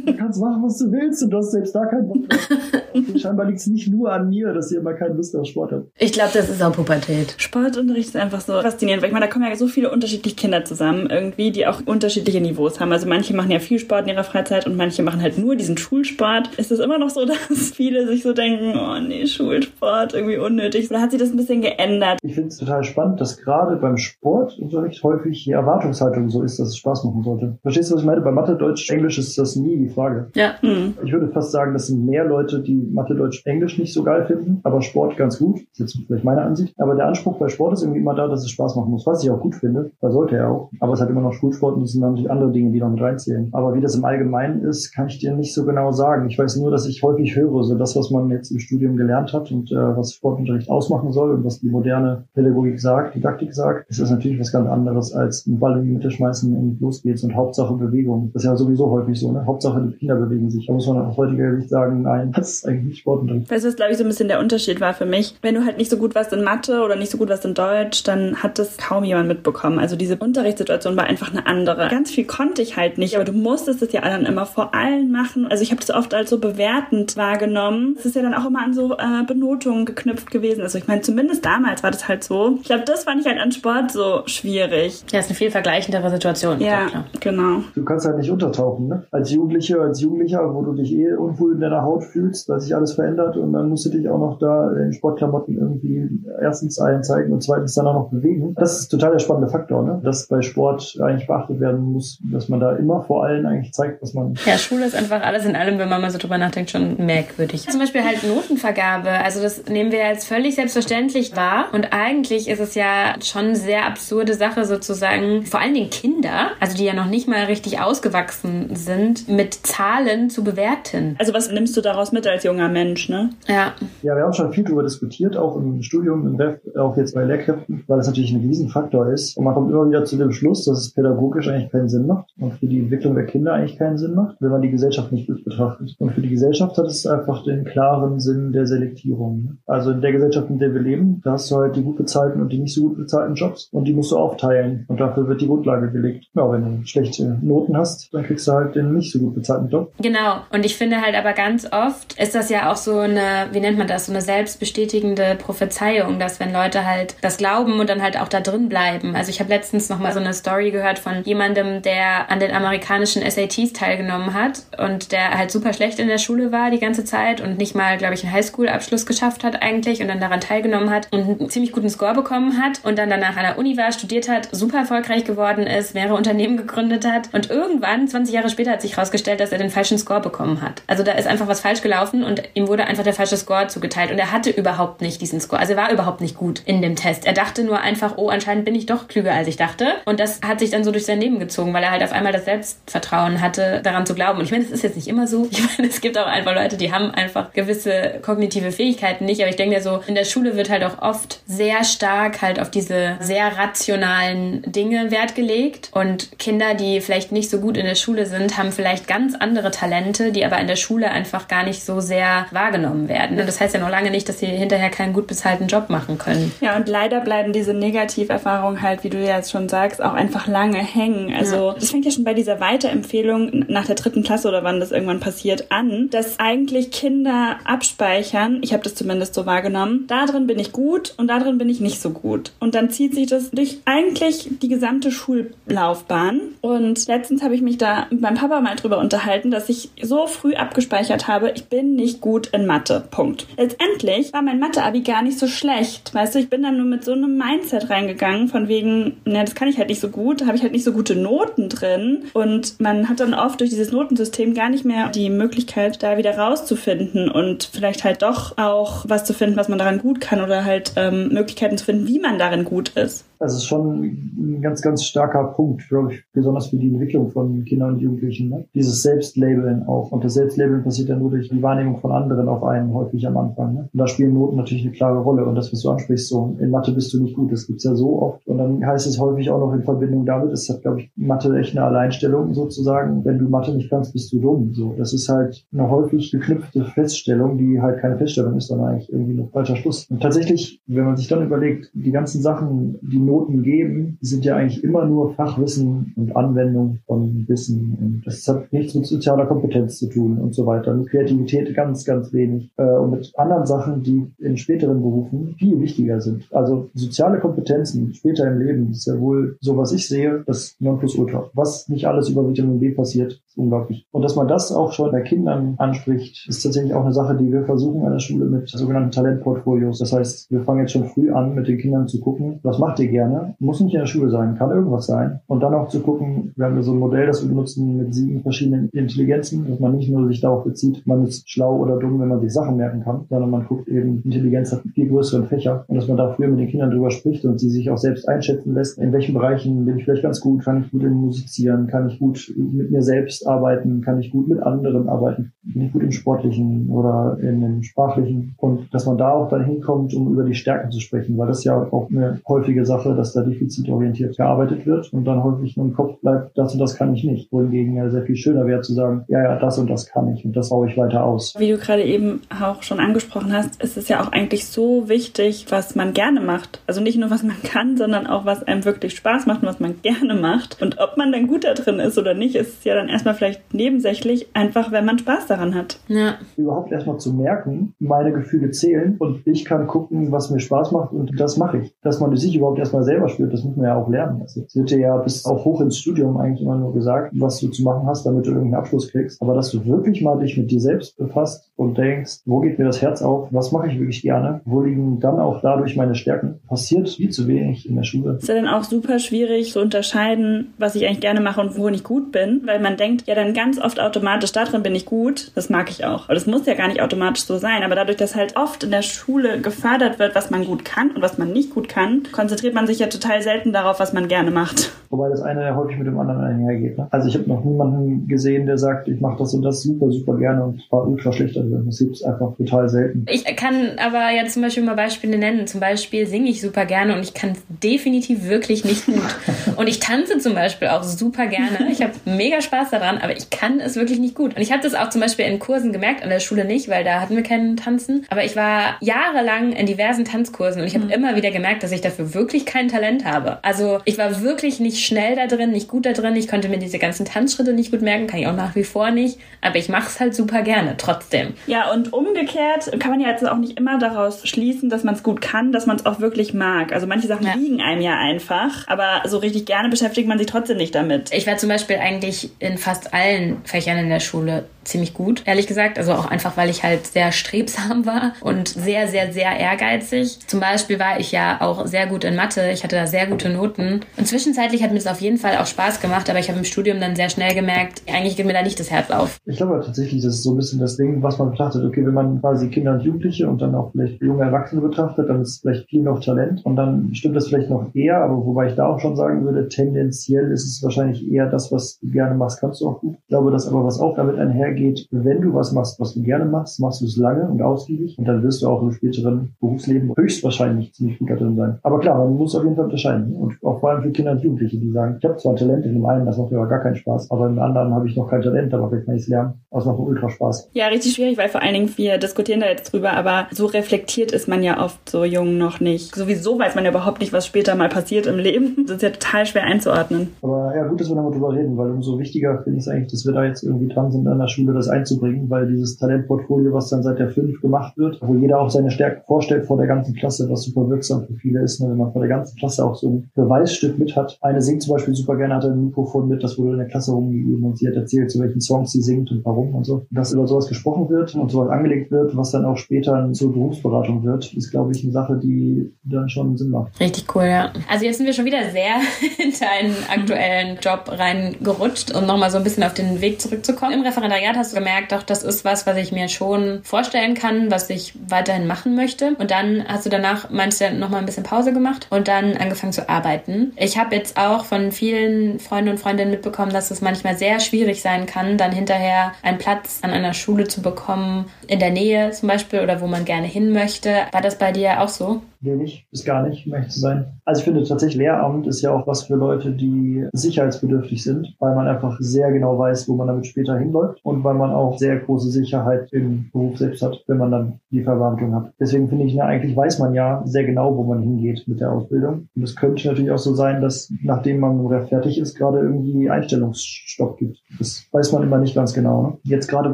du 0.06 0.16
kannst 0.16 0.40
machen, 0.40 0.64
was 0.64 0.78
du 0.78 0.92
willst 0.92 1.24
und 1.24 1.30
du 1.32 1.38
hast 1.38 1.52
selbst 1.52 1.76
da 1.76 1.86
keinen 1.86 2.08
Bock 2.08 2.18
mehr. 2.18 2.82
Scheinbar 3.18 3.46
liegt 3.48 3.60
es 3.60 3.68
nicht 3.68 3.88
nur 3.90 4.12
an 4.12 4.30
mir, 4.30 4.54
dass 4.54 4.72
ihr 4.72 4.80
immer 4.80 4.94
keine 4.94 5.16
Lust 5.16 5.36
auf 5.36 5.46
Sport 5.46 5.72
habt. 5.72 5.92
Ich 5.98 6.14
glaube, 6.14 6.32
das 6.34 6.50
ist 6.50 6.62
auch 6.62 6.72
Pubertät. 6.72 7.36
Sportunterricht 7.38 8.10
ist 8.10 8.16
einfach 8.16 8.42
so 8.42 8.54
faszinierend, 8.62 9.02
weil 9.02 9.10
ich 9.10 9.14
meine, 9.14 9.26
da 9.26 9.32
kommen 9.32 9.46
ja 9.46 9.56
so 9.56 9.68
viele 9.68 9.92
unterschiedliche 9.92 10.36
Kinder 10.36 10.64
zusammen, 10.66 11.08
irgendwie, 11.10 11.52
die 11.52 11.68
auch 11.68 11.82
unterschiedliche 11.86 12.42
Niveaus 12.42 12.80
haben. 12.80 12.92
Also 12.92 13.08
manche 13.08 13.36
machen 13.36 13.52
ja 13.52 13.60
viel 13.60 13.80
Sport 13.80 14.04
in 14.04 14.10
ihrer 14.10 14.24
Freizeit 14.24 14.66
und 14.68 14.78
manche 14.78 15.04
machen 15.04 15.22
halt 15.22 15.38
nur 15.38 15.56
diesen 15.56 15.78
Schulsport. 15.78 16.56
Ist 16.56 16.72
es 16.72 16.80
immer 16.80 16.98
noch 16.98 17.10
so, 17.10 17.26
dass 17.50 17.72
viele 17.72 18.08
sich 18.08 18.24
so 18.24 18.34
denken, 18.34 18.78
oh 18.78 19.00
nee, 19.00 19.26
Schulsport, 19.28 20.14
irgendwie 20.14 20.38
unnötig? 20.38 20.90
Oder 20.90 21.02
hat 21.02 21.12
sich 21.12 21.20
das 21.20 21.32
ein 21.32 21.38
bisschen 21.38 21.62
geändert? 21.62 22.20
Ich 22.24 22.36
finde 22.36 22.50
es 22.50 22.58
total 22.58 22.84
spannend, 22.84 23.22
dass 23.22 23.38
gerade 23.38 23.76
beim 23.76 23.98
Sportunterricht 23.98 25.04
häufig 25.04 25.44
die 25.44 25.52
Erwartungshaltung 25.52 26.30
so 26.30 26.44
ist, 26.44 26.60
dass 26.60 26.70
es 26.70 26.78
Spaß 26.78 27.04
machen 27.06 27.24
sollte. 27.24 27.58
Verstehst 27.62 27.92
du, 27.92 27.96
was 27.96 28.02
ich 28.02 28.08
meine? 28.08 28.22
Bei 28.22 28.32
Mathe, 28.32 28.56
Deutsch, 28.56 28.90
Englisch 28.90 29.18
ist 29.18 29.38
das 29.38 29.56
nie 29.56 29.78
die 29.78 29.90
Frage. 29.90 30.30
Ja. 30.36 30.60
Hm. 30.62 30.94
Ich 31.04 31.12
würde 31.12 31.30
fast 31.30 31.52
sagen, 31.52 31.74
das 31.74 31.88
sind 31.88 32.06
mehr 32.06 32.26
Leute, 32.26 32.62
Mathe, 32.92 33.16
Deutsch, 33.16 33.42
Englisch 33.46 33.78
nicht 33.78 33.94
so 33.94 34.04
geil 34.04 34.26
finden, 34.26 34.60
aber 34.64 34.82
Sport 34.82 35.18
ganz 35.18 35.40
gut. 35.40 35.60
Das 35.78 35.88
ist 35.88 35.96
jetzt 35.96 36.08
vielleicht 36.08 36.26
meine 36.26 36.42
Ansicht. 36.42 36.74
Aber 36.78 36.96
der 36.96 37.08
Anspruch 37.08 37.38
bei 37.38 37.48
Sport 37.48 37.74
ist 37.74 37.84
irgendwie 37.84 38.00
immer 38.00 38.16
da, 38.16 38.28
dass 38.28 38.44
es 38.44 38.50
Spaß 38.52 38.76
machen 38.76 38.92
muss, 38.92 39.06
was 39.06 39.24
ich 39.24 39.32
auch 39.32 39.40
gut 39.40 39.56
finde. 39.56 39.92
Da 40.02 40.12
sollte 40.12 40.38
er 40.38 40.50
auch. 40.50 40.72
Aber 40.80 40.94
es 40.94 41.02
hat 41.02 41.10
immer 41.10 41.22
noch 41.22 41.34
Schulsport 41.34 41.76
und 41.76 41.84
es 41.84 41.94
sind 41.94 42.02
natürlich 42.02 42.30
andere 42.30 42.52
Dinge, 42.52 42.72
die 42.72 42.80
noch 42.80 42.90
mit 42.90 43.02
reinzählen. 43.02 43.50
Aber 43.52 43.74
wie 43.74 43.82
das 43.82 43.96
im 43.96 44.06
Allgemeinen 44.06 44.62
ist, 44.64 44.94
kann 44.94 45.08
ich 45.08 45.20
dir 45.20 45.36
nicht 45.36 45.54
so 45.54 45.66
genau 45.66 45.92
sagen. 45.92 46.28
Ich 46.30 46.38
weiß 46.38 46.58
nur, 46.58 46.72
dass 46.72 46.88
ich 46.88 47.04
häufig 47.04 47.36
höre, 47.36 47.64
so 47.64 47.76
das, 47.76 47.96
was 47.96 48.12
man 48.12 48.30
jetzt 48.30 48.52
im 48.52 48.60
Studium 48.60 48.96
gelernt 48.96 49.34
hat 49.34 49.52
und 49.52 49.72
äh, 49.72 49.76
was 49.76 50.14
Sportunterricht 50.14 50.70
ausmachen 50.70 51.12
soll 51.12 51.32
und 51.32 51.46
was 51.46 51.60
die 51.60 51.70
moderne 51.70 52.26
Pädagogik 52.34 52.80
sagt, 52.80 53.16
Didaktik 53.16 53.54
sagt, 53.54 53.90
ist 53.90 54.00
das 54.00 54.12
natürlich 54.12 54.40
was 54.40 54.52
ganz 54.52 54.68
anderes 54.68 55.14
als 55.14 55.46
einen 55.48 55.60
Ball 55.60 55.80
in 55.80 55.86
die 55.86 55.92
Mitte 55.92 56.12
schmeißen 56.12 56.56
und 56.56 56.80
los 56.80 57.02
geht's 57.02 57.24
und 57.24 57.36
Hauptsache 57.36 57.74
Bewegung. 57.76 58.32
Das 58.34 58.44
ist 58.44 58.48
ja 58.48 58.56
sowieso 58.56 58.90
häufig 58.90 59.20
so, 59.20 59.32
ne? 59.32 59.46
Hauptsache 59.46 59.82
die 59.82 59.98
Kinder 59.98 60.16
bewegen 60.16 60.50
sich. 60.50 60.68
Da 60.68 60.74
muss 60.74 60.88
man 60.88 60.98
aus 60.98 61.18
heutiger 61.18 61.56
Sicht 61.56 61.70
sagen, 61.70 62.04
nein, 62.04 62.32
das 62.32 62.50
ist 62.50 62.66
eigentlich. 62.70 63.06
Weißt 63.06 63.64
du, 63.64 63.68
was 63.68 63.76
glaube 63.76 63.92
ich 63.92 63.98
so 63.98 64.04
ein 64.04 64.08
bisschen 64.08 64.28
der 64.28 64.40
Unterschied 64.40 64.80
war 64.80 64.94
für 64.94 65.06
mich? 65.06 65.36
Wenn 65.42 65.56
du 65.56 65.66
halt 65.66 65.78
nicht 65.78 65.90
so 65.90 65.98
gut 65.98 66.16
warst 66.16 66.32
in 66.34 66.44
Mathe 66.44 66.82
oder 66.82 66.96
nicht 66.96 67.12
so 67.12 67.18
gut 67.18 67.30
warst 67.30 67.46
in 67.46 67.54
Deutsch, 67.54 68.04
dann 68.04 68.38
hat 68.42 68.60
das 68.60 68.78
kaum 68.78 69.04
jemand 69.04 69.28
mitbekommen. 69.28 69.80
Also 69.80 69.96
diese 69.96 70.18
Unterrichtssituation 70.18 70.96
war 70.96 71.06
einfach 71.06 71.32
eine 71.32 71.46
andere. 71.46 71.90
Ganz 71.90 72.12
viel 72.12 72.26
konnte 72.26 72.62
ich 72.62 72.78
halt 72.78 72.98
nicht, 72.98 73.16
aber 73.16 73.26
du 73.26 73.34
musstest 73.34 73.82
es 73.82 73.92
ja 73.92 74.02
dann 74.02 74.26
immer 74.26 74.46
vor 74.46 74.74
allen 74.74 75.12
machen. 75.12 75.48
Also 75.48 75.64
ich 75.64 75.72
habe 75.72 75.82
das 75.82 75.92
oft 75.92 76.14
als 76.14 76.30
so 76.30 76.38
bewertend 76.38 77.18
wahrgenommen. 77.18 77.96
Es 77.98 78.06
ist 78.06 78.16
ja 78.16 78.22
dann 78.22 78.34
auch 78.34 78.46
immer 78.46 78.64
an 78.64 78.74
so 78.74 78.94
äh, 78.98 79.24
Benotungen 79.26 79.86
geknüpft 79.86 80.32
gewesen. 80.32 80.62
Also 80.62 80.78
ich 80.78 80.88
meine, 80.88 81.02
zumindest 81.02 81.46
damals 81.46 81.84
war 81.84 81.92
das 81.92 82.08
halt 82.08 82.24
so. 82.24 82.58
Ich 82.62 82.68
glaube, 82.68 82.84
das 82.86 83.04
fand 83.04 83.22
ich 83.22 83.28
halt 83.28 83.40
an 83.40 83.52
Sport 83.52 83.92
so 83.92 84.24
schwierig. 84.26 85.04
Ja, 85.12 85.20
ist 85.20 85.30
eine 85.30 85.36
viel 85.36 85.52
vergleichendere 85.52 86.10
Situation. 86.10 86.60
Ja, 86.62 86.86
klar. 86.88 87.06
genau. 87.20 87.64
Du 87.76 87.84
kannst 87.84 88.06
halt 88.06 88.18
nicht 88.18 88.30
untertauchen, 88.30 88.88
ne? 88.88 89.04
Als 89.12 89.32
Jugendliche, 89.32 89.82
als 89.82 90.02
Jugendlicher, 90.02 90.54
wo 90.54 90.62
du 90.62 90.74
dich 90.74 90.94
eh 90.94 91.14
unwohl 91.14 91.54
in 91.54 91.60
deiner 91.60 91.82
Haut 91.84 92.04
fühlst, 92.04 92.50
weil 92.60 92.62
sich 92.62 92.76
alles 92.76 92.94
verändert 92.94 93.38
und 93.38 93.54
dann 93.54 93.70
musst 93.70 93.86
du 93.86 93.90
dich 93.90 94.10
auch 94.10 94.20
noch 94.20 94.38
da 94.40 94.72
in 94.74 94.92
Sportklamotten 94.92 95.58
irgendwie 95.58 96.10
erstens 96.42 96.80
allen 96.80 97.04
zeigen 97.04 97.32
und 97.32 97.42
zweitens 97.42 97.74
dann 97.76 97.88
auch 97.88 97.94
noch 97.94 98.10
bewegen. 98.10 98.54
Das 98.56 98.80
ist 98.80 98.90
total 98.90 99.14
der 99.14 99.20
spannende 99.20 99.50
Faktor, 99.50 99.84
ne? 99.84 100.02
Dass 100.04 100.28
bei 100.28 100.42
Sport 100.42 100.98
eigentlich 101.02 101.28
beachtet 101.28 101.60
werden 101.60 101.82
muss, 101.82 102.20
dass 102.32 102.50
man 102.50 102.60
da 102.60 102.76
immer 102.76 103.04
vor 103.04 103.24
allen 103.24 103.46
eigentlich 103.46 103.74
zeigt, 103.74 104.02
was 104.02 104.14
man. 104.14 104.36
Ja, 104.46 104.58
Schule 104.58 104.86
ist 104.86 104.96
einfach 104.96 105.22
alles 105.22 105.46
in 105.46 105.56
allem, 105.56 105.80
wenn 105.80 105.90
man 105.90 106.02
mal 106.02 106.12
so 106.12 106.18
drüber 106.18 106.38
nachdenkt, 106.38 106.72
schon 106.72 106.98
merkwürdig. 106.98 107.68
Zum 107.68 107.80
Beispiel 107.80 108.04
halt 108.04 108.24
Notenvergabe. 108.24 109.10
Also 109.10 109.42
das 109.42 109.66
nehmen 109.70 109.92
wir 109.92 110.06
als 110.06 110.26
völlig 110.26 110.56
selbstverständlich 110.56 111.36
wahr. 111.36 111.68
Und 111.72 111.94
eigentlich 111.94 112.50
ist 112.50 112.60
es 112.60 112.76
ja 112.76 113.16
schon 113.24 113.46
eine 113.46 113.56
sehr 113.56 113.86
absurde 113.86 114.34
Sache 114.34 114.66
sozusagen, 114.66 115.44
vor 115.44 115.62
allen 115.62 115.74
Dingen 115.74 115.90
Kinder, 115.90 116.52
also 116.60 116.76
die 116.76 116.84
ja 116.84 116.94
noch 116.94 117.08
nicht 117.08 117.28
mal 117.28 117.46
richtig 117.46 117.80
ausgewachsen 117.80 118.72
sind, 118.74 119.30
mit 119.30 119.54
Zahlen 119.54 120.30
zu 120.30 120.44
bewerten. 120.44 121.16
Also 121.20 121.34
was 121.34 121.52
nimmst 121.52 121.76
du 121.78 121.82
daraus 121.82 122.12
mit 122.12 122.28
als 122.28 122.44
junger 122.50 122.70
Mensch, 122.70 123.10
ne? 123.10 123.30
Ja, 123.48 123.74
Ja, 124.02 124.16
wir 124.16 124.24
haben 124.24 124.34
schon 124.34 124.52
viel 124.54 124.64
darüber 124.64 124.84
diskutiert, 124.84 125.38
auch 125.38 125.56
im 125.58 125.82
Studium, 125.82 126.28
im 126.28 126.36
Ref, 126.36 126.60
auch 126.78 126.98
jetzt 126.98 127.14
bei 127.14 127.24
Lehrkräften, 127.24 127.84
weil 127.88 127.98
das 127.98 128.08
natürlich 128.08 128.34
ein 128.34 128.42
Riesenfaktor 128.42 129.12
ist. 129.12 129.38
Und 129.38 129.46
man 129.46 129.54
kommt 129.54 129.72
immer 129.72 129.88
wieder 129.88 130.06
zu 130.06 130.18
dem 130.18 130.32
Schluss, 130.32 130.66
dass 130.66 130.80
es 130.80 130.94
pädagogisch 130.94 131.48
eigentlich 131.48 131.72
keinen 131.72 131.90
Sinn 131.90 132.08
macht 132.08 132.32
und 132.40 132.54
für 132.54 132.68
die 132.68 132.80
Entwicklung 132.80 133.16
der 133.16 133.26
Kinder 133.26 133.54
eigentlich 133.54 133.78
keinen 133.78 133.98
Sinn 133.98 134.16
macht, 134.16 134.38
wenn 134.40 134.50
man 134.50 134.62
die 134.62 134.72
Gesellschaft 134.72 135.12
nicht 135.12 135.28
gut 135.28 135.44
betrachtet. 135.44 135.96
Und 136.00 136.14
für 136.14 136.22
die 136.22 136.30
Gesellschaft 136.30 136.78
hat 136.78 136.86
es 136.88 137.06
einfach 137.06 137.44
den 137.44 137.66
klaren 137.66 138.20
Sinn 138.20 138.52
der 138.52 138.66
Selektierung. 138.66 139.58
Also 139.68 139.92
in 139.92 140.02
der 140.02 140.12
Gesellschaft, 140.12 140.50
in 140.50 140.60
der 140.60 140.74
wir 140.74 140.82
leben, 140.82 141.22
da 141.24 141.34
hast 141.34 141.52
du 141.52 141.58
halt 141.58 141.76
die 141.76 141.84
gut 141.84 141.98
bezahlten 141.98 142.42
und 142.42 142.52
die 142.52 142.60
nicht 142.60 142.74
so 142.74 142.82
gut 142.82 142.98
bezahlten 142.98 143.36
Jobs 143.36 143.70
und 143.72 143.86
die 143.86 143.94
musst 143.94 144.12
du 144.12 144.18
aufteilen. 144.18 144.86
Und 144.88 145.00
dafür 145.00 145.28
wird 145.28 145.42
die 145.42 145.48
Grundlage 145.48 145.92
gelegt. 145.92 146.26
Ja, 146.34 146.52
wenn 146.52 146.64
du 146.64 146.88
schlechte 146.88 147.38
Noten 147.42 147.78
hast, 147.78 148.14
dann 148.14 148.24
kriegst 148.24 148.48
du 148.48 148.54
halt 148.54 148.76
den 148.76 148.94
nicht 148.94 149.12
so 149.12 149.20
gut 149.20 149.36
bezahlten 149.36 149.70
Job. 149.70 149.94
Genau. 150.02 150.38
Und 150.52 150.66
ich 150.66 150.76
finde 150.76 151.02
halt 151.02 151.16
aber 151.16 151.34
ganz 151.34 151.68
oft 151.72 152.20
ist 152.20 152.36
das 152.36 152.39
ja 152.48 152.72
auch 152.72 152.78
so 152.78 153.00
eine, 153.00 153.48
wie 153.52 153.60
nennt 153.60 153.78
man 153.78 153.88
das, 153.88 154.06
so 154.06 154.14
eine 154.14 154.22
selbstbestätigende 154.22 155.36
Prophezeiung, 155.36 156.20
dass 156.20 156.40
wenn 156.40 156.54
Leute 156.54 156.86
halt 156.86 157.16
das 157.20 157.36
glauben 157.36 157.80
und 157.82 157.90
dann 157.90 158.02
halt 158.02 158.18
auch 158.18 158.30
da 158.30 158.40
drin 158.40 158.70
bleiben. 158.70 159.16
Also 159.16 159.30
ich 159.30 159.42
habe 159.42 159.50
letztens 159.50 159.90
noch 159.90 160.00
mal 160.00 160.14
so 160.14 160.20
eine 160.20 160.34
Story 160.34 160.72
gehört 160.72 161.00
von 161.00 161.24
jemandem, 161.24 161.82
der 161.82 162.32
an 162.32 162.40
den 162.40 162.54
amerikanischen 162.54 163.30
SATs 163.30 163.74
teilgenommen 163.74 164.34
hat 164.34 164.62
und 164.78 165.12
der 165.12 165.38
halt 165.38 165.52
super 165.52 165.74
schlecht 165.74 166.00
in 166.00 166.08
der 166.08 166.20
Schule 166.20 166.54
war 166.54 166.72
die 166.72 166.80
ganze 166.80 167.04
Zeit 167.04 167.42
und 167.42 167.58
nicht 167.58 167.76
mal, 167.76 167.98
glaube 167.98 168.14
ich, 168.14 168.24
einen 168.24 168.34
Highschool-Abschluss 168.34 169.06
geschafft 169.06 169.44
hat 169.44 169.62
eigentlich 169.62 170.02
und 170.02 170.08
dann 170.08 170.22
daran 170.22 170.40
teilgenommen 170.40 170.90
hat 170.90 171.08
und 171.12 171.22
einen 171.22 171.50
ziemlich 171.50 171.72
guten 171.72 171.90
Score 171.90 172.14
bekommen 172.14 172.62
hat 172.62 172.80
und 172.84 172.98
dann 172.98 173.10
danach 173.10 173.36
an 173.36 173.44
der 173.44 173.58
Uni 173.58 173.76
war, 173.76 173.92
studiert 173.92 174.30
hat, 174.30 174.50
super 174.52 174.80
erfolgreich 174.80 175.26
geworden 175.26 175.68
ist, 175.68 175.96
mehrere 175.96 176.16
Unternehmen 176.16 176.58
gegründet 176.58 177.06
hat 177.06 177.30
und 177.34 177.50
irgendwann, 177.50 178.08
20 178.08 178.34
Jahre 178.34 178.50
später, 178.50 178.72
hat 178.72 178.82
sich 178.82 178.96
herausgestellt, 178.98 179.40
dass 179.40 179.52
er 179.52 179.58
den 179.58 179.70
falschen 179.70 179.98
Score 179.98 180.22
bekommen 180.22 180.62
hat. 180.62 180.84
Also 180.88 181.04
da 181.04 181.14
ist 181.14 181.28
einfach 181.28 181.48
was 181.48 181.62
falsch 181.62 181.82
gelaufen 181.82 182.24
und 182.30 182.44
ihm 182.54 182.68
wurde 182.68 182.86
einfach 182.86 183.04
der 183.04 183.14
falsche 183.14 183.38
Score 183.38 183.68
zugeteilt 183.68 184.12
und 184.12 184.20
er 184.20 184.32
hatte 184.32 184.50
überhaupt 184.50 185.02
nicht 185.02 185.22
diesen 185.22 185.42
Score. 185.42 185.60
Also 185.60 185.74
er 185.74 185.78
war 185.78 185.92
überhaupt 185.92 186.22
nicht 186.22 186.38
gut 186.38 186.62
in 186.66 186.82
dem 186.82 186.96
Test. 186.96 187.26
Er 187.26 187.34
dachte 187.34 187.64
nur 187.64 187.80
einfach, 187.80 188.14
oh, 188.18 188.30
anscheinend 188.30 188.66
bin 188.66 188.76
ich 188.76 188.86
doch 188.86 189.08
klüger, 189.08 189.34
als 189.34 189.48
ich 189.48 189.58
dachte. 189.58 189.88
Und 190.06 190.20
das 190.20 190.42
hat 190.42 190.60
sich 190.60 190.70
dann 190.70 190.84
so 190.84 190.92
durch 190.92 191.06
sein 191.06 191.20
Leben 191.20 191.40
gezogen, 191.40 191.74
weil 191.74 191.84
er 191.84 191.92
halt 191.92 192.04
auf 192.04 192.12
einmal 192.12 192.32
das 192.32 192.46
Selbstvertrauen 192.46 193.42
hatte, 193.42 193.82
daran 193.84 194.06
zu 194.06 194.14
glauben. 194.14 194.40
Und 194.40 194.46
ich 194.46 194.52
meine, 194.52 194.64
das 194.64 194.72
ist 194.72 194.84
jetzt 194.84 194.96
nicht 194.96 195.08
immer 195.08 195.28
so. 195.28 195.48
Ich 195.52 195.78
meine, 195.78 195.90
es 195.90 196.00
gibt 196.02 196.18
auch 196.18 196.28
einfach 196.28 196.54
Leute, 196.54 196.78
die 196.78 196.94
haben 196.94 197.12
einfach 197.12 197.52
gewisse 197.54 198.20
kognitive 198.22 198.72
Fähigkeiten 198.72 199.26
nicht. 199.26 199.42
Aber 199.42 199.50
ich 199.50 199.56
denke 199.56 199.76
mir 199.76 199.82
so, 199.82 200.02
in 200.08 200.16
der 200.16 200.24
Schule 200.24 200.56
wird 200.56 200.70
halt 200.70 200.84
auch 200.84 201.02
oft 201.02 201.42
sehr 201.48 201.84
stark 201.84 202.42
halt 202.42 202.60
auf 202.60 202.70
diese 202.70 203.18
sehr 203.20 203.58
rationalen 203.58 204.62
Dinge 204.72 205.12
Wert 205.12 205.36
gelegt. 205.36 205.90
Und 205.92 206.38
Kinder, 206.38 206.76
die 206.76 207.02
vielleicht 207.02 207.32
nicht 207.32 207.50
so 207.50 207.60
gut 207.60 207.78
in 207.78 207.86
der 207.86 207.96
Schule 207.96 208.26
sind, 208.26 208.58
haben 208.58 208.72
vielleicht 208.72 209.08
ganz 209.08 209.36
andere 209.36 209.72
Talente, 209.72 210.32
die 210.32 210.46
aber 210.46 210.60
in 210.60 210.68
der 210.68 210.76
Schule 210.76 211.12
einfach 211.12 211.48
gar 211.48 211.64
nicht 211.64 211.84
so 211.84 212.00
sehr 212.00 212.19
wahrgenommen 212.52 213.08
werden. 213.08 213.38
Das 213.38 213.60
heißt 213.60 213.74
ja 213.74 213.80
noch 213.80 213.90
lange 213.90 214.12
nicht, 214.12 214.28
dass 214.30 214.40
sie 214.40 214.46
hinterher 214.46 214.90
keinen 214.90 215.14
gut 215.14 215.28
bezahlten 215.28 215.68
Job 215.68 215.90
machen 215.90 216.18
können. 216.18 216.52
Ja, 216.62 216.76
und 216.76 216.88
leider 216.88 217.22
bleiben 217.22 217.54
diese 217.54 217.74
Negativerfahrungen 217.74 218.82
halt, 218.82 219.04
wie 219.04 219.10
du 219.10 219.18
ja 219.18 219.38
jetzt 219.38 219.52
schon 219.52 219.70
sagst, 219.70 220.02
auch 220.02 220.14
einfach 220.14 220.48
lange 220.48 220.78
hängen. 220.78 221.34
Also 221.36 221.74
das 221.74 221.92
fängt 221.92 222.06
ja 222.06 222.12
schon 222.12 222.24
bei 222.24 222.34
dieser 222.34 222.60
Weiterempfehlung 222.60 223.66
nach 223.68 223.86
der 223.86 223.96
dritten 223.96 224.24
Klasse 224.24 224.48
oder 224.48 224.64
wann 224.64 224.80
das 224.80 224.92
irgendwann 224.92 225.20
passiert 225.20 225.72
an, 225.72 226.10
dass 226.10 226.40
eigentlich 226.40 226.92
Kinder 226.92 227.58
abspeichern, 227.66 228.60
ich 228.62 228.74
habe 228.74 228.84
das 228.84 228.96
zumindest 228.96 229.34
so 229.34 229.46
wahrgenommen, 229.46 230.06
da 230.08 230.26
drin 230.26 230.48
bin 230.48 230.60
ich 230.60 230.72
gut 230.72 231.14
und 231.18 231.28
da 231.28 231.40
drin 231.40 231.58
bin 231.58 231.70
ich 231.70 231.80
nicht 231.80 232.02
so 232.02 232.12
gut. 232.12 232.52
Und 232.60 232.76
dann 232.76 232.90
zieht 232.90 233.14
sich 233.16 233.28
das 233.28 233.52
durch 233.52 233.80
eigentlich 233.86 234.50
die 234.62 234.70
gesamte 234.70 235.12
Schullaufbahn. 235.12 236.42
Und 236.62 237.08
letztens 237.08 237.44
habe 237.44 237.56
ich 237.56 237.62
mich 237.62 237.78
da 237.78 238.08
mit 238.10 238.22
meinem 238.22 238.36
Papa 238.36 238.62
mal 238.62 238.76
drüber 238.76 238.98
unterhalten, 238.98 239.52
dass 239.52 239.70
ich 239.70 239.90
so 240.02 240.28
früh 240.28 240.56
abgespeichert 240.56 241.28
habe, 241.28 241.52
ich 241.52 241.66
bin 241.66 241.96
nicht 242.00 242.22
gut 242.22 242.48
in 242.48 242.66
Mathe. 242.66 243.04
Punkt. 243.12 243.46
Letztendlich 243.58 244.34
war 244.34 244.42
mein 244.42 244.60
Mathe-Abi 244.60 245.02
gar 245.02 245.22
nicht 245.22 245.38
so 245.38 245.48
schlecht. 245.48 246.14
Weißt 246.14 246.36
du, 246.36 246.40
ich 246.40 246.50
bin 246.50 246.64
dann 246.64 246.78
nur 246.78 246.86
mit 246.86 247.04
so 247.04 247.12
einem 247.12 247.38
Mindset 247.38 247.90
reingegangen, 247.90 248.48
von 248.48 248.68
wegen, 248.68 249.18
na, 249.26 249.44
das 249.44 249.56
kann 249.56 249.68
ich 249.68 249.78
halt 249.78 249.90
nicht 249.90 250.02
so 250.02 250.10
gut, 250.10 250.42
da 250.42 250.48
habe 250.48 250.58
ich 250.58 250.64
halt 250.64 250.74
nicht 250.74 250.84
so 250.84 250.92
gute 250.92 251.16
Noten 251.16 251.70
drin. 251.70 252.26
Und 252.34 252.80
man 252.80 253.10
hat 253.10 253.20
dann 253.20 253.34
oft 253.34 253.60
durch 253.60 253.70
dieses 253.70 253.92
Notensystem 253.92 254.54
gar 254.54 254.70
nicht 254.70 254.86
mehr 254.86 255.10
die 255.10 255.30
Möglichkeit, 255.30 256.02
da 256.02 256.18
wieder 256.18 256.38
rauszufinden 256.38 257.30
und 257.30 257.70
vielleicht 257.72 258.04
halt 258.04 258.22
doch 258.22 258.58
auch 258.58 259.06
was 259.08 259.26
zu 259.26 259.34
finden, 259.34 259.58
was 259.58 259.70
man 259.70 259.80
daran 259.80 260.00
gut 260.00 260.22
kann 260.22 260.42
oder 260.44 260.66
halt 260.66 260.94
ähm, 260.96 261.30
Möglichkeiten 261.30 261.78
zu 261.78 261.86
finden, 261.86 262.08
wie 262.08 262.20
man 262.20 262.40
darin 262.40 262.66
gut 262.66 262.90
ist. 262.90 263.26
Das 263.40 263.54
ist 263.54 263.66
schon 263.66 264.04
ein 264.04 264.62
ganz, 264.62 264.82
ganz 264.82 265.04
starker 265.04 265.46
Punkt, 265.56 265.88
glaube 265.88 266.14
ich, 266.14 266.24
besonders 266.34 266.68
für 266.68 266.76
die 266.76 266.90
Entwicklung 266.90 267.32
von 267.32 267.64
Kindern 267.64 267.94
und 267.94 268.00
Jugendlichen. 268.02 268.50
Ne? 268.50 268.66
Dieses 268.76 269.02
Selbstlabeln 269.02 269.88
auch. 269.88 270.12
Und 270.12 270.26
das 270.26 270.34
Selbstlabeln 270.34 270.84
passiert 270.84 271.08
ja 271.08 271.16
nur 271.16 271.30
durch 271.30 271.48
die 271.48 271.62
Wahrnehmung 271.64 272.00
von 272.00 272.12
anderen 272.12 272.50
auf 272.50 272.64
einen 272.64 272.94
häufig 272.94 273.26
am 273.26 273.38
Anfang. 273.38 273.74
Ne? 273.74 273.90
Und 273.94 273.98
da 273.98 274.08
spielen 274.08 274.34
Noten 274.34 274.58
natürlich 274.58 274.84
eine 274.84 274.92
klare 274.92 275.20
Rolle. 275.20 275.46
Und 275.46 275.56
das, 275.56 275.72
was 275.72 275.82
du 275.82 275.90
ansprichst, 275.90 276.28
so 276.28 276.58
in 276.60 276.70
Mathe 276.70 276.92
bist 276.92 277.14
du 277.14 277.22
nicht 277.22 277.36
gut, 277.36 277.52
das 277.52 277.66
gibt's 277.66 277.86
ja 277.86 277.96
so 277.96 278.22
oft. 278.22 278.46
Und 278.46 278.58
dann 278.58 278.86
heißt 278.86 279.08
es 279.08 279.18
häufig 279.20 279.50
auch 279.50 279.60
noch 279.60 279.74
in 279.74 279.84
Verbindung 279.84 280.26
damit, 280.26 280.52
das 280.52 280.68
hat, 280.68 280.82
glaube 280.82 281.00
ich, 281.00 281.12
Mathe 281.16 281.58
echt 281.58 281.78
eine 281.78 281.86
Alleinstellung 281.86 282.54
sozusagen. 282.54 283.24
Wenn 283.24 283.40
du 283.40 283.48
Mathe 283.48 283.74
nicht 283.74 283.90
kannst, 283.90 284.12
bist 284.12 284.34
du 284.34 284.40
dumm. 284.42 284.74
So, 284.74 284.96
das 284.98 285.14
ist 285.14 285.30
halt 285.30 285.66
eine 285.72 285.90
häufig 285.90 286.32
geknüpfte 286.32 286.84
Feststellung, 286.84 287.58
die 287.58 287.82
halt 287.82 288.00
keine 288.00 288.18
Feststellung 288.18 288.58
ist, 288.58 288.68
sondern 288.68 288.90
eigentlich 288.90 289.12
irgendwie 289.14 289.40
ein 289.40 289.50
falscher 289.50 289.78
Schluss. 289.78 290.08
Und 290.10 290.22
tatsächlich, 290.22 290.82
wenn 290.88 291.06
man 291.06 291.16
sich 291.16 291.30
dann 291.30 291.46
überlegt, 291.46 291.90
die 291.94 292.12
ganzen 292.12 292.42
Sachen, 292.42 293.00
die 293.02 293.29
Noten 293.30 293.64
geben, 293.64 294.18
sind 294.22 294.44
ja 294.44 294.56
eigentlich 294.56 294.84
immer 294.84 295.06
nur 295.06 295.34
Fachwissen 295.36 296.14
und 296.16 296.36
Anwendung 296.36 297.00
von 297.06 297.46
Wissen. 297.48 297.98
Und 298.02 298.22
das 298.26 298.48
hat 298.48 298.74
nichts 298.74 298.96
mit 298.96 299.06
sozialer 299.06 299.46
Kompetenz 299.46 300.00
zu 300.00 300.08
tun 300.08 300.40
und 300.40 300.54
so 300.56 300.66
weiter. 300.66 300.94
Mit 300.94 301.10
Kreativität 301.10 301.74
ganz, 301.76 302.06
ganz 302.06 302.34
wenig. 302.34 302.72
Äh, 302.78 302.84
und 302.84 303.12
mit 303.12 303.32
anderen 303.38 303.66
Sachen, 303.66 304.04
die 304.04 304.28
in 304.40 304.58
späteren 304.58 305.02
Berufen 305.02 305.56
viel 305.58 305.80
wichtiger 305.80 306.20
sind. 306.20 306.48
Also 306.52 306.90
soziale 306.94 307.40
Kompetenzen 307.40 308.14
später 308.14 308.52
im 308.52 308.60
Leben 308.60 308.92
ist 308.92 309.06
ja 309.06 309.20
wohl 309.20 309.58
so, 309.62 309.78
was 309.78 309.92
ich 309.94 310.08
sehe, 310.08 310.44
das 310.46 310.76
Nonplusultra. 310.80 311.50
Was 311.54 311.88
nicht 311.90 312.06
alles 312.06 312.30
über 312.30 312.48
Vitamin 312.48 312.80
B 312.80 312.92
passiert, 312.92 313.40
unglaublich. 313.60 314.08
Und 314.12 314.24
dass 314.24 314.36
man 314.36 314.48
das 314.48 314.72
auch 314.72 314.92
schon 314.92 315.12
bei 315.12 315.22
Kindern 315.22 315.76
anspricht, 315.78 316.48
ist 316.48 316.64
tatsächlich 316.64 316.94
auch 316.94 317.04
eine 317.04 317.14
Sache, 317.14 317.36
die 317.36 317.52
wir 317.52 317.64
versuchen 317.64 318.04
an 318.04 318.14
der 318.14 318.20
Schule 318.20 318.46
mit 318.46 318.70
sogenannten 318.70 319.12
Talentportfolios. 319.12 320.00
Das 320.00 320.14
heißt, 320.14 320.52
wir 320.52 320.62
fangen 320.62 320.82
jetzt 320.82 320.94
schon 320.94 321.06
früh 321.06 321.32
an, 321.32 321.56
mit 321.56 321.68
den 321.68 321.78
Kindern 321.78 322.08
zu 322.08 322.20
gucken, 322.20 322.60
was 322.64 322.80
macht 322.80 323.00
ihr 323.00 323.10
gerne? 323.10 323.56
Muss 323.60 323.80
nicht 323.80 323.94
in 323.94 324.00
der 324.00 324.08
Schule 324.08 324.30
sein, 324.30 324.56
kann 324.56 324.72
irgendwas 324.72 325.06
sein. 325.06 325.40
Und 325.48 325.62
dann 325.62 325.74
auch 325.74 325.90
zu 325.90 326.00
gucken, 326.02 326.54
wir 326.56 326.66
haben 326.66 326.82
so 326.82 326.92
ein 326.92 327.00
Modell, 327.00 327.28
das 327.28 327.42
wir 327.44 327.50
benutzen 327.50 327.98
mit 327.98 328.14
sieben 328.14 328.42
verschiedenen 328.42 328.90
Intelligenzen, 328.90 329.68
dass 329.70 329.80
man 329.80 329.96
nicht 329.96 330.10
nur 330.10 330.28
sich 330.28 330.42
darauf 330.42 330.64
bezieht, 330.64 331.06
man 331.06 331.26
ist 331.26 331.50
schlau 331.50 331.78
oder 331.78 331.98
dumm, 331.98 332.20
wenn 332.20 332.30
man 332.30 332.40
sich 332.42 332.54
Sachen 332.54 332.78
merken 332.78 333.04
kann, 333.04 333.26
sondern 333.30 333.50
man 333.50 333.68
guckt 333.68 333.88
eben, 333.88 334.22
Intelligenz 334.24 334.72
hat 334.72 334.82
viel 334.94 335.10
größere 335.10 335.44
Fächer 335.46 335.86
und 335.88 335.96
dass 335.96 336.08
man 336.08 336.18
da 336.18 336.34
früher 336.34 336.48
mit 336.48 336.60
den 336.60 336.68
Kindern 336.68 336.92
drüber 336.92 337.12
spricht 337.12 337.46
und 337.46 337.60
sie 337.60 337.70
sich 337.70 337.90
auch 337.90 337.98
selbst 337.98 338.28
einschätzen 338.28 338.74
lässt, 338.74 338.98
in 338.98 339.12
welchen 339.12 339.34
Bereichen 339.34 339.86
bin 339.86 339.98
ich 339.98 340.06
vielleicht 340.06 340.24
ganz 340.24 340.40
gut, 340.40 340.64
kann 340.64 340.84
ich 340.84 340.92
gut 340.92 341.04
in 341.04 341.14
musizieren, 341.14 341.88
kann 341.88 342.08
ich 342.08 342.20
gut 342.20 342.54
mit 342.58 342.92
mir 342.92 343.02
selbst 343.02 343.48
arbeiten, 343.50 344.02
kann 344.02 344.20
ich 344.20 344.32
gut 344.32 344.48
mit 344.48 344.62
anderen 344.62 345.10
arbeiten, 345.10 345.52
bin 345.64 345.84
ich 345.84 345.92
gut 345.92 346.04
im 346.04 346.12
Sportlichen 346.12 346.90
oder 346.90 347.38
in 347.42 347.62
dem 347.62 347.84
Sprachlichen 347.84 348.56
und 348.58 348.94
dass 348.94 349.06
man 349.06 349.18
da 349.18 349.32
auch 349.32 349.50
dann 349.50 349.66
hinkommt, 349.66 350.14
um 350.14 350.32
über 350.32 350.44
die 350.44 350.54
Stärken 350.54 350.92
zu 350.92 351.00
sprechen, 351.00 351.38
weil 351.38 351.48
das 351.48 351.64
ja 351.64 351.76
auch 351.92 352.10
eine 352.10 352.40
häufige 352.48 352.86
Sache, 352.86 353.16
dass 353.16 353.34
da 353.34 353.42
defizitorientiert 353.42 354.38
gearbeitet 354.38 354.86
wird 354.86 355.12
und 355.12 355.26
dann 355.26 355.44
häufig 355.44 355.76
nur 355.76 355.88
im 355.88 355.94
Kopf 355.94 356.20
bleibt, 356.22 356.58
das 356.58 356.74
und 356.74 356.80
das 356.80 356.96
kann 356.96 357.14
ich 357.14 357.24
nicht. 357.24 357.52
Wohingegen 357.52 357.96
ja 357.96 358.10
sehr 358.10 358.24
viel 358.24 358.36
schöner 358.36 358.66
wäre 358.66 358.82
zu 358.82 358.94
sagen, 358.94 359.26
ja, 359.28 359.42
ja, 359.42 359.60
das 359.60 359.78
und 359.78 359.90
das 359.90 360.06
kann 360.08 360.34
ich 360.34 360.46
und 360.46 360.56
das 360.56 360.70
baue 360.70 360.88
ich 360.88 360.98
weiter 360.98 361.24
aus. 361.24 361.56
Wie 361.58 361.70
du 361.70 361.78
gerade 361.78 362.04
eben 362.04 362.42
auch 362.62 362.84
schon 362.84 363.00
angesprochen 363.00 363.54
hast, 363.54 363.82
ist 363.82 363.98
es 363.98 364.08
ja 364.08 364.22
auch 364.22 364.32
eigentlich 364.32 364.68
so 364.68 365.10
wichtig, 365.10 365.68
was 365.70 365.96
man 365.96 366.14
gerne 366.14 366.42
macht. 366.42 366.82
Also 366.88 367.02
nicht 367.02 367.18
nur, 367.18 367.30
was 367.30 367.44
man 367.44 367.62
kann, 367.64 367.98
sondern 367.98 368.28
auch, 368.28 368.46
was 368.46 368.64
einem 368.64 368.86
wirklich 368.86 369.16
Spaß 369.16 369.46
macht 369.46 369.62
und 369.62 369.68
was 369.68 369.80
man 369.80 370.02
gerne 370.02 370.36
macht. 370.36 370.82
Und 370.82 371.00
ob 371.00 371.18
man 371.18 371.32
dann 371.32 371.48
gut 371.48 371.64
da 371.64 371.74
drin 371.74 372.00
ist 372.00 372.18
oder 372.18 372.34
nicht, 372.34 372.56
ist 372.56 372.86
ja 372.86 372.96
dann 372.96 373.10
erstmal 373.10 373.29
vielleicht 373.34 373.74
nebensächlich, 373.74 374.48
einfach 374.54 374.92
wenn 374.92 375.06
man 375.06 375.20
Spaß 375.20 375.48
daran 375.48 375.76
hat. 375.76 376.00
Ja. 376.08 376.36
Überhaupt 376.58 376.92
erstmal 376.92 377.18
zu 377.18 377.34
merken, 377.34 377.94
meine 378.00 378.32
Gefühle 378.32 378.72
zählen 378.72 379.16
und 379.20 379.46
ich 379.46 379.66
kann 379.66 379.88
gucken, 379.88 380.32
was 380.32 380.50
mir 380.50 380.60
Spaß 380.60 380.92
macht 380.92 381.14
und 381.14 381.40
das 381.40 381.58
mache 381.58 381.80
ich. 381.80 381.94
Dass 382.02 382.20
man 382.20 382.36
sich 382.36 382.56
überhaupt 382.56 382.80
erstmal 382.80 383.04
selber 383.04 383.30
spürt, 383.30 383.54
das 383.54 383.64
muss 383.64 383.76
man 383.76 383.86
ja 383.86 383.96
auch 383.96 384.10
lernen. 384.10 384.42
Also, 384.42 384.62
es 384.62 384.76
wird 384.76 384.92
dir 384.92 385.00
ja 385.00 385.18
bis 385.18 385.46
auch 385.46 385.66
hoch 385.66 385.82
ins 385.82 385.98
Studium 385.98 386.38
eigentlich 386.38 386.62
immer 386.62 386.78
nur 386.78 386.94
gesagt, 386.94 387.34
was 387.36 387.60
du 387.60 387.70
zu 387.70 387.84
machen 387.84 388.08
hast, 388.08 388.26
damit 388.26 388.46
du 388.46 388.52
irgendeinen 388.52 388.82
Abschluss 388.82 389.10
kriegst. 389.12 389.42
Aber 389.42 389.54
dass 389.54 389.72
du 389.72 389.86
wirklich 389.86 390.22
mal 390.22 390.40
dich 390.40 390.58
mit 390.58 390.72
dir 390.72 390.80
selbst 390.80 391.18
befasst 391.18 391.72
und 391.76 391.98
denkst, 391.98 392.42
wo 392.46 392.60
geht 392.60 392.80
mir 392.80 392.86
das 392.86 393.02
Herz 393.02 393.22
auf, 393.22 393.50
was 393.52 393.72
mache 393.72 393.88
ich 393.88 394.00
wirklich 394.00 394.22
gerne, 394.22 394.62
wo 394.66 394.82
liegen 394.82 395.20
dann 395.20 395.40
auch 395.40 395.62
dadurch 395.62 395.96
meine 395.96 396.16
Stärken, 396.16 396.60
passiert 396.68 397.10
viel 397.10 397.30
zu 397.30 397.48
wenig 397.48 397.88
in 397.88 397.96
der 397.96 398.04
Schule. 398.04 398.38
Ist 398.40 398.48
ja 398.48 398.56
dann 398.56 398.68
auch 398.68 398.84
super 398.84 399.20
schwierig 399.20 399.74
zu 399.74 399.82
unterscheiden, 399.82 400.74
was 400.78 400.96
ich 400.96 401.06
eigentlich 401.06 401.22
gerne 401.22 401.42
mache 401.42 401.62
und 401.62 401.78
worin 401.78 401.94
ich 401.94 402.04
gut 402.04 402.32
bin, 402.32 402.62
weil 402.66 402.80
man 402.80 402.98
denkt, 402.98 403.19
ja 403.26 403.36
dann 403.36 403.54
ganz 403.54 403.80
oft 403.80 404.00
automatisch 404.00 404.52
darin 404.52 404.84
bin 404.84 404.96
ich 404.96 405.06
gut, 405.06 405.52
das 405.56 405.70
mag 405.70 405.90
ich 405.90 406.06
auch. 406.06 406.26
Aber 406.26 406.34
das 406.34 406.48
muss 406.48 406.66
ja 406.66 406.74
gar 406.74 406.88
nicht 406.88 407.02
automatisch 407.02 407.44
so 407.44 407.58
sein, 407.58 407.84
aber 407.84 407.96
dadurch, 407.96 408.18
dass 408.18 408.36
halt 408.36 408.56
oft 408.58 408.84
in 408.84 408.92
der 408.92 409.02
Schule 409.02 409.60
gefördert 409.62 410.20
wird, 410.20 410.36
was 410.36 410.50
man 410.50 410.66
gut 410.66 410.86
kann 410.86 411.12
und 411.12 411.22
was 411.22 411.38
man 411.38 411.52
nicht 411.52 411.74
gut 411.74 411.90
kann, 411.90 412.24
konzentriert 412.32 412.74
man 412.74 412.88
sich 412.88 413.00
ja 413.00 413.08
total 413.08 413.42
selten 413.42 413.74
darauf, 413.74 414.00
was 414.00 414.14
man 414.14 414.28
gerne 414.28 414.52
macht. 414.52 414.92
Wobei 415.10 415.30
das 415.30 415.42
eine 415.42 415.64
ja 415.64 415.76
häufig 415.76 415.98
mit 415.98 416.06
dem 416.06 416.20
anderen 416.20 416.42
einhergeht. 416.42 416.98
Ne? 416.98 417.08
Also 417.10 417.28
ich 417.28 417.36
habe 417.36 417.50
noch 417.50 417.64
niemanden 417.64 418.28
gesehen, 418.28 418.68
der 418.68 418.78
sagt, 418.78 419.08
ich 419.08 419.20
mache 419.20 419.40
das 419.40 419.54
und 419.56 419.64
das 419.64 419.82
super, 419.82 420.12
super 420.12 420.38
gerne 420.38 420.64
und 420.64 420.84
war 420.92 421.08
ultra 421.08 421.34
schlecht 421.34 421.56
darin. 421.56 421.84
Das 421.86 421.98
gibt 421.98 422.16
es 422.16 422.24
einfach 422.24 422.56
total 422.58 422.90
selten. 422.90 423.26
Ich 423.28 423.44
kann 423.56 423.98
aber 423.98 424.30
jetzt 424.36 424.54
zum 424.54 424.62
Beispiel 424.62 424.84
mal 424.84 424.96
Beispiele 424.96 425.38
nennen. 425.40 425.66
Zum 425.66 425.80
Beispiel 425.80 426.28
singe 426.28 426.50
ich 426.50 426.62
super 426.62 426.86
gerne 426.86 427.16
und 427.16 427.22
ich 427.22 427.34
kann 427.34 427.54
definitiv 427.84 428.48
wirklich 428.48 428.86
nicht 428.86 429.08
gut. 429.08 429.18
und 429.78 429.88
ich 429.88 430.00
tanze 430.00 430.38
zum 430.38 430.54
Beispiel 430.54 430.90
auch 430.90 431.02
super 431.02 431.48
gerne. 431.48 431.90
Ich 431.92 432.04
habe 432.04 432.14
mega 432.26 432.62
Spaß 432.62 432.92
daran, 432.92 433.09
aber 433.18 433.36
ich 433.36 433.50
kann 433.50 433.80
es 433.80 433.96
wirklich 433.96 434.20
nicht 434.20 434.36
gut. 434.36 434.56
Und 434.56 434.62
ich 434.62 434.72
habe 434.72 434.82
das 434.82 434.94
auch 434.94 435.10
zum 435.10 435.22
Beispiel 435.22 435.46
in 435.46 435.60
Kursen 435.60 435.92
gemerkt, 435.92 436.24
an 436.24 436.30
der 436.30 436.40
Schule 436.40 436.66
nicht, 436.66 436.90
weil 436.90 437.04
da 437.04 437.22
hatten 437.22 437.36
wir 437.36 437.44
keinen 437.44 437.78
Tanzen. 437.78 438.26
Aber 438.30 438.44
ich 438.44 438.56
war 438.56 438.98
jahrelang 439.02 439.72
in 439.74 439.86
diversen 439.86 440.26
Tanzkursen 440.26 440.82
und 440.82 440.88
ich 440.88 440.96
habe 440.96 441.06
mhm. 441.06 441.12
immer 441.12 441.36
wieder 441.36 441.52
gemerkt, 441.52 441.84
dass 441.84 441.92
ich 441.92 442.02
dafür 442.02 442.34
wirklich 442.34 442.66
kein 442.66 442.88
Talent 442.88 443.26
habe. 443.26 443.60
Also 443.64 444.00
ich 444.06 444.18
war 444.18 444.42
wirklich 444.42 444.80
nicht 444.80 445.04
schnell 445.04 445.36
da 445.36 445.48
drin, 445.48 445.72
nicht 445.72 445.88
gut 445.88 446.06
da 446.06 446.14
drin. 446.14 446.36
Ich 446.36 446.48
konnte 446.48 446.70
mir 446.70 446.78
diese 446.78 447.00
ganzen 447.00 447.26
Tanzschritte 447.26 447.74
nicht 447.74 447.92
gut 447.92 448.02
merken, 448.02 448.28
kann 448.28 448.40
ich 448.40 448.48
auch 448.48 448.56
nach 448.56 448.76
wie 448.76 448.84
vor 448.84 449.12
nicht. 449.12 449.40
Aber 449.62 449.78
ich 449.78 449.90
mache 449.90 450.08
es 450.08 450.20
halt 450.20 450.36
super 450.36 450.62
gerne, 450.62 450.96
trotzdem. 450.98 451.54
Ja, 451.68 451.92
und 451.92 452.14
umgekehrt 452.14 452.92
kann 453.00 453.12
man 453.12 453.20
ja 453.20 453.30
jetzt 453.30 453.48
auch 453.48 453.58
nicht 453.58 453.78
immer 453.78 453.98
daraus 453.98 454.48
schließen, 454.48 454.90
dass 454.90 455.04
man 455.04 455.16
es 455.16 455.24
gut 455.24 455.42
kann, 455.42 455.72
dass 455.72 455.86
man 455.86 455.96
es 455.96 456.06
auch 456.06 456.20
wirklich 456.20 456.54
mag. 456.54 456.94
Also 456.94 457.08
manche 457.08 457.28
Sachen 457.28 457.46
ja. 457.46 457.54
liegen 457.56 457.82
einem 457.82 458.02
ja 458.02 458.18
einfach, 458.18 458.88
aber 458.88 459.24
so 459.26 459.38
richtig 459.38 459.66
gerne 459.66 459.90
beschäftigt 459.90 460.28
man 460.28 460.38
sich 460.38 460.48
trotzdem 460.48 460.78
nicht 460.78 460.96
damit. 460.96 461.32
Ich 461.34 461.48
war 461.48 461.58
zum 461.58 461.70
Beispiel 461.70 461.98
eigentlich 461.98 462.50
in 462.60 462.78
fast 462.78 462.99
allen 463.08 463.62
Fächern 463.66 463.98
in 463.98 464.10
der 464.10 464.20
Schule 464.20 464.66
ziemlich 464.84 465.14
gut, 465.14 465.44
ehrlich 465.46 465.68
gesagt. 465.68 465.98
Also 465.98 466.14
auch 466.14 466.26
einfach, 466.26 466.58
weil 466.58 466.70
ich 466.70 466.84
halt 466.84 467.06
sehr 467.08 467.32
strebsam 467.32 468.06
war 468.06 468.34
und 468.42 468.68
sehr, 468.68 469.08
sehr, 469.08 469.32
sehr 469.32 469.58
ehrgeizig. 469.58 470.40
Zum 470.48 470.60
Beispiel 470.60 471.00
war 471.00 471.20
ich 471.20 471.32
ja 471.32 471.58
auch 471.62 471.86
sehr 471.86 472.08
gut 472.08 472.24
in 472.24 472.36
Mathe. 472.36 472.72
Ich 472.72 472.84
hatte 472.84 472.96
da 472.96 473.08
sehr 473.08 473.28
gute 473.28 473.50
Noten. 473.50 474.02
Und 474.18 474.28
zwischenzeitlich 474.28 474.84
hat 474.84 474.92
mir 474.92 474.98
das 474.98 475.08
auf 475.08 475.22
jeden 475.22 475.38
Fall 475.38 475.58
auch 475.58 475.66
Spaß 475.66 476.02
gemacht, 476.02 476.30
aber 476.30 476.40
ich 476.40 476.50
habe 476.50 476.60
im 476.60 476.66
Studium 476.66 477.00
dann 477.00 477.16
sehr 477.16 477.30
schnell 477.30 477.54
gemerkt, 477.54 478.02
eigentlich 478.08 478.36
geht 478.36 478.46
mir 478.46 478.54
da 478.54 478.62
nicht 478.62 478.80
das 478.80 478.92
Herz 478.92 479.12
auf. 479.12 479.38
Ich 479.46 479.58
glaube 479.58 479.82
tatsächlich, 479.86 480.24
das 480.24 480.36
ist 480.36 480.44
so 480.44 480.54
ein 480.54 480.58
bisschen 480.58 480.80
das 480.80 480.98
Ding, 480.98 481.22
was 481.22 481.38
man 481.38 481.52
betrachtet. 481.52 481.84
Okay, 481.84 482.06
wenn 482.06 482.14
man 482.14 482.40
quasi 482.40 482.70
Kinder 482.70 482.94
und 482.94 483.02
Jugendliche 483.02 483.48
und 483.48 483.62
dann 483.62 483.76
auch 483.76 483.92
vielleicht 483.92 484.22
junge 484.22 484.44
Erwachsene 484.44 484.82
betrachtet, 484.82 485.30
dann 485.30 485.42
ist 485.42 485.62
vielleicht 485.62 485.90
viel 485.90 486.04
noch 486.04 486.20
Talent 486.20 486.66
und 486.66 486.76
dann 486.76 487.14
stimmt 487.14 487.36
das 487.36 487.48
vielleicht 487.48 487.70
noch 487.70 487.94
eher, 487.94 488.22
aber 488.22 488.46
wobei 488.46 488.68
ich 488.68 488.76
da 488.76 488.88
auch 488.88 489.00
schon 489.00 489.16
sagen 489.16 489.44
würde, 489.44 489.68
tendenziell 489.70 490.52
ist 490.52 490.66
es 490.66 490.84
wahrscheinlich 490.84 491.30
eher 491.30 491.48
das, 491.50 491.72
was 491.72 492.00
du 492.00 492.10
gerne 492.10 492.36
machst, 492.36 492.60
kannst 492.60 492.82
du 492.82 492.88
auch 492.88 493.00
gut. 493.02 493.18
Ich 493.22 493.28
glaube, 493.28 493.52
dass 493.52 493.68
aber 493.68 493.84
was 493.84 494.00
auch 494.00 494.16
damit 494.16 494.38
einhergeht, 494.70 495.08
wenn 495.12 495.42
du 495.42 495.54
was 495.54 495.72
machst, 495.72 496.00
was 496.00 496.14
du 496.14 496.22
gerne 496.22 496.46
machst, 496.46 496.80
machst 496.80 497.02
du 497.02 497.06
es 497.06 497.18
lange 497.18 497.50
und 497.50 497.62
ausgiebig 497.62 498.18
und 498.18 498.28
dann 498.28 498.44
wirst 498.44 498.62
du 498.62 498.68
auch 498.68 498.82
im 498.82 498.92
späteren 498.92 499.54
Berufsleben 499.60 500.14
höchstwahrscheinlich 500.16 500.94
ziemlich 500.94 501.20
gut 501.20 501.30
da 501.30 501.36
drin 501.36 501.56
sein. 501.56 501.80
Aber 501.84 502.00
klar, 502.00 502.18
man 502.18 502.36
muss 502.36 502.56
auf 502.56 502.64
jeden 502.64 502.76
Fall 502.76 502.86
unterscheiden 502.86 503.34
und 503.36 503.58
auch 503.64 503.80
vor 503.80 503.92
allem 503.92 504.04
für 504.04 504.12
Kinder 504.12 504.32
und 504.32 504.42
Jugendliche, 504.42 504.78
die 504.78 504.92
sagen, 504.92 505.18
ich 505.20 505.26
habe 505.26 505.38
zwar 505.38 505.56
Talent 505.56 505.86
in 505.86 505.94
dem 505.94 506.06
einen, 506.06 506.26
das 506.26 506.38
macht 506.38 506.52
mir 506.52 506.58
aber 506.58 506.68
gar 506.68 506.82
keinen 506.82 506.96
Spaß, 506.96 507.32
aber 507.32 507.48
im 507.48 507.60
anderen 507.60 507.94
habe 507.94 508.08
ich 508.08 508.16
noch 508.16 508.30
kein 508.30 508.42
Talent, 508.42 508.74
aber 508.74 508.90
vielleicht 508.90 509.06
kann 509.06 509.16
ich 509.16 509.24
es 509.24 509.28
lernen. 509.28 509.54
Das 509.72 509.86
macht 509.86 510.00
mir 510.00 510.06
ultra 510.06 510.30
Spaß. 510.30 510.70
Ja, 510.74 510.88
richtig 510.88 511.14
schwierig, 511.14 511.38
weil 511.38 511.50
vor 511.50 511.62
allen 511.62 511.74
Dingen 511.74 511.90
wir 511.96 512.18
diskutieren 512.18 512.60
da 512.60 512.68
jetzt 512.68 512.92
drüber, 512.92 513.14
aber 513.14 513.48
so 513.52 513.66
reflektiert 513.66 514.32
ist 514.32 514.48
man 514.48 514.64
ja 514.64 514.84
oft 514.84 515.10
so 515.10 515.24
jung 515.24 515.58
noch 515.58 515.80
nicht. 515.80 516.16
Sowieso 516.16 516.58
weiß 516.58 516.76
man 516.76 516.86
ja 516.86 516.92
überhaupt 516.92 517.20
nicht, 517.20 517.34
was 517.34 517.46
später 517.46 517.76
mal 517.76 517.90
passiert 517.90 518.28
im 518.28 518.38
Leben. 518.38 518.78
Das 518.90 518.98
ist 518.98 519.04
ja 519.04 519.10
total 519.12 519.46
schwer 519.46 519.64
einzuordnen. 519.66 520.30
Aber 520.42 520.74
ja, 520.76 520.88
gut, 520.88 521.00
dass 521.00 521.10
wir 521.10 521.16
da 521.16 521.22
mal 521.22 521.32
drüber 521.32 521.54
reden, 521.54 521.78
weil 521.78 521.92
umso 521.92 522.18
wichtiger 522.18 522.64
finde 522.64 522.80
ich 522.80 522.86
es 522.86 522.88
eigentlich, 522.88 523.12
dass 523.12 523.26
wir 523.26 523.34
da 523.34 523.46
jetzt 523.46 523.64
irgendwie 523.64 523.88
dran 523.88 524.12
sind, 524.12 524.28
an 524.28 524.40
der 524.40 524.48
Schule 524.48 524.59
das 524.68 524.88
einzubringen, 524.88 525.50
weil 525.50 525.68
dieses 525.68 525.98
Talentportfolio, 525.98 526.74
was 526.74 526.90
dann 526.90 527.04
seit 527.04 527.20
der 527.20 527.30
5 527.30 527.62
gemacht 527.62 527.98
wird, 527.98 528.20
wo 528.22 528.36
jeder 528.36 528.60
auch 528.60 528.70
seine 528.70 528.92
Stärken 528.92 529.24
vorstellt 529.26 529.66
vor 529.66 529.78
der 529.78 529.88
ganzen 529.88 530.14
Klasse, 530.16 530.50
was 530.50 530.64
super 530.64 530.90
wirksam 530.90 531.26
für 531.26 531.34
viele 531.34 531.62
ist, 531.62 531.82
ne, 531.82 531.90
wenn 531.90 531.98
man 531.98 532.12
vor 532.12 532.22
der 532.22 532.30
ganzen 532.30 532.58
Klasse 532.58 532.86
auch 532.86 532.96
so 532.96 533.10
ein 533.10 533.30
Beweisstück 533.36 533.98
mit 534.00 534.16
hat. 534.16 534.38
Eine 534.42 534.62
singt 534.62 534.84
zum 534.84 534.94
Beispiel 534.94 535.16
super 535.16 535.36
gerne, 535.36 535.56
hat 535.56 535.66
ein 535.66 535.86
Mikrofon 535.86 536.28
mit, 536.28 536.44
das 536.44 536.58
wurde 536.58 536.72
in 536.72 536.78
der 536.78 536.88
Klasse 536.88 537.12
rumgegeben 537.12 537.64
und 537.64 537.78
sie 537.78 537.88
hat 537.88 537.96
erzählt, 537.96 538.32
zu 538.32 538.40
welchen 538.40 538.62
Songs 538.62 538.92
sie 538.92 539.02
singt 539.02 539.32
und 539.32 539.46
warum 539.46 539.76
und 539.76 539.86
so. 539.86 540.06
Dass 540.12 540.34
über 540.34 540.48
sowas 540.48 540.68
gesprochen 540.68 541.10
wird 541.10 541.36
und 541.36 541.52
sowas 541.52 541.70
angelegt 541.70 542.12
wird, 542.12 542.36
was 542.36 542.52
dann 542.52 542.66
auch 542.66 542.78
später 542.78 543.32
zur 543.34 543.54
Berufsberatung 543.54 544.24
wird, 544.24 544.54
ist, 544.54 544.72
glaube 544.72 544.92
ich, 544.92 545.04
eine 545.04 545.12
Sache, 545.12 545.40
die 545.42 545.92
dann 546.04 546.30
schon 546.30 546.58
Sinn 546.58 546.70
macht. 546.70 547.00
Richtig 547.00 547.26
cool, 547.36 547.46
ja. 547.46 547.72
Also 547.90 548.06
jetzt 548.06 548.18
sind 548.18 548.26
wir 548.26 548.34
schon 548.34 548.46
wieder 548.46 548.70
sehr 548.72 548.96
in 549.38 549.52
deinen 549.60 549.96
aktuellen 550.10 550.78
Job 550.82 551.06
reingerutscht, 551.08 552.16
um 552.16 552.26
nochmal 552.26 552.52
so 552.52 552.58
ein 552.58 552.64
bisschen 552.64 552.84
auf 552.84 552.94
den 552.94 553.22
Weg 553.22 553.42
zurückzukommen. 553.42 553.94
Im 553.94 554.02
Referendariat 554.02 554.49
hast 554.58 554.74
du 554.74 554.78
gemerkt, 554.78 555.12
doch, 555.12 555.24
das 555.24 555.44
ist 555.44 555.66
was, 555.66 555.86
was 555.86 555.98
ich 555.98 556.12
mir 556.12 556.30
schon 556.30 556.82
vorstellen 556.84 557.34
kann, 557.34 557.72
was 557.72 557.90
ich 557.90 558.14
weiterhin 558.28 558.68
machen 558.68 558.96
möchte. 558.96 559.36
Und 559.36 559.52
dann 559.52 559.86
hast 559.88 560.06
du 560.06 560.10
danach, 560.10 560.50
meinst 560.50 560.82
du, 560.82 560.92
nochmal 560.92 561.20
ein 561.20 561.26
bisschen 561.26 561.44
Pause 561.44 561.74
gemacht 561.74 562.08
und 562.10 562.28
dann 562.28 562.58
angefangen 562.58 562.94
zu 562.94 563.10
arbeiten. 563.10 563.74
Ich 563.76 563.98
habe 563.98 564.16
jetzt 564.16 564.38
auch 564.38 564.66
von 564.66 564.92
vielen 564.92 565.60
Freunden 565.60 565.92
und 565.92 566.00
Freundinnen 566.00 566.32
mitbekommen, 566.32 566.72
dass 566.72 566.92
es 566.92 567.02
manchmal 567.02 567.38
sehr 567.38 567.60
schwierig 567.60 568.02
sein 568.02 568.26
kann, 568.26 568.58
dann 568.58 568.72
hinterher 568.72 569.34
einen 569.42 569.58
Platz 569.58 570.00
an 570.02 570.12
einer 570.12 570.34
Schule 570.34 570.68
zu 570.68 570.82
bekommen, 570.82 571.46
in 571.68 571.80
der 571.80 571.92
Nähe 571.92 572.32
zum 572.32 572.48
Beispiel 572.48 572.80
oder 572.82 573.02
wo 573.02 573.08
man 573.08 573.26
gerne 573.26 573.48
hin 573.48 573.72
möchte. 573.72 574.28
War 574.32 574.42
das 574.42 574.58
bei 574.58 574.72
dir 574.72 575.02
auch 575.02 575.10
so? 575.10 575.42
Wenig 575.62 576.08
bis 576.12 576.26
gar 576.26 576.48
nicht, 576.48 576.68
um 576.68 576.74
ehrlich 576.74 576.94
sein. 576.94 577.26
Also 577.46 577.60
ich 577.60 577.66
finde 577.66 577.84
tatsächlich, 577.84 578.20
Lehramt 578.20 578.68
ist 578.68 578.82
ja 578.82 578.92
auch 578.92 579.08
was 579.08 579.24
für 579.24 579.36
Leute, 579.36 579.72
die 579.72 580.28
sicherheitsbedürftig 580.34 581.24
sind, 581.24 581.56
weil 581.60 581.76
man 581.76 581.88
einfach 581.88 582.18
sehr 582.20 582.52
genau 582.52 582.78
weiß, 582.78 583.08
wo 583.10 583.16
man 583.16 583.28
damit 583.28 583.48
später 583.48 583.78
hinläuft 583.78 584.20
und 584.24 584.44
weil 584.44 584.54
man 584.54 584.72
auch 584.72 584.98
sehr 584.98 585.18
große 585.18 585.50
Sicherheit 585.50 586.12
im 586.12 586.50
Beruf 586.52 586.78
selbst 586.78 587.02
hat, 587.02 587.24
wenn 587.28 587.38
man 587.38 587.52
dann 587.52 587.80
die 587.92 588.04
Verbeamtung 588.04 588.56
hat. 588.56 588.72
Deswegen 588.80 589.10
finde 589.10 589.26
ich, 589.26 589.36
na, 589.36 589.46
eigentlich 589.46 589.76
weiß 589.76 590.00
man 590.00 590.14
ja 590.14 590.42
sehr 590.46 590.64
genau, 590.64 590.96
wo 590.96 591.04
man 591.04 591.22
hingeht 591.22 591.64
mit 591.68 591.80
der 591.80 591.92
Ausbildung. 591.92 592.48
Und 592.56 592.64
es 592.64 592.76
könnte 592.76 593.08
natürlich 593.08 593.32
auch 593.32 593.38
so 593.38 593.54
sein, 593.54 593.82
dass 593.82 594.12
nachdem 594.24 594.60
man 594.60 594.80
fertig 595.08 595.40
ist, 595.40 595.56
gerade 595.56 595.80
irgendwie 595.80 596.30
Einstellungsstopp 596.30 597.38
gibt. 597.38 597.62
Das 597.78 598.08
weiß 598.12 598.32
man 598.32 598.44
immer 598.44 598.58
nicht 598.58 598.76
ganz 598.76 598.94
genau. 598.94 599.24
Ne? 599.24 599.38
Jetzt 599.44 599.68
gerade 599.68 599.94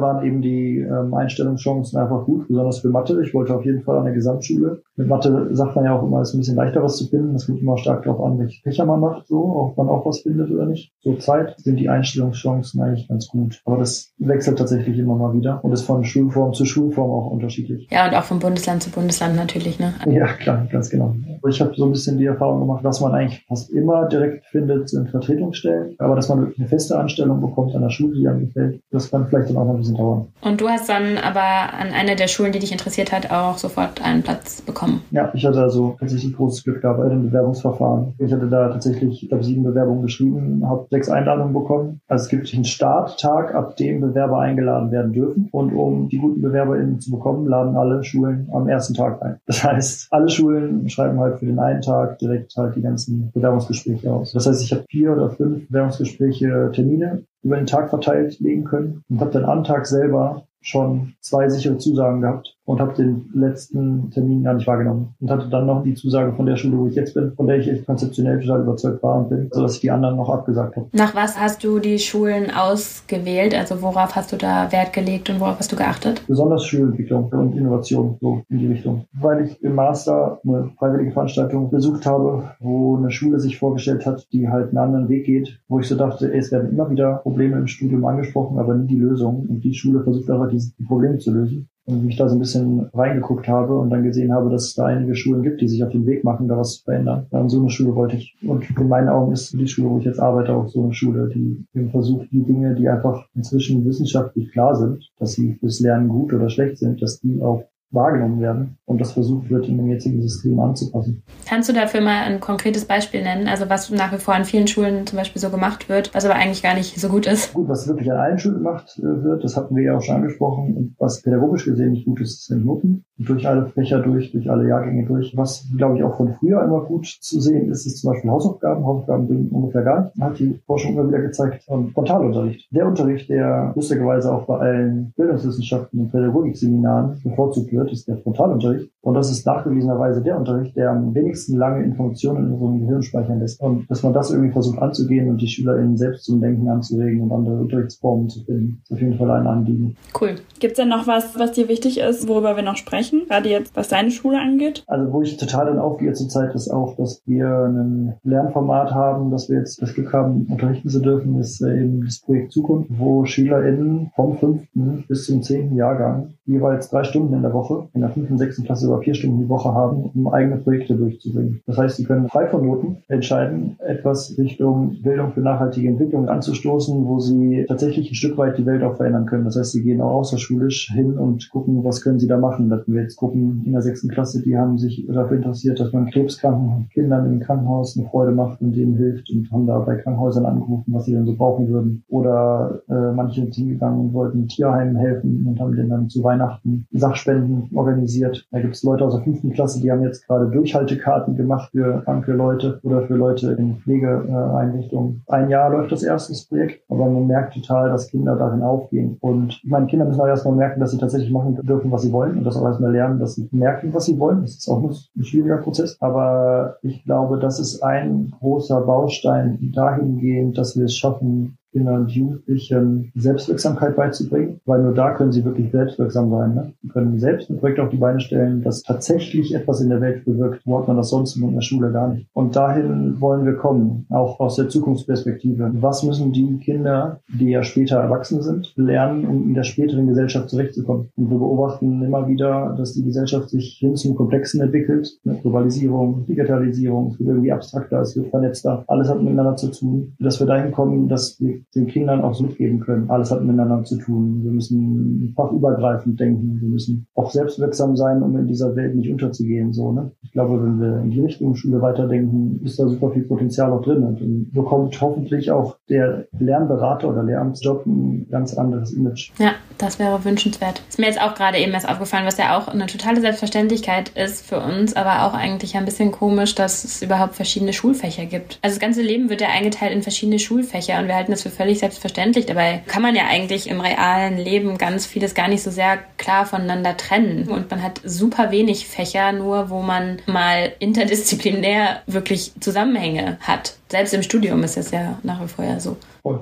waren 0.00 0.24
eben 0.24 0.42
die 0.42 0.78
ähm, 0.78 1.14
Einstellungschancen 1.14 1.98
einfach 1.98 2.24
gut, 2.24 2.48
besonders 2.48 2.80
für 2.80 2.88
Mathe. 2.88 3.20
Ich 3.22 3.34
wollte 3.34 3.54
auf 3.54 3.64
jeden 3.64 3.82
Fall 3.82 3.98
an 3.98 4.04
der 4.04 4.14
Gesamtschule. 4.14 4.82
Mit 4.96 5.08
Mathe 5.08 5.48
sagt 5.56 5.76
man 5.76 5.84
ja 5.84 5.98
auch 5.98 6.02
immer, 6.02 6.20
es 6.20 6.28
ist 6.28 6.34
ein 6.34 6.38
bisschen 6.38 6.56
leichter 6.56 6.82
was 6.82 6.96
zu 6.96 7.06
finden. 7.06 7.32
Das 7.32 7.46
kommt 7.46 7.60
immer 7.60 7.78
stark 7.78 8.04
darauf 8.04 8.24
an, 8.24 8.38
welche 8.38 8.62
Fächer 8.62 8.84
man 8.84 9.00
macht, 9.00 9.26
so, 9.26 9.38
ob 9.38 9.76
man 9.76 9.88
auch 9.88 10.06
was 10.06 10.20
findet 10.20 10.50
oder 10.50 10.66
nicht. 10.66 10.92
Zur 11.02 11.18
Zeit 11.18 11.54
sind 11.58 11.76
die 11.76 11.88
Einstellungschancen 11.88 12.80
eigentlich 12.80 13.08
ganz 13.08 13.28
gut. 13.28 13.60
Aber 13.64 13.78
das 13.78 14.12
wechselt 14.18 14.58
tatsächlich 14.58 14.98
immer 14.98 15.16
mal 15.16 15.34
wieder 15.34 15.64
und 15.64 15.72
ist 15.72 15.82
von 15.82 16.04
Schulform 16.04 16.52
zu 16.52 16.64
Schulform 16.64 17.10
auch 17.10 17.30
unterschiedlich. 17.30 17.88
Ja, 17.90 18.06
und 18.06 18.14
auch 18.14 18.24
von 18.24 18.38
Bundesland 18.38 18.82
zu 18.82 18.90
Bundesland 18.90 19.36
natürlich, 19.36 19.78
ne? 19.78 19.94
Ja, 20.06 20.26
klar, 20.34 20.66
ganz 20.70 20.90
genau. 20.90 21.14
Ich 21.48 21.60
habe 21.60 21.74
so 21.76 21.84
ein 21.84 21.92
bisschen 21.92 22.18
die 22.18 22.26
Erfahrung 22.26 22.60
gemacht, 22.60 22.84
was 22.84 23.00
man 23.00 23.14
eigentlich 23.14 23.44
fast 23.46 23.70
immer 23.70 24.06
direkt 24.08 24.46
findet, 24.46 24.88
sind 24.88 25.10
Vertretungsstellen. 25.10 25.94
Aber 25.98 26.16
dass 26.16 26.28
man 26.28 26.40
wirklich 26.40 26.58
eine 26.58 26.68
feste 26.68 26.98
Anstellung 26.98 27.40
bekommt 27.40 27.74
an 27.74 27.82
der 27.82 27.90
Schule, 27.90 28.14
die 28.14 28.28
einem 28.28 28.46
gefällt, 28.46 28.80
das 28.90 29.10
kann 29.10 29.26
vielleicht 29.28 29.50
dann 29.50 29.56
auch 29.56 29.64
noch 29.64 29.74
ein 29.74 29.78
bisschen 29.78 29.96
dauern. 29.96 30.26
Und 30.42 30.60
du 30.60 30.68
hast 30.68 30.88
dann 30.88 31.18
aber 31.18 31.40
an 31.40 31.92
einer 31.92 32.16
der 32.16 32.28
Schulen, 32.28 32.52
die 32.52 32.58
dich 32.58 32.72
interessiert 32.72 33.12
hat, 33.12 33.30
auch 33.30 33.58
sofort 33.58 34.02
einen 34.02 34.22
Platz 34.22 34.62
bekommen? 34.62 35.02
Ja, 35.10 35.30
ich 35.34 35.45
hatte 35.46 35.60
also 35.60 35.96
tatsächlich 35.98 36.34
großes 36.34 36.64
Glück 36.64 36.82
da 36.82 36.92
bei 36.92 37.08
den 37.08 37.22
Bewerbungsverfahren. 37.22 38.14
Ich 38.18 38.32
hatte 38.32 38.48
da 38.48 38.68
tatsächlich, 38.68 39.22
ich 39.22 39.28
glaube, 39.28 39.44
sieben 39.44 39.62
Bewerbungen 39.62 40.02
geschrieben, 40.02 40.68
habe 40.68 40.86
sechs 40.90 41.08
Einladungen 41.08 41.54
bekommen. 41.54 42.00
Also 42.08 42.24
es 42.24 42.28
gibt 42.28 42.52
einen 42.54 42.64
Starttag, 42.64 43.54
ab 43.54 43.76
dem 43.76 44.00
Bewerber 44.00 44.40
eingeladen 44.40 44.90
werden 44.90 45.12
dürfen. 45.12 45.48
Und 45.52 45.72
um 45.72 46.08
die 46.08 46.18
guten 46.18 46.42
BewerberInnen 46.42 47.00
zu 47.00 47.10
bekommen, 47.10 47.46
laden 47.46 47.76
alle 47.76 48.04
Schulen 48.04 48.48
am 48.52 48.68
ersten 48.68 48.94
Tag 48.94 49.22
ein. 49.22 49.38
Das 49.46 49.64
heißt, 49.64 50.08
alle 50.10 50.28
Schulen 50.28 50.88
schreiben 50.88 51.18
halt 51.20 51.38
für 51.38 51.46
den 51.46 51.58
einen 51.58 51.82
Tag 51.82 52.18
direkt 52.18 52.54
halt 52.56 52.76
die 52.76 52.82
ganzen 52.82 53.30
Bewerbungsgespräche 53.32 54.12
aus. 54.12 54.32
Das 54.32 54.46
heißt, 54.46 54.62
ich 54.62 54.72
habe 54.72 54.84
vier 54.90 55.12
oder 55.12 55.30
fünf 55.30 55.68
Bewerbungsgespräche 55.68 56.70
Termine 56.72 57.22
über 57.42 57.56
den 57.56 57.66
Tag 57.66 57.90
verteilt 57.90 58.40
legen 58.40 58.64
können 58.64 59.02
und 59.08 59.20
habe 59.20 59.30
dann 59.30 59.44
am 59.44 59.64
Tag 59.64 59.86
selber 59.86 60.42
schon 60.60 61.14
zwei 61.20 61.48
sichere 61.48 61.78
Zusagen 61.78 62.20
gehabt 62.20 62.55
und 62.66 62.80
habe 62.80 62.94
den 62.94 63.30
letzten 63.32 64.10
Termin 64.10 64.42
gar 64.42 64.54
nicht 64.54 64.66
wahrgenommen 64.66 65.14
und 65.20 65.30
hatte 65.30 65.48
dann 65.48 65.66
noch 65.66 65.84
die 65.84 65.94
Zusage 65.94 66.32
von 66.34 66.46
der 66.46 66.56
Schule, 66.56 66.78
wo 66.78 66.86
ich 66.88 66.96
jetzt 66.96 67.14
bin, 67.14 67.32
von 67.32 67.46
der 67.46 67.58
ich 67.58 67.68
echt 67.68 67.86
konzeptionell 67.86 68.40
total 68.40 68.62
überzeugt 68.62 69.02
war 69.02 69.20
und 69.20 69.28
bin, 69.28 69.48
sodass 69.52 69.76
ich 69.76 69.80
die 69.80 69.90
anderen 69.90 70.16
noch 70.16 70.28
abgesagt 70.28 70.76
habe. 70.76 70.88
Nach 70.92 71.14
was 71.14 71.40
hast 71.40 71.62
du 71.62 71.78
die 71.78 71.98
Schulen 71.98 72.50
ausgewählt? 72.50 73.54
Also 73.54 73.80
worauf 73.82 74.16
hast 74.16 74.32
du 74.32 74.36
da 74.36 74.70
Wert 74.72 74.92
gelegt 74.92 75.30
und 75.30 75.40
worauf 75.40 75.58
hast 75.60 75.70
du 75.70 75.76
geachtet? 75.76 76.22
Besonders 76.26 76.64
Schulentwicklung 76.64 77.28
und 77.28 77.56
Innovation, 77.56 78.16
so 78.20 78.42
in 78.48 78.58
die 78.58 78.66
Richtung. 78.66 79.04
Weil 79.12 79.46
ich 79.46 79.62
im 79.62 79.76
Master 79.76 80.40
eine 80.44 80.70
freiwillige 80.76 81.12
Veranstaltung 81.12 81.70
besucht 81.70 82.04
habe, 82.04 82.50
wo 82.58 82.96
eine 82.96 83.12
Schule 83.12 83.38
sich 83.38 83.58
vorgestellt 83.58 84.04
hat, 84.06 84.26
die 84.32 84.48
halt 84.48 84.68
einen 84.70 84.78
anderen 84.78 85.08
Weg 85.08 85.26
geht, 85.26 85.60
wo 85.68 85.78
ich 85.78 85.86
so 85.86 85.94
dachte, 85.94 86.32
ey, 86.32 86.40
es 86.40 86.50
werden 86.50 86.70
immer 86.70 86.90
wieder 86.90 87.18
Probleme 87.22 87.56
im 87.58 87.68
Studium 87.68 88.04
angesprochen, 88.04 88.58
aber 88.58 88.74
nie 88.74 88.88
die 88.88 88.98
Lösung. 88.98 89.46
Und 89.48 89.60
die 89.62 89.74
Schule 89.74 90.02
versucht 90.02 90.28
einfach, 90.28 90.48
diese 90.48 90.72
Probleme 90.84 91.18
zu 91.18 91.32
lösen 91.32 91.68
und 91.86 92.04
mich 92.04 92.16
da 92.16 92.28
so 92.28 92.34
ein 92.34 92.40
bisschen 92.40 92.88
reingeguckt 92.92 93.46
habe 93.48 93.78
und 93.78 93.90
dann 93.90 94.02
gesehen 94.02 94.32
habe, 94.32 94.50
dass 94.50 94.66
es 94.66 94.74
da 94.74 94.86
einige 94.86 95.14
Schulen 95.14 95.42
gibt, 95.42 95.60
die 95.60 95.68
sich 95.68 95.82
auf 95.84 95.92
den 95.92 96.04
Weg 96.04 96.24
machen, 96.24 96.48
da 96.48 96.58
was 96.58 96.78
zu 96.78 96.84
verändern. 96.84 97.26
Dann 97.30 97.48
so 97.48 97.60
eine 97.60 97.70
Schule 97.70 97.94
wollte 97.94 98.16
ich. 98.16 98.36
Und 98.42 98.68
in 98.78 98.88
meinen 98.88 99.08
Augen 99.08 99.32
ist 99.32 99.52
die 99.52 99.68
Schule, 99.68 99.90
wo 99.90 99.98
ich 99.98 100.04
jetzt 100.04 100.20
arbeite, 100.20 100.54
auch 100.54 100.68
so 100.68 100.82
eine 100.82 100.92
Schule, 100.92 101.30
die 101.32 101.64
eben 101.74 101.90
versucht, 101.90 102.30
die 102.32 102.42
Dinge, 102.42 102.74
die 102.74 102.88
einfach 102.88 103.26
inzwischen 103.34 103.84
wissenschaftlich 103.84 104.50
klar 104.50 104.74
sind, 104.74 105.08
dass 105.18 105.32
sie 105.32 105.54
fürs 105.54 105.80
Lernen 105.80 106.08
gut 106.08 106.32
oder 106.32 106.50
schlecht 106.50 106.78
sind, 106.78 107.00
dass 107.00 107.20
die 107.20 107.40
auch 107.40 107.64
wahrgenommen 107.96 108.40
werden 108.40 108.78
und 108.84 109.00
das 109.00 109.12
versucht 109.12 109.50
wird, 109.50 109.66
in 109.66 109.76
dem 109.76 109.88
jetzigen 109.88 110.22
System 110.22 110.60
anzupassen. 110.60 111.24
Kannst 111.48 111.68
du 111.68 111.72
dafür 111.72 112.00
mal 112.00 112.22
ein 112.22 112.38
konkretes 112.38 112.84
Beispiel 112.84 113.22
nennen? 113.22 113.48
Also 113.48 113.68
was 113.68 113.90
nach 113.90 114.12
wie 114.12 114.18
vor 114.18 114.34
an 114.34 114.44
vielen 114.44 114.68
Schulen 114.68 115.06
zum 115.06 115.18
Beispiel 115.18 115.42
so 115.42 115.50
gemacht 115.50 115.88
wird, 115.88 116.14
was 116.14 116.24
aber 116.24 116.34
eigentlich 116.34 116.62
gar 116.62 116.74
nicht 116.74 116.98
so 117.00 117.08
gut 117.08 117.26
ist? 117.26 117.52
Gut, 117.52 117.68
was 117.68 117.88
wirklich 117.88 118.10
an 118.12 118.18
allen 118.18 118.38
Schulen 118.38 118.58
gemacht 118.58 118.96
äh, 118.98 119.24
wird, 119.24 119.42
das 119.42 119.56
hatten 119.56 119.74
wir 119.74 119.82
ja 119.82 119.96
auch 119.96 120.02
schon 120.02 120.16
angesprochen 120.16 120.76
und 120.76 120.94
was 120.98 121.22
pädagogisch 121.22 121.64
gesehen 121.64 121.92
nicht 121.92 122.06
gut 122.06 122.20
ist, 122.20 122.46
sind 122.46 122.64
Noten. 122.64 123.04
Durch 123.18 123.48
alle 123.48 123.66
Fächer 123.66 124.00
durch, 124.00 124.32
durch 124.32 124.50
alle 124.50 124.68
Jahrgänge 124.68 125.06
durch. 125.06 125.34
Was, 125.36 125.66
glaube 125.74 125.96
ich, 125.96 126.04
auch 126.04 126.18
von 126.18 126.34
früher 126.34 126.62
immer 126.62 126.82
gut 126.82 127.06
zu 127.06 127.40
sehen 127.40 127.70
ist, 127.70 127.86
ist 127.86 128.02
zum 128.02 128.12
Beispiel 128.12 128.30
Hausaufgaben. 128.30 128.84
Hausaufgaben 128.84 129.26
bringen 129.26 129.48
ungefähr 129.48 129.82
gar 129.82 130.04
nicht. 130.04 130.20
Hat 130.20 130.38
die 130.38 130.60
Forschung 130.66 130.92
immer 130.92 131.08
wieder 131.08 131.20
gezeigt. 131.20 131.64
Und 131.66 131.92
Frontalunterricht. 131.92 132.68
Der 132.72 132.86
Unterricht, 132.86 133.30
der 133.30 133.72
lustigerweise 133.74 134.34
auch 134.34 134.44
bei 134.44 134.58
allen 134.58 135.14
Bildungswissenschaften 135.16 135.98
und 136.00 136.12
Pädagogikseminaren 136.12 137.18
bevorzugt 137.24 137.72
wird, 137.72 137.85
ist 137.92 138.08
der 138.08 138.18
Frontalunterricht. 138.18 138.90
Und 139.00 139.14
das 139.14 139.30
ist 139.30 139.46
nachgewiesenerweise 139.46 140.22
der 140.22 140.38
Unterricht, 140.38 140.76
der 140.76 140.90
am 140.90 141.14
wenigsten 141.14 141.56
lange 141.56 141.84
Informationen 141.84 142.46
in 142.46 142.52
unserem 142.52 142.80
Gehirn 142.80 143.02
speichern 143.02 143.40
lässt. 143.40 143.60
Und 143.60 143.88
dass 143.90 144.02
man 144.02 144.12
das 144.12 144.30
irgendwie 144.30 144.52
versucht 144.52 144.80
anzugehen 144.80 145.28
und 145.28 145.40
die 145.40 145.48
SchülerInnen 145.48 145.96
selbst 145.96 146.24
zum 146.24 146.40
Denken 146.40 146.68
anzuregen 146.68 147.20
und 147.20 147.32
andere 147.32 147.56
Unterrichtsformen 147.56 148.28
zu 148.28 148.44
finden, 148.44 148.80
ist 148.82 148.92
auf 148.92 149.00
jeden 149.00 149.16
Fall 149.16 149.30
ein 149.30 149.46
Anliegen. 149.46 149.96
Cool. 150.20 150.36
Gibt 150.58 150.72
es 150.72 150.76
denn 150.76 150.88
noch 150.88 151.06
was, 151.06 151.38
was 151.38 151.52
dir 151.52 151.68
wichtig 151.68 151.98
ist, 152.00 152.28
worüber 152.28 152.56
wir 152.56 152.62
noch 152.62 152.76
sprechen? 152.76 153.22
Gerade 153.28 153.48
jetzt, 153.48 153.76
was 153.76 153.88
deine 153.88 154.10
Schule 154.10 154.40
angeht? 154.40 154.84
Also, 154.86 155.12
wo 155.12 155.22
ich 155.22 155.36
total 155.36 155.66
dann 155.66 155.78
aufgehe 155.78 156.12
zurzeit, 156.12 156.54
ist 156.54 156.70
auch, 156.70 156.96
dass 156.96 157.22
wir 157.26 157.46
ein 157.46 158.14
Lernformat 158.24 158.92
haben, 158.92 159.30
dass 159.30 159.48
wir 159.48 159.58
jetzt 159.58 159.80
das 159.80 159.94
Glück 159.94 160.12
haben, 160.12 160.46
unterrichten 160.50 160.88
zu 160.88 161.00
dürfen, 161.00 161.38
ist 161.38 161.60
äh, 161.62 161.82
eben 161.82 162.04
das 162.04 162.20
Projekt 162.20 162.52
Zukunft, 162.52 162.90
wo 162.98 163.24
SchülerInnen 163.24 164.10
vom 164.14 164.36
fünften 164.36 165.04
bis 165.08 165.26
zum 165.26 165.42
zehnten 165.42 165.76
Jahrgang 165.76 166.34
jeweils 166.46 166.90
drei 166.90 167.04
Stunden 167.04 167.34
in 167.34 167.42
der 167.42 167.52
Woche, 167.52 167.65
in 167.94 168.00
der 168.00 168.10
fünften, 168.10 168.38
sechsten 168.38 168.64
Klasse 168.64 168.86
über 168.86 169.00
vier 169.00 169.14
Stunden 169.14 169.38
die 169.38 169.48
Woche 169.48 169.72
haben, 169.72 170.10
um 170.14 170.28
eigene 170.28 170.56
Projekte 170.56 170.94
durchzubringen. 170.94 171.60
Das 171.66 171.78
heißt, 171.78 171.96
sie 171.96 172.04
können 172.04 172.28
frei 172.28 172.46
von 172.46 172.66
Noten 172.66 172.98
entscheiden, 173.08 173.76
etwas 173.78 174.36
Richtung 174.38 174.96
Bildung 175.02 175.32
für 175.32 175.40
nachhaltige 175.40 175.88
Entwicklung 175.88 176.28
anzustoßen, 176.28 177.06
wo 177.06 177.18
sie 177.18 177.64
tatsächlich 177.68 178.10
ein 178.10 178.14
Stück 178.14 178.38
weit 178.38 178.58
die 178.58 178.66
Welt 178.66 178.82
auch 178.82 178.96
verändern 178.96 179.26
können. 179.26 179.44
Das 179.44 179.56
heißt, 179.56 179.72
sie 179.72 179.82
gehen 179.82 180.00
auch 180.00 180.14
außerschulisch 180.14 180.92
hin 180.92 181.18
und 181.18 181.48
gucken, 181.50 181.84
was 181.84 182.02
können 182.02 182.18
sie 182.18 182.28
da 182.28 182.38
machen. 182.38 182.72
Hatten 182.72 182.92
wir 182.92 183.02
jetzt 183.02 183.16
Gruppen 183.16 183.62
in 183.64 183.72
der 183.72 183.82
sechsten 183.82 184.08
Klasse, 184.08 184.42
die 184.42 184.56
haben 184.56 184.78
sich 184.78 185.06
dafür 185.08 185.36
interessiert, 185.36 185.80
dass 185.80 185.92
man 185.92 186.06
krebskranken 186.06 186.88
Kindern 186.92 187.30
im 187.32 187.40
Krankenhaus 187.40 187.96
eine 187.96 188.08
Freude 188.08 188.32
macht 188.32 188.60
und 188.60 188.74
denen 188.74 188.96
hilft 188.96 189.30
und 189.30 189.50
haben 189.50 189.66
da 189.66 189.78
bei 189.78 189.96
Krankenhäusern 189.96 190.46
angerufen, 190.46 190.92
was 190.92 191.04
sie 191.04 191.12
denn 191.12 191.26
so 191.26 191.34
brauchen 191.34 191.68
würden. 191.68 192.04
Oder 192.08 192.82
äh, 192.88 193.12
manche 193.12 193.42
sind 193.42 193.54
hingegangen 193.54 194.00
und 194.00 194.12
wollten 194.12 194.48
Tierheimen 194.48 194.96
helfen 194.96 195.46
und 195.46 195.60
haben 195.60 195.74
denen 195.74 195.90
dann 195.90 196.08
zu 196.08 196.22
Weihnachten 196.22 196.86
Sachspenden 196.92 197.55
organisiert. 197.74 198.46
Da 198.50 198.60
gibt 198.60 198.74
es 198.74 198.82
Leute 198.82 199.04
aus 199.04 199.14
der 199.14 199.22
fünften 199.22 199.52
Klasse, 199.52 199.80
die 199.80 199.90
haben 199.90 200.02
jetzt 200.02 200.26
gerade 200.26 200.48
Durchhaltekarten 200.50 201.36
gemacht 201.36 201.70
für 201.72 202.02
kranke 202.02 202.32
Leute 202.32 202.80
oder 202.82 203.02
für 203.02 203.14
Leute 203.14 203.52
in 203.52 203.76
Pflegeeinrichtungen. 203.76 205.22
Ein 205.26 205.50
Jahr 205.50 205.70
läuft 205.70 205.92
das 205.92 206.02
erste 206.02 206.34
Projekt, 206.48 206.82
aber 206.88 207.06
man 207.08 207.26
merkt 207.26 207.54
total, 207.54 207.90
dass 207.90 208.08
Kinder 208.08 208.36
darin 208.36 208.62
aufgehen. 208.62 209.16
Und 209.20 209.60
meine 209.64 209.86
Kinder 209.86 210.04
müssen 210.04 210.20
auch 210.20 210.26
erstmal 210.26 210.54
merken, 210.54 210.80
dass 210.80 210.90
sie 210.90 210.98
tatsächlich 210.98 211.30
machen 211.30 211.58
dürfen, 211.62 211.90
was 211.90 212.02
sie 212.02 212.12
wollen 212.12 212.38
und 212.38 212.44
das 212.44 212.56
auch 212.56 212.66
erstmal 212.66 212.92
lernen, 212.92 213.18
dass 213.18 213.34
sie 213.34 213.48
merken, 213.52 213.92
was 213.94 214.06
sie 214.06 214.18
wollen. 214.18 214.42
Das 214.42 214.56
ist 214.56 214.68
auch 214.68 214.82
ein 214.82 215.24
schwieriger 215.24 215.58
Prozess. 215.58 215.96
Aber 216.00 216.76
ich 216.82 217.04
glaube, 217.04 217.38
das 217.38 217.58
ist 217.58 217.82
ein 217.82 218.32
großer 218.38 218.80
Baustein 218.82 219.72
dahingehend, 219.74 220.58
dass 220.58 220.76
wir 220.76 220.84
es 220.84 220.96
schaffen, 220.96 221.58
Kindern 221.76 222.02
und 222.02 222.10
Jugendlichen 222.10 223.12
Selbstwirksamkeit 223.14 223.96
beizubringen, 223.96 224.60
weil 224.64 224.82
nur 224.82 224.94
da 224.94 225.12
können 225.12 225.30
sie 225.30 225.44
wirklich 225.44 225.70
selbstwirksam 225.70 226.30
sein. 226.30 226.54
Ne? 226.54 226.72
Sie 226.82 226.88
können 226.88 227.18
selbst 227.18 227.50
ein 227.50 227.58
Projekt 227.58 227.80
auf 227.80 227.90
die 227.90 227.98
Beine 227.98 228.18
stellen, 228.18 228.62
das 228.62 228.82
tatsächlich 228.82 229.54
etwas 229.54 229.82
in 229.82 229.90
der 229.90 230.00
Welt 230.00 230.24
bewirkt. 230.24 230.62
Wo 230.64 230.78
hat 230.78 230.88
man 230.88 230.96
das 230.96 231.10
sonst 231.10 231.36
in 231.36 231.52
der 231.52 231.60
Schule 231.60 231.92
gar 231.92 232.08
nicht? 232.08 232.28
Und 232.32 232.56
dahin 232.56 233.20
wollen 233.20 233.44
wir 233.44 233.56
kommen, 233.56 234.06
auch 234.08 234.40
aus 234.40 234.56
der 234.56 234.70
Zukunftsperspektive. 234.70 235.70
Was 235.74 236.02
müssen 236.02 236.32
die 236.32 236.58
Kinder, 236.60 237.20
die 237.28 237.50
ja 237.50 237.62
später 237.62 237.98
erwachsen 237.98 238.40
sind, 238.40 238.72
lernen, 238.76 239.26
um 239.26 239.48
in 239.48 239.54
der 239.54 239.64
späteren 239.64 240.06
Gesellschaft 240.06 240.48
zurechtzukommen? 240.48 241.10
Und 241.16 241.30
wir 241.30 241.38
beobachten 241.38 242.02
immer 242.02 242.26
wieder, 242.26 242.74
dass 242.78 242.94
die 242.94 243.04
Gesellschaft 243.04 243.50
sich 243.50 243.76
hin 243.80 243.96
zum 243.96 244.14
Komplexen 244.14 244.62
entwickelt. 244.62 245.18
Ne? 245.24 245.38
Globalisierung, 245.42 246.24
Digitalisierung, 246.26 247.08
es 247.08 247.18
wird 247.18 247.28
irgendwie 247.28 247.52
abstrakter, 247.52 248.00
es 248.00 248.16
wird 248.16 248.28
vernetzter. 248.28 248.82
Alles 248.86 249.10
hat 249.10 249.22
miteinander 249.22 249.56
zu 249.56 249.70
tun. 249.70 250.14
Dass 250.18 250.40
wir 250.40 250.46
dahin 250.46 250.72
kommen, 250.72 251.08
dass 251.08 251.38
wir 251.38 251.65
den 251.74 251.86
Kindern 251.86 252.22
auch 252.22 252.34
so 252.34 252.44
mitgeben 252.44 252.80
können. 252.80 253.10
Alles 253.10 253.30
hat 253.30 253.42
miteinander 253.42 253.84
zu 253.84 253.98
tun. 253.98 254.42
Wir 254.42 254.50
müssen 254.50 255.32
fachübergreifend 255.36 256.18
denken. 256.18 256.58
Wir 256.60 256.68
müssen 256.68 257.06
auch 257.14 257.30
selbstwirksam 257.30 257.96
sein, 257.96 258.22
um 258.22 258.36
in 258.36 258.46
dieser 258.46 258.74
Welt 258.76 258.94
nicht 258.94 259.10
unterzugehen. 259.10 259.72
So, 259.72 259.92
ne? 259.92 260.12
Ich 260.22 260.32
glaube, 260.32 260.62
wenn 260.62 260.80
wir 260.80 261.00
in 261.02 261.10
die 261.10 261.20
Richtung 261.20 261.54
Schule 261.54 261.82
weiterdenken, 261.82 262.60
ist 262.64 262.78
da 262.78 262.88
super 262.88 263.10
viel 263.10 263.24
Potenzial 263.24 263.72
auch 263.72 263.82
drin 263.82 264.02
und 264.02 264.20
dann 264.20 264.50
bekommt 264.52 264.98
hoffentlich 265.00 265.50
auch 265.50 265.76
der 265.88 266.26
Lernberater 266.38 267.08
oder 267.08 267.22
Lehramtsjob 267.22 267.86
ein 267.86 268.26
ganz 268.30 268.54
anderes 268.54 268.92
Image. 268.92 269.32
Ja, 269.38 269.52
das 269.78 269.98
wäre 269.98 270.24
wünschenswert. 270.24 270.82
Ist 270.88 270.98
mir 270.98 271.06
jetzt 271.06 271.20
auch 271.20 271.34
gerade 271.34 271.58
eben 271.58 271.72
erst 271.72 271.88
aufgefallen, 271.88 272.26
was 272.26 272.38
ja 272.38 272.56
auch 272.56 272.68
eine 272.68 272.86
totale 272.86 273.20
Selbstverständlichkeit 273.20 274.10
ist 274.10 274.46
für 274.46 274.60
uns, 274.60 274.96
aber 274.96 275.26
auch 275.26 275.34
eigentlich 275.34 275.76
ein 275.76 275.84
bisschen 275.84 276.12
komisch, 276.12 276.54
dass 276.54 276.84
es 276.84 277.02
überhaupt 277.02 277.34
verschiedene 277.34 277.72
Schulfächer 277.72 278.24
gibt. 278.24 278.58
Also 278.62 278.76
das 278.76 278.80
ganze 278.80 279.02
Leben 279.02 279.28
wird 279.28 279.40
ja 279.40 279.48
eingeteilt 279.48 279.92
in 279.92 280.02
verschiedene 280.02 280.38
Schulfächer 280.38 280.98
und 281.00 281.08
wir 281.08 281.14
halten 281.14 281.32
das 281.32 281.42
für 281.42 281.50
völlig 281.56 281.78
selbstverständlich. 281.78 282.46
Dabei 282.46 282.82
kann 282.86 283.02
man 283.02 283.14
ja 283.14 283.26
eigentlich 283.26 283.68
im 283.68 283.80
realen 283.80 284.38
Leben 284.38 284.78
ganz 284.78 285.06
vieles 285.06 285.34
gar 285.34 285.48
nicht 285.48 285.62
so 285.62 285.70
sehr 285.70 285.98
klar 286.18 286.46
voneinander 286.46 286.96
trennen. 286.96 287.48
Und 287.48 287.70
man 287.70 287.82
hat 287.82 288.00
super 288.04 288.50
wenig 288.50 288.86
Fächer, 288.86 289.32
nur 289.32 289.70
wo 289.70 289.82
man 289.82 290.20
mal 290.26 290.72
interdisziplinär 290.78 292.02
wirklich 292.06 292.52
Zusammenhänge 292.60 293.38
hat. 293.40 293.74
Selbst 293.88 294.14
im 294.14 294.22
Studium 294.22 294.62
ist 294.64 294.76
es 294.76 294.90
ja 294.90 295.18
nach 295.22 295.42
wie 295.42 295.48
vor 295.48 295.64
ja 295.64 295.78
so. 295.78 295.96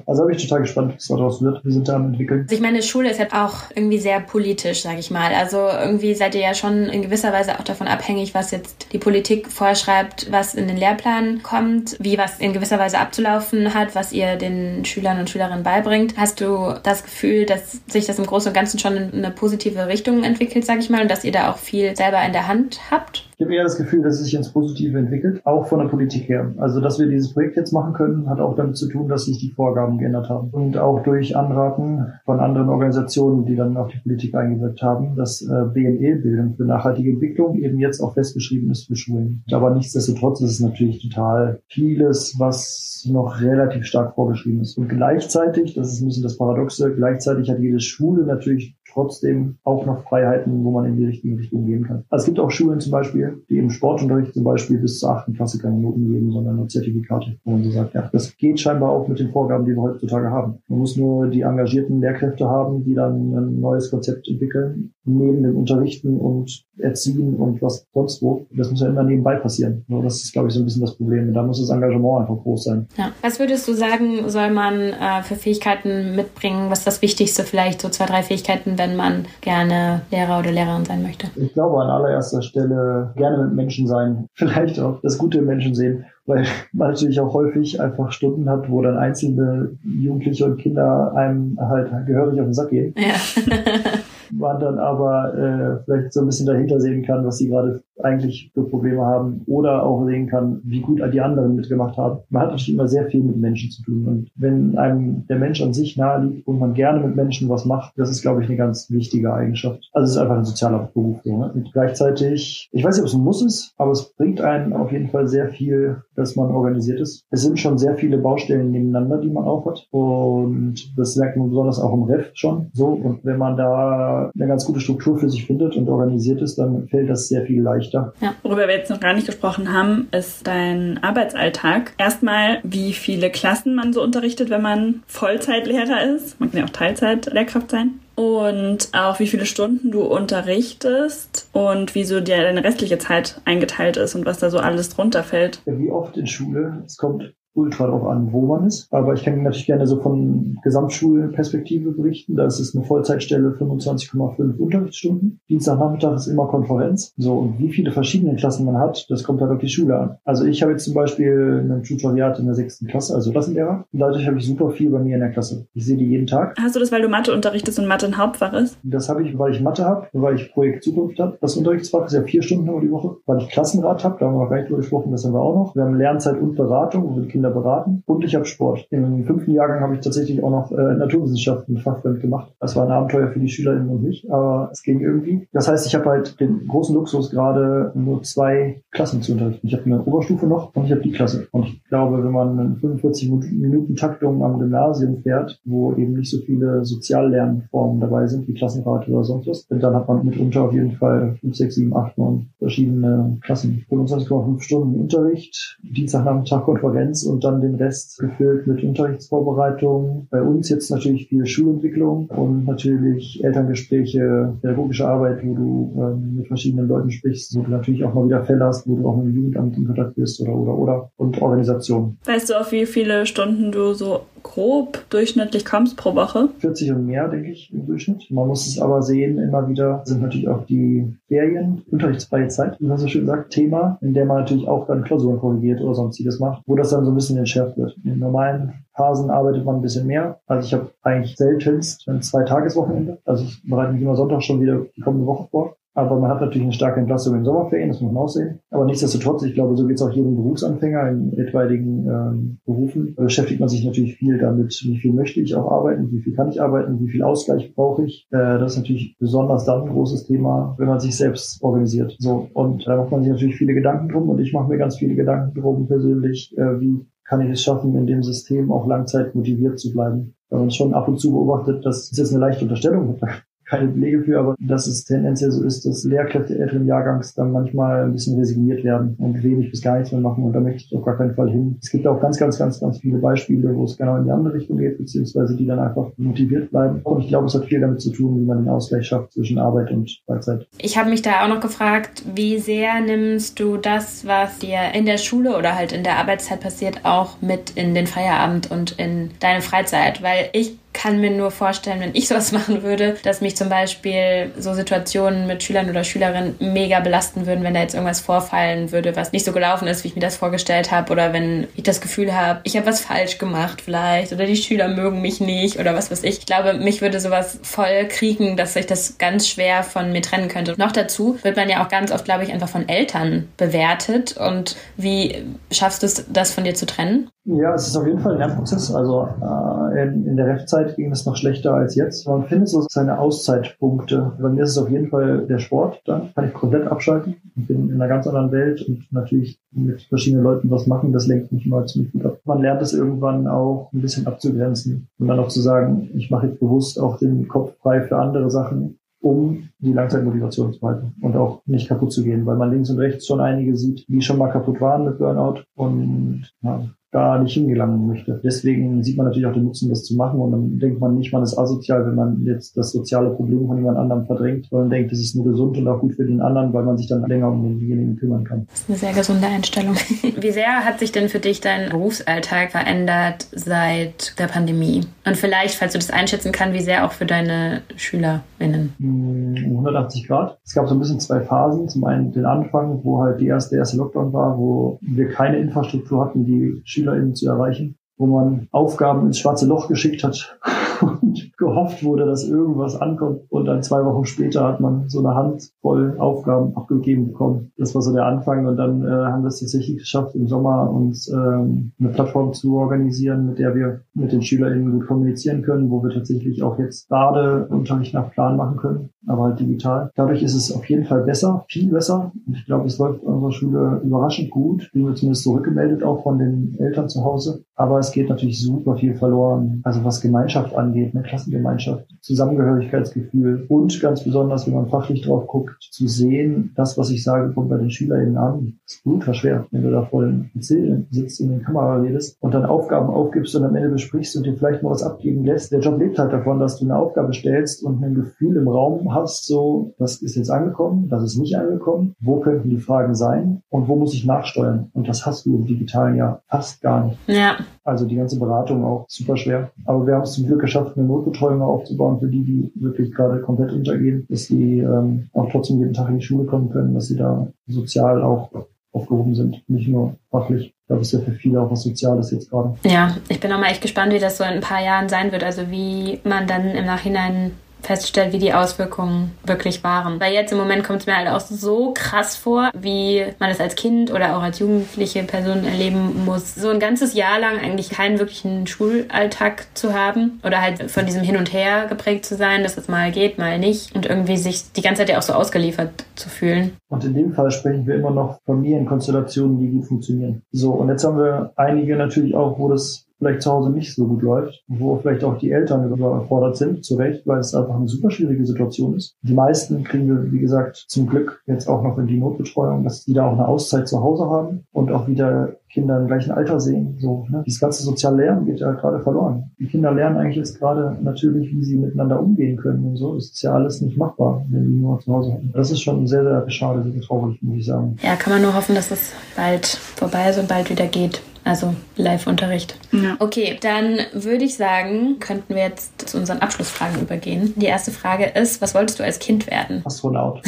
Also 0.07 0.23
habe 0.23 0.35
ich 0.35 0.43
total 0.43 0.63
gespannt, 0.63 0.95
was 0.97 1.09
daraus 1.09 1.43
wird. 1.43 1.63
Wir 1.63 1.73
sind 1.73 1.89
da 1.89 1.97
am 1.97 2.07
entwickeln. 2.07 2.43
Also 2.43 2.55
ich 2.55 2.61
meine, 2.63 2.83
Schule 2.83 3.11
ist 3.11 3.19
halt 3.19 3.35
auch 3.35 3.55
irgendwie 3.75 3.99
sehr 3.99 4.21
politisch, 4.21 4.83
sage 4.83 4.99
ich 4.99 5.11
mal. 5.11 5.35
Also 5.35 5.59
irgendwie 5.59 6.15
seid 6.15 6.35
ihr 6.35 6.41
ja 6.41 6.55
schon 6.55 6.87
in 6.87 7.03
gewisser 7.03 7.35
Weise 7.35 7.59
auch 7.59 7.65
davon 7.65 7.87
abhängig, 7.87 8.35
was 8.35 8.51
jetzt 8.51 8.87
die 8.93 8.99
Politik 8.99 9.49
vorschreibt, 9.49 10.33
was 10.33 10.55
in 10.55 10.69
den 10.69 10.79
Lehrplan 10.79 11.43
kommt, 11.43 11.97
wie 12.01 12.17
was 12.17 12.39
in 12.39 12.55
gewisser 12.55 12.79
Weise 12.79 12.99
abzulaufen 12.99 13.75
hat, 13.75 13.95
was 13.95 14.13
ihr 14.13 14.37
den 14.37 14.87
Schülern 14.87 15.21
und 15.21 15.29
Schülerinnen 15.29 15.65
beibringt. 15.65 16.15
Hast 16.17 16.41
du 16.41 16.75
das 16.83 17.03
Gefühl, 17.03 17.45
dass 17.45 17.81
sich 17.87 18.07
das 18.07 18.19
im 18.19 18.25
Großen 18.27 18.49
und 18.49 18.55
Ganzen 18.55 18.79
schon 18.79 18.97
in 18.97 19.13
eine 19.13 19.31
positive 19.31 19.87
Richtung 19.87 20.25
entwickelt, 20.25 20.65
sage 20.65 20.81
ich 20.81 20.89
mal, 20.89 21.03
und 21.03 21.11
dass 21.11 21.25
ihr 21.25 21.33
da 21.33 21.53
auch 21.53 21.59
viel 21.59 21.95
selber 21.95 22.25
in 22.25 22.33
der 22.33 22.47
Hand 22.47 22.81
habt? 22.91 23.29
Ich 23.37 23.45
habe 23.45 23.55
eher 23.55 23.65
das 23.65 23.77
Gefühl, 23.77 24.03
dass 24.03 24.15
es 24.15 24.25
sich 24.25 24.35
ins 24.35 24.53
Positive 24.53 24.97
entwickelt, 24.97 25.41
auch 25.45 25.67
von 25.67 25.81
der 25.81 25.89
Politik 25.89 26.29
her. 26.29 26.55
Also, 26.59 26.81
dass 26.81 27.01
wir 27.01 27.09
dieses 27.09 27.33
Projekt 27.33 27.57
jetzt 27.57 27.73
machen 27.73 27.93
können, 27.93 28.29
hat 28.31 28.41
auch 28.41 28.55
damit 28.55 28.77
zu 28.77 28.89
tun, 28.89 29.09
dass 29.09 29.25
sich 29.25 29.39
die 29.39 29.51
Vorgaben 29.51 29.99
geändert 29.99 30.29
haben. 30.29 30.51
Und 30.51 30.79
auch 30.79 31.03
durch 31.03 31.37
Anraten 31.37 32.13
von 32.25 32.39
anderen 32.39 32.69
Organisationen, 32.69 33.45
die 33.45 33.57
dann 33.57 33.77
auf 33.77 33.89
die 33.89 33.99
Politik 33.99 34.35
eingewirkt 34.35 34.83
haben, 34.83 35.17
dass 35.17 35.43
äh, 35.43 35.65
BNE, 35.73 36.17
Bildung 36.17 36.55
für 36.55 36.65
nachhaltige 36.65 37.11
Entwicklung, 37.11 37.57
eben 37.57 37.79
jetzt 37.81 38.01
auch 38.01 38.15
festgeschrieben 38.15 38.71
ist 38.71 38.87
für 38.87 38.97
Schulen. 38.97 39.43
Aber 39.51 39.71
nichtsdestotrotz 39.75 40.41
ist 40.41 40.53
es 40.53 40.61
natürlich 40.61 41.03
total 41.03 41.61
vieles, 41.69 42.37
was 42.39 43.05
noch 43.11 43.41
relativ 43.41 43.85
stark 43.85 44.15
vorgeschrieben 44.15 44.61
ist. 44.61 44.79
Und 44.79 44.89
gleichzeitig, 44.89 45.75
das 45.75 45.93
ist 45.93 46.01
ein 46.01 46.07
bisschen 46.07 46.23
das 46.23 46.39
Paradoxe, 46.39 46.95
gleichzeitig 46.95 47.51
hat 47.51 47.59
jede 47.59 47.81
Schule 47.81 48.25
natürlich 48.25 48.77
trotzdem 48.95 49.57
auch 49.65 49.85
noch 49.85 50.05
Freiheiten, 50.05 50.65
wo 50.65 50.71
man 50.71 50.87
in 50.87 50.97
die 50.97 51.07
richtige 51.07 51.37
Richtung 51.37 51.67
gehen 51.67 51.85
kann. 51.85 52.05
Also 52.09 52.23
es 52.23 52.27
gibt 52.27 52.39
auch 52.41 52.51
Schulen 52.51 52.81
zum 52.81 52.93
Beispiel, 52.93 53.43
die 53.51 53.59
im 53.59 53.71
Sportunterricht 53.71 54.33
zum 54.33 54.45
Beispiel 54.45 54.79
bis 54.79 55.01
zur 55.01 55.11
achten 55.11 55.35
Klasse 55.35 55.59
keine 55.59 55.77
Noten 55.77 56.09
geben, 56.09 56.31
sondern 56.31 56.57
nur 56.57 56.69
Zertifikate. 56.69 57.37
Wo 57.45 57.53
man 57.53 57.65
so 57.65 57.71
sagt, 57.71 57.95
ja, 57.95 58.09
das 58.13 58.37
geht 58.37 58.61
scheinbar 58.61 58.91
auch 58.91 59.09
mit 59.09 59.19
den 59.19 59.31
Vorgaben, 59.31 59.65
die 59.65 59.73
wir 59.73 59.83
heutzutage 59.83 60.31
haben. 60.31 60.59
Man 60.69 60.79
muss 60.79 60.97
nur 60.97 61.27
die 61.27 61.43
engagierten 61.43 62.01
Lehrkräfte 62.01 62.49
haben, 62.49 62.85
die 62.85 62.95
dann 62.95 63.35
ein 63.35 63.61
neues 63.61 63.91
Konzept 63.91 64.29
entwickeln, 64.29 64.93
neben 65.05 65.43
dem 65.43 65.57
Unterrichten 65.57 66.19
und 66.19 66.65
Erziehen 66.79 67.37
und 67.37 67.63
was 67.63 67.87
sonst 67.95 68.21
wo. 68.21 68.47
Das 68.51 68.71
muss 68.71 68.81
ja 68.81 68.89
immer 68.89 69.05
nebenbei 69.05 69.37
passieren. 69.37 69.85
Das 69.89 70.23
ist, 70.23 70.33
glaube 70.33 70.49
ich, 70.49 70.55
so 70.55 70.61
ein 70.61 70.65
bisschen 70.65 70.83
das 70.83 70.97
Problem. 70.97 71.33
Da 71.33 71.43
muss 71.43 71.61
das 71.61 71.71
Engagement 71.71 72.23
einfach 72.23 72.43
groß 72.43 72.65
sein. 72.65 72.89
Ja. 72.97 73.13
Was 73.23 73.39
würdest 73.39 73.69
du 73.69 73.75
sagen, 73.75 74.29
soll 74.29 74.51
man 74.51 74.81
äh, 74.81 75.23
für 75.23 75.37
Fähigkeiten 75.37 76.17
mitbringen? 76.17 76.71
Was 76.71 76.81
ist 76.81 76.87
das 76.87 77.03
Wichtigste 77.03 77.45
vielleicht, 77.45 77.81
so 77.81 77.89
zwei, 77.91 78.07
drei 78.07 78.23
Fähigkeiten, 78.23 78.77
wenn 78.85 78.97
man 78.97 79.25
gerne 79.41 80.03
Lehrer 80.11 80.41
oder 80.41 80.53
Lehrerin 80.53 80.85
sein 80.85 81.03
möchte? 81.03 81.29
Ich 81.37 81.55
glaube 81.55 81.83
an 81.83 81.91
allererster 81.91 82.43
Stelle 82.43 83.13
gerne 83.17 83.45
mit 83.45 83.55
Menschen 83.55 83.87
sein. 83.87 84.27
Vielleicht 84.35 84.79
auch 84.79 85.01
das 85.03 85.19
Gute 85.19 85.39
im 85.39 85.47
Menschen 85.47 85.75
sehen 85.75 86.05
weil 86.27 86.47
man 86.73 86.89
natürlich 86.89 87.21
auch 87.21 87.35
häufig 87.35 87.79
einfach 87.83 88.11
Stunden 88.11 88.49
hat, 88.49 88.71
wo 88.71 88.81
dann 88.81 88.97
einzelne 88.97 89.77
Jugendliche 89.85 90.47
und 90.47 90.57
Kinder 90.57 91.13
einem 91.15 91.59
halt 91.61 91.91
gehörig 92.07 92.41
auf 92.41 92.47
den 92.47 92.55
Sack 92.55 92.71
gehen. 92.71 92.95
Ja. 92.97 93.15
man 94.33 94.59
dann 94.59 94.79
aber 94.79 95.35
äh, 95.35 95.85
vielleicht 95.85 96.13
so 96.13 96.21
ein 96.21 96.27
bisschen 96.27 96.47
dahinter 96.47 96.81
sehen 96.81 97.05
kann, 97.05 97.27
was 97.27 97.39
sie 97.39 97.49
gerade 97.49 97.83
eigentlich 98.03 98.51
für 98.55 98.65
Probleme 98.65 99.03
haben 99.03 99.43
oder 99.47 99.85
auch 99.85 100.05
sehen 100.07 100.29
kann, 100.29 100.61
wie 100.65 100.81
gut 100.81 101.01
die 101.13 101.21
anderen 101.21 101.57
mitgemacht 101.57 101.97
haben. 101.97 102.21
Man 102.31 102.43
hat 102.43 102.51
natürlich 102.51 102.75
immer 102.75 102.89
sehr 102.89 103.07
viel 103.07 103.23
mit 103.23 103.37
Menschen 103.37 103.71
zu 103.71 103.83
tun 103.83 104.07
und 104.07 104.31
wenn 104.37 104.77
einem 104.79 105.27
der 105.29 105.39
Mensch 105.39 105.63
an 105.63 105.73
sich 105.73 105.97
nahe 105.97 106.25
liegt 106.25 106.47
und 106.47 106.59
man 106.59 106.75
gerne 106.75 107.07
mit 107.07 107.17
Menschen 107.17 107.49
was 107.49 107.65
macht, 107.65 107.93
das 107.97 108.11
ist, 108.11 108.23
glaube 108.23 108.43
ich, 108.43 108.49
eine 108.49 108.57
ganz 108.57 108.91
wichtige 108.91 109.33
Eigenschaft. 109.33 109.89
Also 109.93 110.05
es 110.05 110.11
ist 110.13 110.23
einfach 110.23 110.39
ein 110.39 110.45
sozialer 110.45 110.91
Beruf. 110.93 111.25
Ne? 111.25 111.53
Und 111.55 111.73
gleichzeitig, 111.73 112.69
ich 112.73 112.85
weiß 112.85 112.97
nicht, 112.97 113.03
ob 113.03 113.09
es 113.09 113.15
ein 113.15 113.23
Muss 113.23 113.45
ist, 113.45 113.75
aber 113.77 113.93
es 113.93 114.13
bringt 114.17 114.41
einen 114.41 114.73
auf 114.73 114.93
jeden 114.93 115.09
Fall 115.09 115.29
sehr 115.29 115.49
viel, 115.49 116.03
dass 116.17 116.37
man 116.37 116.51
organisiert 116.51 117.01
ist. 117.01 117.25
Es 117.31 117.43
sind 117.43 117.59
schon 117.59 117.79
sehr 117.79 117.97
viele 117.97 118.19
Baustellen 118.19 118.71
nebeneinander, 118.71 119.19
die 119.19 119.31
man 119.31 119.45
auch 119.45 119.67
hat 119.67 119.87
und 119.91 120.75
das 120.97 121.17
merkt 121.17 121.37
man 121.37 121.49
besonders 121.49 121.79
auch 121.79 121.93
im 121.93 122.05
Ref 122.05 122.31
schon 122.35 122.71
so 122.73 122.87
und 122.87 123.25
wenn 123.25 123.39
man 123.39 123.57
da 123.57 124.31
eine 124.35 124.49
ganz 124.49 124.65
gute 124.65 124.81
Struktur 124.81 125.19
für 125.19 125.29
sich 125.29 125.47
findet 125.47 125.77
und 125.77 125.89
organisiert 125.89 126.43
ist, 126.43 126.57
dann 126.57 126.89
fällt 126.89 127.11
das 127.11 127.29
sehr 127.29 127.43
viel 127.43 127.63
leichter 127.63 127.84
leichter. 127.85 128.15
Ja, 128.21 128.35
worüber 128.43 128.69
wir 128.69 128.77
jetzt 128.77 128.91
noch 128.91 129.01
gar 129.01 129.13
nicht 129.13 129.27
gesprochen 129.27 129.73
haben, 129.73 130.09
ist 130.13 130.47
dein 130.47 131.03
Arbeitsalltag. 131.03 131.93
Erstmal, 131.99 132.61
wie 132.63 132.93
viele 132.93 133.31
Klassen 133.31 133.75
man 133.75 133.93
so 133.93 134.03
unterrichtet, 134.03 134.51
wenn 134.51 134.63
man 134.63 135.03
Vollzeitlehrer 135.07 136.15
ist. 136.15 136.41
Man 136.41 136.51
kann 136.51 136.61
ja 136.61 136.67
auch 136.67 136.71
Teilzeitlehrkraft 136.71 137.71
sein 137.71 138.01
und 138.17 138.91
auch 138.93 139.19
wie 139.19 139.27
viele 139.27 139.47
Stunden 139.47 139.91
du 139.91 140.03
unterrichtest 140.03 141.49
und 141.53 141.95
wie 141.95 142.05
so 142.05 142.21
dir 142.21 142.43
deine 142.43 142.65
restliche 142.65 142.99
Zeit 142.99 143.41
eingeteilt 143.45 143.97
ist 143.97 144.15
und 144.15 144.25
was 144.25 144.39
da 144.39 144.51
so 144.51 144.59
alles 144.59 144.91
drunter 144.91 145.23
fällt. 145.23 145.61
Wie 145.67 145.91
oft 145.91 146.17
in 146.17 146.27
Schule. 146.27 146.83
Es 146.87 146.97
kommt 146.97 147.35
ultra 147.55 147.87
drauf 147.87 148.07
an, 148.07 148.33
wo 148.33 148.47
man 148.47 148.67
ist. 148.67 148.93
Aber 148.93 149.15
ich 149.15 149.25
kann 149.25 149.43
natürlich 149.43 149.67
gerne 149.67 149.87
so 149.87 150.01
von 150.01 150.59
Gesamtschulperspektive 150.63 151.93
berichten. 151.93 152.37
Da 152.37 152.47
ist 152.47 152.61
es 152.61 152.75
eine 152.75 152.85
Vollzeitstelle 152.85 153.57
25,5 153.59 154.59
Unterrichtsstunden. 154.59 155.41
Dienstagnachmittag 155.49 156.15
ist 156.15 156.27
immer 156.27 156.47
Konferenz. 156.49 157.15
So, 157.17 157.35
und 157.35 157.59
wie 157.59 157.71
viele 157.71 157.93
verschiedene 157.93 158.37
Klassen 158.37 158.67
man 158.67 158.79
hat, 158.79 159.07
das 159.09 159.25
kommt 159.25 159.41
halt 159.41 159.53
auf 159.53 159.59
die 159.59 159.69
Schule 159.69 159.99
an. 159.99 160.17
Also 160.25 160.45
ich 160.45 160.63
habe 160.63 160.73
jetzt 160.73 160.85
zum 160.85 160.95
Beispiel 160.95 161.65
ein 161.71 161.83
Tutoriat 161.83 162.39
in 162.39 162.47
der 162.47 162.55
sechsten 162.55 162.87
Klasse, 162.87 163.15
also 163.15 163.31
Klassenlehrer. 163.31 163.85
Und 163.93 163.99
dadurch 163.99 164.27
habe 164.27 164.39
ich 164.39 164.47
super 164.47 164.71
viel 164.71 164.91
bei 164.91 164.99
mir 164.99 165.15
in 165.15 165.21
der 165.21 165.31
Klasse. 165.31 165.67
Ich 165.75 165.87
sehe 165.87 165.97
die 165.97 166.07
jeden 166.07 166.27
Tag. 166.27 166.57
Hast 166.61 166.77
du 166.77 166.81
das, 166.81 166.93
weil 166.93 167.03
du 167.03 167.09
Mathe 167.09 167.33
unterrichtest 167.33 167.79
und 167.79 167.87
Mathe 167.87 168.07
ein 168.07 168.19
Hauptfach 168.19 168.53
ist? 168.53 168.79
Das 168.83 169.09
habe 169.09 169.23
ich, 169.23 169.39
weil 169.39 169.53
ich 169.53 169.61
Mathe 169.61 169.85
habe, 169.85 170.09
weil 170.13 170.37
ich 170.37 170.53
Projekt 170.53 170.85
Zukunft 170.85 171.19
habe. 171.19 171.39
Das 171.41 171.57
Unterrichtsfach 171.57 172.07
ist 172.07 172.13
ja 172.13 172.23
vier 172.23 172.43
Stunden 172.43 172.69
über 172.69 172.81
die 172.81 172.91
Woche. 172.91 173.17
Weil 173.27 173.39
ich 173.39 173.49
Klassenrat 173.49 174.05
habe, 174.05 174.17
da 174.19 174.27
haben 174.27 174.35
wir 174.35 174.45
noch 174.45 174.51
gar 174.51 174.57
nicht 174.57 174.69
drüber 174.69 174.79
gesprochen, 174.79 175.13
das 175.13 175.25
haben 175.25 175.33
wir 175.33 175.41
auch 175.41 175.55
noch. 175.55 175.75
Wir 175.75 175.85
haben 175.85 175.97
Lernzeit 175.97 176.41
und 176.41 176.57
Beratung, 176.57 177.15
wo 177.15 177.21
die 177.21 177.29
Kinder 177.29 177.44
Kinder 177.45 177.51
beraten 177.51 178.03
und 178.07 178.25
ich 178.25 178.35
habe 178.35 178.45
Sport. 178.45 178.87
Im 178.91 179.25
fünften 179.25 179.53
Jahrgang 179.53 179.81
habe 179.81 179.95
ich 179.95 180.01
tatsächlich 180.01 180.43
auch 180.43 180.51
noch 180.51 180.73
äh, 180.73 180.95
Naturwissenschaften 180.95 181.79
Fachfremd 181.79 182.21
gemacht. 182.21 182.53
Das 182.61 182.75
war 182.77 182.87
ein 182.87 182.93
Abenteuer 182.93 183.29
für 183.29 183.41
die 183.41 183.49
SchülerInnen 183.49 183.89
und 183.89 184.03
mich, 184.03 184.31
aber 184.31 184.71
es 184.73 184.83
ging 184.83 185.01
irgendwie. 185.01 185.47
Das 185.53 185.69
heißt, 185.69 185.87
ich 185.87 185.95
habe 185.95 186.07
halt 186.07 186.41
den 186.41 186.67
großen 186.67 186.95
Luxus, 186.95 187.31
gerade 187.31 187.93
nur 187.95 188.23
zwei 188.23 188.83
Klassen 188.91 189.23
zu 189.23 189.33
unterrichten. 189.33 189.67
Ich 189.67 189.75
habe 189.75 189.85
eine 189.85 190.03
Oberstufe 190.05 190.47
noch 190.47 190.75
und 190.75 190.87
ich 190.87 190.93
habe 190.93 191.03
die 191.03 191.13
Klasse. 191.13 191.47
Und 191.51 191.67
ich 191.67 191.85
glaube, 191.85 192.23
wenn 192.25 192.33
man 192.33 192.59
eine 192.59 192.77
45 192.77 193.31
Minuten 193.53 193.97
Taktung 193.97 194.43
am 194.43 194.59
Gymnasium 194.59 195.19
fährt, 195.23 195.61
wo 195.65 195.93
eben 195.95 196.15
nicht 196.15 196.31
so 196.31 196.39
viele 196.39 196.85
Soziallernformen 196.85 198.01
dabei 198.01 198.27
sind, 198.27 198.49
wie 198.49 198.55
Klassenrat 198.55 199.09
oder 199.09 199.25
sonst 199.25 199.47
was, 199.47 199.67
dann 199.69 199.95
hat 199.95 200.09
man 200.09 200.25
mitunter 200.25 200.63
auf 200.63 200.73
jeden 200.73 200.93
Fall 200.93 201.37
5, 201.41 201.57
6, 201.57 201.75
7, 201.75 201.97
8, 201.97 202.19
9 202.19 202.47
verschiedene 202.59 203.39
Klassen. 203.43 203.85
25,5 203.91 204.61
Stunden 204.61 205.01
Unterricht, 205.01 205.79
Dienstagnachmittag 205.83 206.65
Konferenz 206.65 207.25
und 207.25 207.34
und 207.35 207.45
dann 207.45 207.61
den 207.61 207.75
Rest 207.75 208.19
gefüllt 208.19 208.67
mit 208.67 208.85
Unterrichtsvorbereitung. 208.85 210.29
Bei 210.31 210.41
uns 210.41 210.69
jetzt 210.69 210.91
natürlich 210.91 211.29
viel 211.29 211.45
Schulentwicklung 211.47 212.27
und 212.29 212.65
natürlich 212.65 213.43
Elterngespräche, 213.43 214.55
pädagogische 214.63 215.07
Arbeit, 215.07 215.41
wo 215.45 215.55
du 215.55 215.95
ähm, 215.97 216.37
mit 216.37 216.47
verschiedenen 216.47 216.87
Leuten 216.87 217.11
sprichst, 217.11 217.57
wo 217.57 217.63
du 217.63 217.71
natürlich 217.71 218.05
auch 218.05 218.15
mal 218.15 218.27
wieder 218.27 218.45
Fälle 218.45 218.65
hast, 218.65 218.89
wo 218.89 218.97
du 218.97 219.09
auch 219.09 219.17
mit 219.17 219.27
dem 219.27 219.37
Jugendamt 219.37 219.77
in 219.77 219.87
Kontakt 219.87 220.15
bist 220.15 220.41
oder 220.41 220.55
oder 220.55 220.79
oder 220.79 221.11
und 221.17 221.43
Organisation. 221.43 222.17
Weißt 222.25 222.51
du, 222.51 222.61
auf 222.61 222.71
wie 222.71 222.87
viele 222.87 223.27
Stunden 223.27 223.73
du 223.73 223.93
so 223.95 224.21
grob 224.45 225.05
durchschnittlich 225.11 225.65
kommst 225.65 225.97
pro 225.97 226.15
Woche? 226.15 226.51
40 226.59 226.93
und 226.93 227.07
mehr, 227.07 227.27
denke 227.29 227.51
ich, 227.51 227.73
im 227.73 227.87
Durchschnitt. 227.87 228.31
Man 228.31 228.47
muss 228.47 228.69
es 228.69 228.79
aber 228.79 229.03
sehen, 229.03 229.39
immer 229.39 229.69
wieder 229.69 230.03
sind 230.05 230.23
natürlich 230.23 230.47
auch 230.47 230.65
die 230.67 231.13
Ferien, 231.27 231.83
unterrichtsfreie 231.91 232.47
Zeit, 232.47 232.79
wie 232.79 232.87
man 232.87 232.99
so 232.99 233.09
schön 233.09 233.27
sagt, 233.27 233.51
Thema, 233.51 233.99
in 234.01 234.15
der 234.15 234.27
man 234.27 234.39
natürlich 234.39 234.69
auch 234.69 234.87
dann 234.87 235.03
Klausuren 235.03 235.41
korrigiert 235.41 235.81
oder 235.81 235.95
sonstiges 235.95 236.39
macht, 236.39 236.63
wo 236.67 236.77
das 236.77 236.91
dann 236.91 237.05
so 237.05 237.11
ein 237.11 237.17
bisschen 237.17 237.39
entschärft 237.39 237.77
wird. 237.77 237.97
In 238.05 238.21
normalen 238.21 238.85
Phasen 238.95 239.31
arbeitet 239.31 239.65
man 239.65 239.77
ein 239.77 239.83
bisschen 239.83 240.07
mehr. 240.07 240.39
Also 240.47 240.67
ich 240.67 240.75
habe 240.75 240.91
eigentlich 241.03 241.37
seltenst 241.37 242.07
ein 242.09 242.23
Zwei-Tageswochenende. 242.23 243.19
Also 243.25 243.45
ich 243.45 243.61
bereite 243.65 243.93
mich 243.93 244.03
immer 244.03 244.15
Sonntag 244.15 244.43
schon 244.43 244.61
wieder 244.61 244.87
die 244.97 245.01
kommende 245.01 245.27
Woche 245.27 245.49
vor. 245.51 245.77
Aber 245.95 246.19
man 246.19 246.31
hat 246.31 246.41
natürlich 246.41 246.65
eine 246.65 246.73
starke 246.73 247.01
Entlastung 247.01 247.37
in 247.37 247.45
Sommerferien, 247.45 247.89
das 247.89 248.01
muss 248.01 248.13
man 248.13 248.23
auch 248.23 248.29
sehen. 248.29 248.59
Aber 248.71 248.85
nichtsdestotrotz, 248.85 249.45
ich 249.45 249.55
glaube, 249.55 249.77
so 249.77 249.87
geht 249.87 249.97
es 249.97 250.03
auch 250.03 250.11
jedem 250.11 250.35
Berufsanfänger 250.35 251.09
in 251.09 251.33
etwaigen 251.39 252.07
ähm, 252.09 252.59
Berufen. 252.67 253.15
Da 253.17 253.23
beschäftigt 253.23 253.61
man 253.61 253.69
sich 253.69 253.85
natürlich 253.85 254.17
viel 254.17 254.39
damit, 254.39 254.79
wie 254.85 254.99
viel 254.99 255.13
möchte 255.13 255.41
ich 255.41 255.55
auch 255.55 255.71
arbeiten, 255.71 256.11
wie 256.11 256.21
viel 256.21 256.35
kann 256.35 256.49
ich 256.49 256.61
arbeiten, 256.61 257.01
wie 257.01 257.09
viel 257.09 257.23
Ausgleich 257.23 257.75
brauche 257.75 258.05
ich. 258.05 258.27
Äh, 258.33 258.59
das 258.59 258.73
ist 258.73 258.79
natürlich 258.79 259.17
besonders 259.19 259.65
dann 259.65 259.83
ein 259.83 259.89
großes 259.89 260.27
Thema, 260.27 260.75
wenn 260.79 260.89
man 260.89 260.99
sich 260.99 261.17
selbst 261.17 261.63
organisiert. 261.63 262.17
So 262.19 262.49
Und 262.53 262.87
da 262.87 262.97
macht 262.97 263.13
man 263.13 263.23
sich 263.23 263.31
natürlich 263.31 263.57
viele 263.57 263.75
Gedanken 263.75 264.09
drum 264.09 264.29
und 264.29 264.41
ich 264.41 264.53
mache 264.53 264.69
mir 264.69 264.79
ganz 264.79 264.97
viele 264.97 265.15
Gedanken 265.15 265.61
drum 265.61 265.87
persönlich, 265.87 266.53
äh, 266.59 266.81
wie 266.81 267.07
kann 267.25 267.41
ich 267.41 267.51
es 267.51 267.63
schaffen, 267.63 267.95
in 267.97 268.07
dem 268.07 268.23
System 268.23 268.71
auch 268.71 268.87
langzeit 268.87 269.35
motiviert 269.35 269.79
zu 269.79 269.93
bleiben. 269.93 270.35
Wenn 270.51 270.59
man 270.59 270.71
schon 270.71 270.93
ab 270.93 271.09
und 271.09 271.19
zu 271.19 271.33
beobachtet, 271.33 271.87
das 271.87 272.11
ist 272.11 272.19
jetzt 272.19 272.33
eine 272.33 272.41
leichte 272.41 272.65
Unterstellung, 272.65 273.17
keine 273.65 273.89
Belege 273.89 274.23
für, 274.23 274.39
aber 274.39 274.55
dass 274.61 274.87
es 274.87 275.05
tendenziell 275.05 275.51
so 275.51 275.65
ist, 275.65 275.87
dass 275.87 276.05
Lehrkräfte 276.05 276.59
älteren 276.59 276.87
Jahrgangs 276.87 277.35
dann 277.35 277.53
manchmal 277.53 278.05
ein 278.05 278.13
bisschen 278.13 278.39
resigniert 278.39 278.85
werden 278.85 279.17
und 279.19 279.43
wenig 279.43 279.71
bis 279.71 279.83
gar 279.83 279.97
nichts 279.97 280.13
mehr 280.13 280.21
machen 280.21 280.45
und 280.45 280.53
da 280.53 280.61
möchte 280.61 280.85
ich 280.85 280.97
auf 280.97 281.05
gar 281.05 281.17
keinen 281.17 281.35
Fall 281.35 281.51
hin. 281.51 281.77
Es 281.83 281.91
gibt 281.91 282.07
auch 282.07 282.21
ganz, 282.21 282.39
ganz, 282.39 282.59
ganz, 282.59 282.81
ganz 282.81 282.99
viele 282.99 283.19
Beispiele, 283.19 283.75
wo 283.75 283.85
es 283.85 283.97
genau 283.97 284.17
in 284.17 284.25
die 284.25 284.31
andere 284.31 284.55
Richtung 284.55 284.79
geht, 284.79 284.99
beziehungsweise 284.99 285.57
die 285.57 285.67
dann 285.67 285.79
einfach 285.79 286.11
motiviert 286.17 286.71
bleiben. 286.71 287.01
Und 287.05 287.21
ich 287.21 287.29
glaube, 287.29 287.47
es 287.47 287.55
hat 287.55 287.65
viel 287.65 287.81
damit 287.81 288.01
zu 288.01 288.11
tun, 288.11 288.41
wie 288.41 288.45
man 288.45 288.59
den 288.59 288.69
Ausgleich 288.69 289.07
schafft 289.07 289.33
zwischen 289.33 289.59
Arbeit 289.59 289.91
und 289.91 290.11
Freizeit. 290.27 290.67
Ich 290.79 290.99
habe 290.99 291.11
mich 291.11 291.23
da 291.23 291.45
auch 291.45 291.49
noch 291.49 291.61
gefragt, 291.61 292.23
wie 292.35 292.59
sehr 292.59 293.01
nimmst 293.01 293.59
du 293.59 293.77
das, 293.77 294.27
was 294.27 294.59
dir 294.59 294.79
in 294.95 295.07
der 295.07 295.19
Schule 295.19 295.57
oder 295.57 295.75
halt 295.75 295.93
in 295.93 296.03
der 296.03 296.19
Arbeitszeit 296.19 296.61
passiert, 296.61 297.01
auch 297.05 297.41
mit 297.41 297.73
in 297.77 297.95
den 297.95 298.07
Feierabend 298.07 298.71
und 298.71 298.99
in 298.99 299.31
deine 299.41 299.61
Freizeit? 299.61 300.23
Weil 300.23 300.49
ich 300.53 300.77
kann 300.95 301.21
mir 301.21 301.31
nur 301.31 301.51
vorstellen, 301.51 302.01
wenn 302.01 302.15
ich 302.15 302.29
sowas 302.29 302.53
machen 302.53 302.83
würde, 302.83 303.17
dass 303.23 303.43
mich 303.43 303.57
zum 303.57 303.69
Beispiel 303.69 304.53
so 304.59 304.73
Situationen 304.73 305.47
mit 305.47 305.63
Schülern 305.63 305.91
oder 305.91 306.05
Schülerinnen 306.05 306.55
mega 306.61 307.01
belasten 307.01 307.47
würden, 307.47 307.63
wenn 307.63 307.75
da 307.75 307.81
jetzt 307.81 307.95
irgendwas 307.95 308.21
vorfallen 308.21 308.93
würde, 308.93 309.15
was 309.17 309.33
nicht 309.33 309.45
so 309.45 309.53
gelaufen 309.53 309.87
ist, 309.87 310.05
wie 310.05 310.09
ich 310.09 310.15
mir 310.15 310.23
das 310.23 310.37
vorgestellt 310.37 310.91
habe, 310.91 311.13
oder 311.13 311.35
wenn 311.35 311.67
ich 311.77 311.83
das 311.83 312.01
Gefühl 312.01 312.35
habe, 312.35 312.61
ich 312.63 312.77
habe 312.77 312.87
was 312.87 313.01
falsch 313.01 313.37
gemacht 313.37 313.83
vielleicht, 313.83 314.33
oder 314.33 314.47
die 314.47 314.57
Schüler 314.57 314.89
mögen 314.89 315.21
mich 315.21 315.41
nicht, 315.41 315.79
oder 315.79 315.95
was 315.95 316.11
weiß 316.11 316.23
ich. 316.23 316.39
Ich 316.39 316.47
glaube, 316.47 316.75
mich 316.75 317.03
würde 317.03 317.21
sowas 317.21 317.59
voll 317.63 318.07
kriegen, 318.09 318.57
dass 318.57 318.77
ich 318.77 318.87
das 318.87 319.19
ganz 319.19 319.49
schwer 319.49 319.83
von 319.83 320.13
mir 320.13 320.23
trennen 320.23 320.49
könnte. 320.49 320.75
Noch 320.79 320.93
dazu 320.93 321.39
wird 321.43 321.57
man 321.57 321.69
ja 321.69 321.85
auch 321.85 321.89
ganz 321.89 322.13
oft, 322.13 322.25
glaube 322.25 322.45
ich, 322.45 322.53
einfach 322.53 322.69
von 322.69 322.89
Eltern 322.89 323.49
bewertet. 323.57 324.37
Und 324.37 324.77
wie 324.97 325.45
schaffst 325.71 326.03
du 326.03 326.07
es, 326.07 326.27
das 326.33 326.53
von 326.53 326.65
dir 326.65 326.75
zu 326.75 326.87
trennen? 326.87 327.29
Ja, 327.47 327.75
es 327.75 327.89
ist 327.89 327.97
auf 327.97 328.07
jeden 328.07 328.21
Fall 328.21 328.33
ein 328.33 328.39
Lernprozess. 328.39 328.95
Also 328.95 329.29
äh, 329.43 330.03
in, 330.03 330.27
in 330.27 330.37
der 330.37 330.47
Refzeit 330.85 330.97
ging 330.97 331.11
es 331.11 331.27
noch 331.27 331.37
schlechter 331.37 331.75
als 331.75 331.95
jetzt. 331.95 332.27
Man 332.27 332.45
findet 332.45 332.69
so 332.69 332.85
seine 332.89 333.19
Auszeitpunkte. 333.19 334.33
Bei 334.41 334.49
mir 334.49 334.65
ist 334.65 334.71
es 334.71 334.79
auf 334.79 334.91
jeden 334.91 335.09
Fall 335.09 335.47
der 335.47 335.59
Sport. 335.59 336.03
Da 336.05 336.29
kann 336.35 336.47
ich 336.47 336.55
komplett 336.55 336.87
abschalten. 336.87 337.37
Ich 337.57 337.67
bin 337.67 337.89
in 337.89 337.95
einer 337.95 338.09
ganz 338.09 338.27
anderen 338.27 338.53
Welt 338.53 338.83
und 338.83 339.11
natürlich 339.13 339.61
mit 339.73 340.03
verschiedenen 340.03 340.45
Leuten 340.45 340.71
was 340.71 340.87
machen, 340.87 341.13
das 341.13 341.27
lenkt 341.27 341.53
mich 341.53 341.67
immer 341.67 341.87
ziemlich 341.87 342.13
gut 342.13 342.27
ab. 342.27 342.39
Man 342.45 342.63
lernt 342.63 342.83
es 342.83 342.93
irgendwann 342.93 343.47
auch 343.47 343.91
ein 343.93 344.01
bisschen 344.01 344.27
abzugrenzen 344.27 345.09
und 345.19 345.29
dann 345.29 345.39
auch 345.39 345.49
zu 345.49 345.61
sagen, 345.61 346.11
ich 346.15 346.31
mache 346.31 346.49
jetzt 346.49 346.61
bewusst 346.61 347.01
auch 347.01 347.19
den 347.19 347.49
Kopf 347.49 347.77
frei 347.79 348.03
für 348.03 348.17
andere 348.17 348.51
Sachen 348.51 348.99
um 349.21 349.71
die 349.79 349.95
Langzeitmotivation 349.95 350.75
zu 350.75 350.87
halten 350.87 351.15
und 351.23 351.35
auch 351.35 351.63
nicht 351.65 351.89
kaputt 351.89 352.13
zu 352.13 352.23
gehen, 352.23 352.45
weil 352.45 352.57
man 352.57 352.71
links 352.71 352.91
und 352.91 352.99
rechts 352.99 353.27
schon 353.27 353.41
einige 353.41 353.75
sieht, 353.75 354.05
die 354.07 354.21
schon 354.21 354.37
mal 354.37 354.51
kaputt 354.51 354.83
waren 354.83 355.07
mit 355.07 355.17
Burnout 355.17 355.63
und 355.75 356.53
ja, 356.61 356.85
da 357.15 357.39
nicht 357.39 357.55
hingelangen 357.55 358.09
möchte. 358.09 358.41
Deswegen 358.43 359.03
sieht 359.05 359.17
man 359.17 359.27
natürlich 359.27 359.47
auch 359.47 359.53
den 359.53 359.65
Nutzen, 359.65 359.89
das 359.89 360.05
zu 360.05 360.17
machen 360.17 360.41
und 360.41 360.51
dann 360.51 360.79
denkt 360.81 361.01
man 361.01 361.17
nicht, 361.17 361.33
man 361.33 361.45
ist 361.45 361.57
asozial, 361.57 362.05
wenn 362.07 362.17
man 362.17 362.45
jetzt 362.45 362.77
das 362.77 362.91
soziale 362.91 363.31
Problem 363.31 363.67
von 363.69 363.79
jemand 363.79 363.99
anderem 363.99 364.27
verdrängt, 364.27 364.67
sondern 364.69 364.91
denkt, 364.91 365.13
es 365.13 365.21
ist 365.21 365.37
nur 365.37 365.45
gesund 365.45 365.79
und 365.79 365.87
auch 365.87 366.01
gut 366.01 366.15
für 366.15 366.25
den 366.25 366.41
anderen, 366.41 366.73
weil 366.73 366.83
man 366.83 366.99
sich 366.99 367.07
dann 367.07 367.25
länger 367.27 367.51
um 367.51 367.63
denjenigen 367.63 368.17
kümmern 368.17 368.43
kann. 368.43 368.67
Das 368.69 368.81
ist 368.81 368.89
eine 368.89 368.99
sehr 368.99 369.13
gesunde 369.13 369.47
Einstellung. 369.47 369.95
Wie 370.41 370.51
sehr 370.51 370.85
hat 370.85 370.99
sich 370.99 371.13
denn 371.13 371.29
für 371.29 371.39
dich 371.39 371.61
dein 371.61 371.91
Berufsalltag 371.91 372.73
verändert 372.73 373.47
seit 373.53 374.37
der 374.41 374.49
Pandemie? 374.49 375.03
Und 375.25 375.37
vielleicht, 375.37 375.77
falls 375.77 375.93
du 375.93 375.99
das 375.99 376.11
einschätzen 376.11 376.51
kannst, 376.51 376.75
wie 376.75 376.83
sehr 376.83 377.07
auch 377.07 377.13
für 377.13 377.27
deine 377.27 377.83
SchülerInnen? 377.97 378.93
180 378.99 380.23
hm, 380.23 380.29
Grad. 380.29 380.59
Es 380.65 380.75
gab 380.75 380.89
so 380.89 380.95
ein 380.95 380.99
bisschen 380.99 381.21
zwei 381.21 381.41
Phasen. 381.41 381.89
Zum 381.89 382.05
einen 382.05 382.33
den 382.33 382.45
Anfang, 382.45 383.01
wo 383.05 383.23
halt 383.23 383.41
die 383.41 383.47
erste, 383.47 383.71
der 383.71 383.81
erste 383.81 383.99
Lockdown 383.99 384.33
war, 384.33 384.59
wo 384.59 384.99
wir 385.01 385.29
keine 385.29 385.59
Infrastruktur 385.59 386.25
hatten, 386.25 386.45
die 386.45 386.83
Schüler 386.85 387.04
SchülerInnen 387.05 387.35
zu 387.35 387.49
erreichen, 387.49 387.99
wo 388.17 388.27
man 388.27 388.69
Aufgaben 388.71 389.27
ins 389.27 389.39
schwarze 389.39 389.67
Loch 389.67 389.89
geschickt 389.89 390.23
hat 390.23 390.59
und 391.01 391.53
gehofft 391.57 392.05
wurde, 392.05 392.27
dass 392.27 392.49
irgendwas 392.49 393.01
ankommt. 393.01 393.43
Und 393.51 393.67
dann 393.67 393.83
zwei 393.83 394.05
Wochen 394.05 394.25
später 394.25 394.65
hat 394.65 394.81
man 394.81 395.09
so 395.09 395.21
eine 395.21 395.35
Handvoll 395.35 396.17
Aufgaben 396.19 396.77
abgegeben 396.77 397.29
bekommen. 397.29 397.73
Das 397.77 397.95
war 397.95 398.03
so 398.03 398.13
der 398.13 398.27
Anfang. 398.27 398.67
Und 398.67 398.77
dann 398.77 399.03
äh, 399.03 399.09
haben 399.09 399.43
wir 399.43 399.49
es 399.49 399.61
tatsächlich 399.61 399.99
geschafft, 399.99 400.35
im 400.35 400.47
Sommer 400.47 400.91
uns 400.91 401.29
ähm, 401.29 401.93
eine 401.99 402.11
Plattform 402.11 402.53
zu 402.53 402.77
organisieren, 402.77 403.47
mit 403.47 403.59
der 403.59 403.75
wir 403.75 404.03
mit 404.15 404.33
den 404.33 404.43
SchülerInnen 404.43 404.93
gut 404.93 405.07
kommunizieren 405.07 405.63
können, 405.63 405.91
wo 405.91 406.03
wir 406.03 406.11
tatsächlich 406.11 406.63
auch 406.63 406.79
jetzt 406.79 407.09
gerade 407.09 407.67
Unterricht 407.69 408.15
nach 408.15 408.31
Plan 408.31 408.57
machen 408.57 408.77
können, 408.77 409.11
aber 409.27 409.45
halt 409.45 409.61
digital. 409.61 410.11
Dadurch 410.15 410.43
ist 410.43 410.55
es 410.55 410.73
auf 410.73 410.89
jeden 410.89 411.05
Fall 411.05 411.23
besser, 411.23 411.65
viel 411.69 411.91
besser. 411.91 412.33
Ich 412.53 412.67
glaube, 412.67 412.87
es 412.87 412.99
läuft 412.99 413.23
unserer 413.23 413.53
Schule 413.53 414.01
überraschend 414.05 414.51
gut. 414.51 414.91
Die 414.95 415.01
wir 415.01 415.15
zumindest 415.15 415.45
zurückgemeldet, 415.45 416.03
auch 416.03 416.23
von 416.23 416.39
den 416.39 416.77
Eltern 416.79 417.09
zu 417.09 417.25
Hause. 417.25 417.65
Aber 417.77 417.99
es 417.99 418.13
geht 418.13 418.29
natürlich 418.29 418.61
super 418.61 418.97
viel 418.97 419.15
verloren. 419.15 419.81
Also 419.85 420.05
was 420.05 420.21
Gemeinschaft 420.21 420.75
angeht, 420.75 421.15
eine 421.15 421.25
Klassengemeinschaft, 421.25 422.07
Zusammengehörigkeitsgefühl 422.21 423.67
und 423.69 424.01
ganz 424.01 424.23
besonders, 424.23 424.67
wenn 424.67 424.75
man 424.75 424.89
fachlich 424.89 425.23
drauf 425.23 425.47
guckt, 425.47 425.89
zu 425.91 426.07
sehen, 426.07 426.73
das, 426.77 426.97
was 426.97 427.11
ich 427.11 427.23
sage, 427.25 427.53
kommt 427.53 427.71
bei 427.71 427.77
den 427.77 427.91
SchülerInnen 427.91 428.37
an. 428.37 428.79
Das 428.85 428.97
ist 428.97 429.07
ultra 429.07 429.35
schwer, 429.35 429.67
wenn 429.71 429.83
du 429.83 429.91
da 429.91 430.03
vor 430.03 430.25
dem 430.25 430.51
PC 430.53 431.07
sitzt 431.11 431.41
in 431.41 431.51
der 431.51 431.61
Kamera 431.61 431.97
redest 431.97 432.37
und 432.41 432.55
dann 432.55 432.65
Aufgaben 432.65 433.09
aufgibst 433.09 433.55
und 433.57 433.65
am 433.65 433.75
Ende 433.75 433.91
besprichst 433.91 434.37
und 434.37 434.47
dir 434.47 434.55
vielleicht 434.55 434.83
mal 434.83 434.91
was 434.91 435.03
abgeben 435.03 435.45
lässt. 435.45 435.73
Der 435.73 435.81
Job 435.81 435.99
lebt 435.99 436.19
halt 436.19 436.33
davon, 436.33 436.61
dass 436.61 436.79
du 436.79 436.85
eine 436.85 436.97
Aufgabe 436.97 437.33
stellst 437.33 437.83
und 437.83 438.03
ein 438.03 438.15
Gefühl 438.15 438.57
im 438.57 438.69
Raum 438.69 439.13
hast, 439.13 439.47
so, 439.47 439.95
das 439.99 440.23
ist 440.23 440.37
jetzt 440.37 440.51
angekommen, 440.51 441.09
das 441.09 441.23
ist 441.25 441.39
nicht 441.39 441.57
angekommen, 441.57 442.15
wo 442.21 442.41
könnten 442.41 442.71
die 442.71 442.79
Fragen 442.79 443.15
sein 443.15 443.63
und 443.69 443.89
wo 443.89 443.97
muss 443.97 444.15
ich 444.15 444.25
nachsteuern? 444.25 444.91
Und 444.93 445.09
das 445.09 445.27
hast 445.27 445.47
du 445.47 445.57
im 445.57 445.67
digitalen 445.67 446.17
ja 446.17 446.41
fast 446.49 446.81
gar 446.81 447.07
nicht. 447.07 447.19
Ja. 447.27 447.57
Also 447.85 448.07
die 448.07 448.17
ganze 448.17 448.39
Beratung 448.39 448.85
auch 448.85 449.05
super 449.09 449.37
schwer. 449.37 449.71
Aber 449.85 450.07
wir 450.07 450.15
haben 450.15 450.23
es 450.23 450.33
zum 450.33 450.47
Glück 450.47 450.61
geschafft, 450.61 450.97
eine 450.97 451.07
Notbetreuung 451.07 451.63
aufzubauen 451.63 452.21
für 452.21 452.29
die, 452.29 452.43
die 452.43 452.73
wirklich 452.77 453.13
gerade 453.13 453.41
komplett 453.41 453.73
untergehen, 453.73 454.27
dass 454.29 454.47
die 454.47 454.79
ähm, 454.79 455.29
auch 455.33 455.51
trotzdem 455.51 455.79
jeden 455.79 455.93
Tag 455.93 456.09
in 456.09 456.19
die 456.19 456.25
Schule 456.25 456.45
kommen 456.45 456.71
können, 456.71 456.95
dass 456.95 457.07
sie 457.07 457.17
da 457.17 457.47
sozial 457.67 458.23
auch 458.23 458.51
aufgehoben 458.93 459.35
sind, 459.35 459.63
nicht 459.69 459.89
nur 459.89 460.15
fachlich. 460.31 460.67
Ich 460.67 460.87
glaube, 460.87 461.03
es 461.03 461.13
ist 461.13 461.19
ja 461.19 461.25
für 461.25 461.33
viele 461.33 461.61
auch 461.61 461.71
was 461.71 461.83
Soziales 461.83 462.31
jetzt 462.31 462.51
gerade. 462.51 462.75
Ja, 462.85 463.17
ich 463.29 463.41
bin 463.41 463.53
auch 463.53 463.59
mal 463.59 463.71
echt 463.71 463.83
gespannt, 463.83 464.13
wie 464.13 464.19
das 464.19 464.39
so 464.39 464.45
in 464.45 464.51
ein 464.51 464.61
paar 464.61 464.83
Jahren 464.83 465.09
sein 465.09 465.33
wird. 465.33 465.43
Also 465.43 465.71
wie 465.71 466.21
man 466.25 466.47
dann 466.47 466.71
im 466.71 466.85
Nachhinein 466.85 467.53
feststellt, 467.87 468.33
wie 468.33 468.39
die 468.39 468.53
Auswirkungen 468.53 469.33
wirklich 469.45 469.85
waren. 469.85 470.21
Weil 470.21 470.33
jetzt 470.33 470.53
im 470.53 470.59
Moment 470.59 470.85
kommt 470.85 471.01
es 471.01 471.07
mir 471.07 471.17
halt 471.17 471.29
auch 471.29 471.41
so 471.41 471.93
krass 471.95 472.37
vor, 472.37 472.71
wie 472.75 473.25
man 473.39 473.51
es 473.51 473.61
als 473.61 473.77
Kind 473.77 474.13
oder 474.13 474.37
auch 474.37 474.43
als 474.43 474.59
jugendliche 474.59 475.23
Person 475.23 475.65
erleben 475.65 476.25
muss, 476.25 476.55
so 476.55 476.69
ein 476.69 476.81
ganzes 476.81 477.15
Jahr 477.15 477.39
lang 477.39 477.59
eigentlich 477.59 477.91
keinen 477.91 478.19
wirklichen 478.19 478.67
Schulalltag 478.67 479.67
zu 479.75 479.95
haben 479.95 480.41
oder 480.45 480.61
halt 480.61 480.91
von 480.91 481.07
diesem 481.07 481.23
Hin 481.23 481.37
und 481.37 481.53
Her 481.53 481.87
geprägt 481.89 482.25
zu 482.25 482.37
sein, 482.37 482.63
dass 482.63 482.77
es 482.77 482.89
mal 482.89 483.11
geht, 483.13 483.39
mal 483.39 483.59
nicht 483.59 483.95
und 483.95 484.07
irgendwie 484.07 484.37
sich 484.37 484.73
die 484.73 484.83
ganze 484.83 485.01
Zeit 485.01 485.11
ja 485.11 485.19
auch 485.19 485.23
so 485.23 485.33
ausgeliefert 485.33 486.05
zu 486.15 486.29
fühlen. 486.29 486.77
Und 486.89 487.05
in 487.05 487.15
dem 487.15 487.33
Fall 487.33 487.51
sprechen 487.51 487.87
wir 487.87 487.97
immer 487.97 488.11
noch 488.11 488.39
Familienkonstellationen, 488.47 489.59
die 489.59 489.69
gut 489.69 489.87
funktionieren. 489.87 490.43
So, 490.53 490.73
und 490.73 490.89
jetzt 490.89 491.05
haben 491.05 491.19
wir 491.19 491.53
einige 491.57 491.97
natürlich 491.97 492.35
auch, 492.35 492.59
wo 492.59 492.69
das 492.69 493.04
vielleicht 493.19 493.43
zu 493.43 493.53
Hause 493.53 493.71
nicht 493.71 493.95
so 493.95 494.07
gut 494.07 494.23
läuft, 494.23 494.63
wo 494.69 494.97
vielleicht 494.97 495.25
auch 495.25 495.39
die 495.39 495.51
Eltern 495.51 495.91
überfordert 495.91 496.57
sind, 496.57 496.85
zu 496.85 496.97
Recht, 496.97 497.27
weil 497.27 497.39
es 497.39 497.55
einfach 497.55 497.77
eine 497.77 497.89
super 497.89 498.11
schwierige 498.11 498.45
Situation 498.45 498.95
ist. 498.97 499.17
Die 499.23 499.35
meisten 499.35 499.85
kriegen 499.85 500.09
wir, 500.09 500.33
wie 500.33 500.41
gesagt, 500.41 500.85
zum 500.89 501.07
Glück 501.07 501.43
jetzt 501.47 501.69
auch 501.69 501.83
noch 501.83 501.99
in 501.99 502.07
die 502.07 502.19
Notbetreuung, 502.19 502.85
dass 502.85 503.05
die 503.05 503.15
da 503.15 503.27
auch 503.27 503.33
eine 503.33 503.47
Auszeit 503.47 503.89
zu 503.89 504.03
Hause 504.03 504.27
haben 504.27 504.65
und 504.73 504.93
auch 504.93 505.09
wieder 505.09 505.57
Kinder 505.75 505.99
im 505.99 506.07
gleichen 506.07 506.31
Alter 506.31 506.61
sehen. 506.61 506.97
So, 507.01 507.27
ne? 507.29 507.43
Dieses 507.47 507.61
ganze 507.61 507.83
soziale 507.83 508.19
Lernen 508.19 508.47
geht 508.47 508.61
ja 508.61 508.71
gerade 508.73 509.01
verloren. 509.01 509.51
Die 509.59 509.67
Kinder 509.67 509.93
lernen 509.93 510.17
eigentlich 510.17 510.37
jetzt 510.37 510.61
gerade 510.61 510.97
natürlich, 511.03 511.51
wie 511.51 511.65
sie 511.65 511.77
miteinander 511.77 512.21
umgehen 512.21 512.57
können 512.57 512.85
und 512.85 512.97
so. 512.97 513.15
Das 513.15 513.25
ist 513.25 513.43
ja 513.43 513.53
alles 513.53 513.81
nicht 513.81 513.97
machbar, 513.97 514.45
wenn 514.49 514.63
die 514.63 514.81
nur 514.81 515.01
zu 515.01 515.13
Hause 515.13 515.33
haben. 515.33 515.51
Das 515.53 515.73
ist 515.73 515.83
schon 515.83 516.07
sehr, 516.07 516.23
sehr 516.23 516.49
schade, 516.51 516.85
sehr 516.89 517.03
traurig, 517.03 517.43
muss 517.43 517.57
ich 517.57 517.67
sagen. 517.67 517.97
Ja, 518.03 518.15
kann 518.15 518.33
man 518.33 518.43
nur 518.43 518.55
hoffen, 518.55 518.77
dass 518.77 518.93
es 518.93 519.13
bald 519.37 519.67
vorbei 519.67 520.31
ist 520.31 520.39
und 520.39 520.49
bald 520.49 520.71
wieder 520.71 520.87
geht. 520.87 521.21
Also 521.45 521.75
Live-Unterricht. 521.97 522.75
Ja. 522.93 523.17
Okay, 523.19 523.59
dann 523.61 523.99
würde 524.15 524.45
ich 524.45 524.57
sagen, 524.57 525.19
könnten 525.21 525.55
wir 525.55 525.63
jetzt 525.63 526.09
zu 526.09 526.17
unseren 526.17 526.39
Abschlussfragen 526.39 527.01
übergehen. 527.03 527.53
Die 527.57 527.67
erste 527.67 527.91
Frage 527.91 528.25
ist, 528.35 528.63
was 528.63 528.75
wolltest 528.75 528.99
du 528.99 529.05
als 529.05 529.19
Kind 529.19 529.47
werden? 529.51 529.83
Astronaut. 529.85 530.41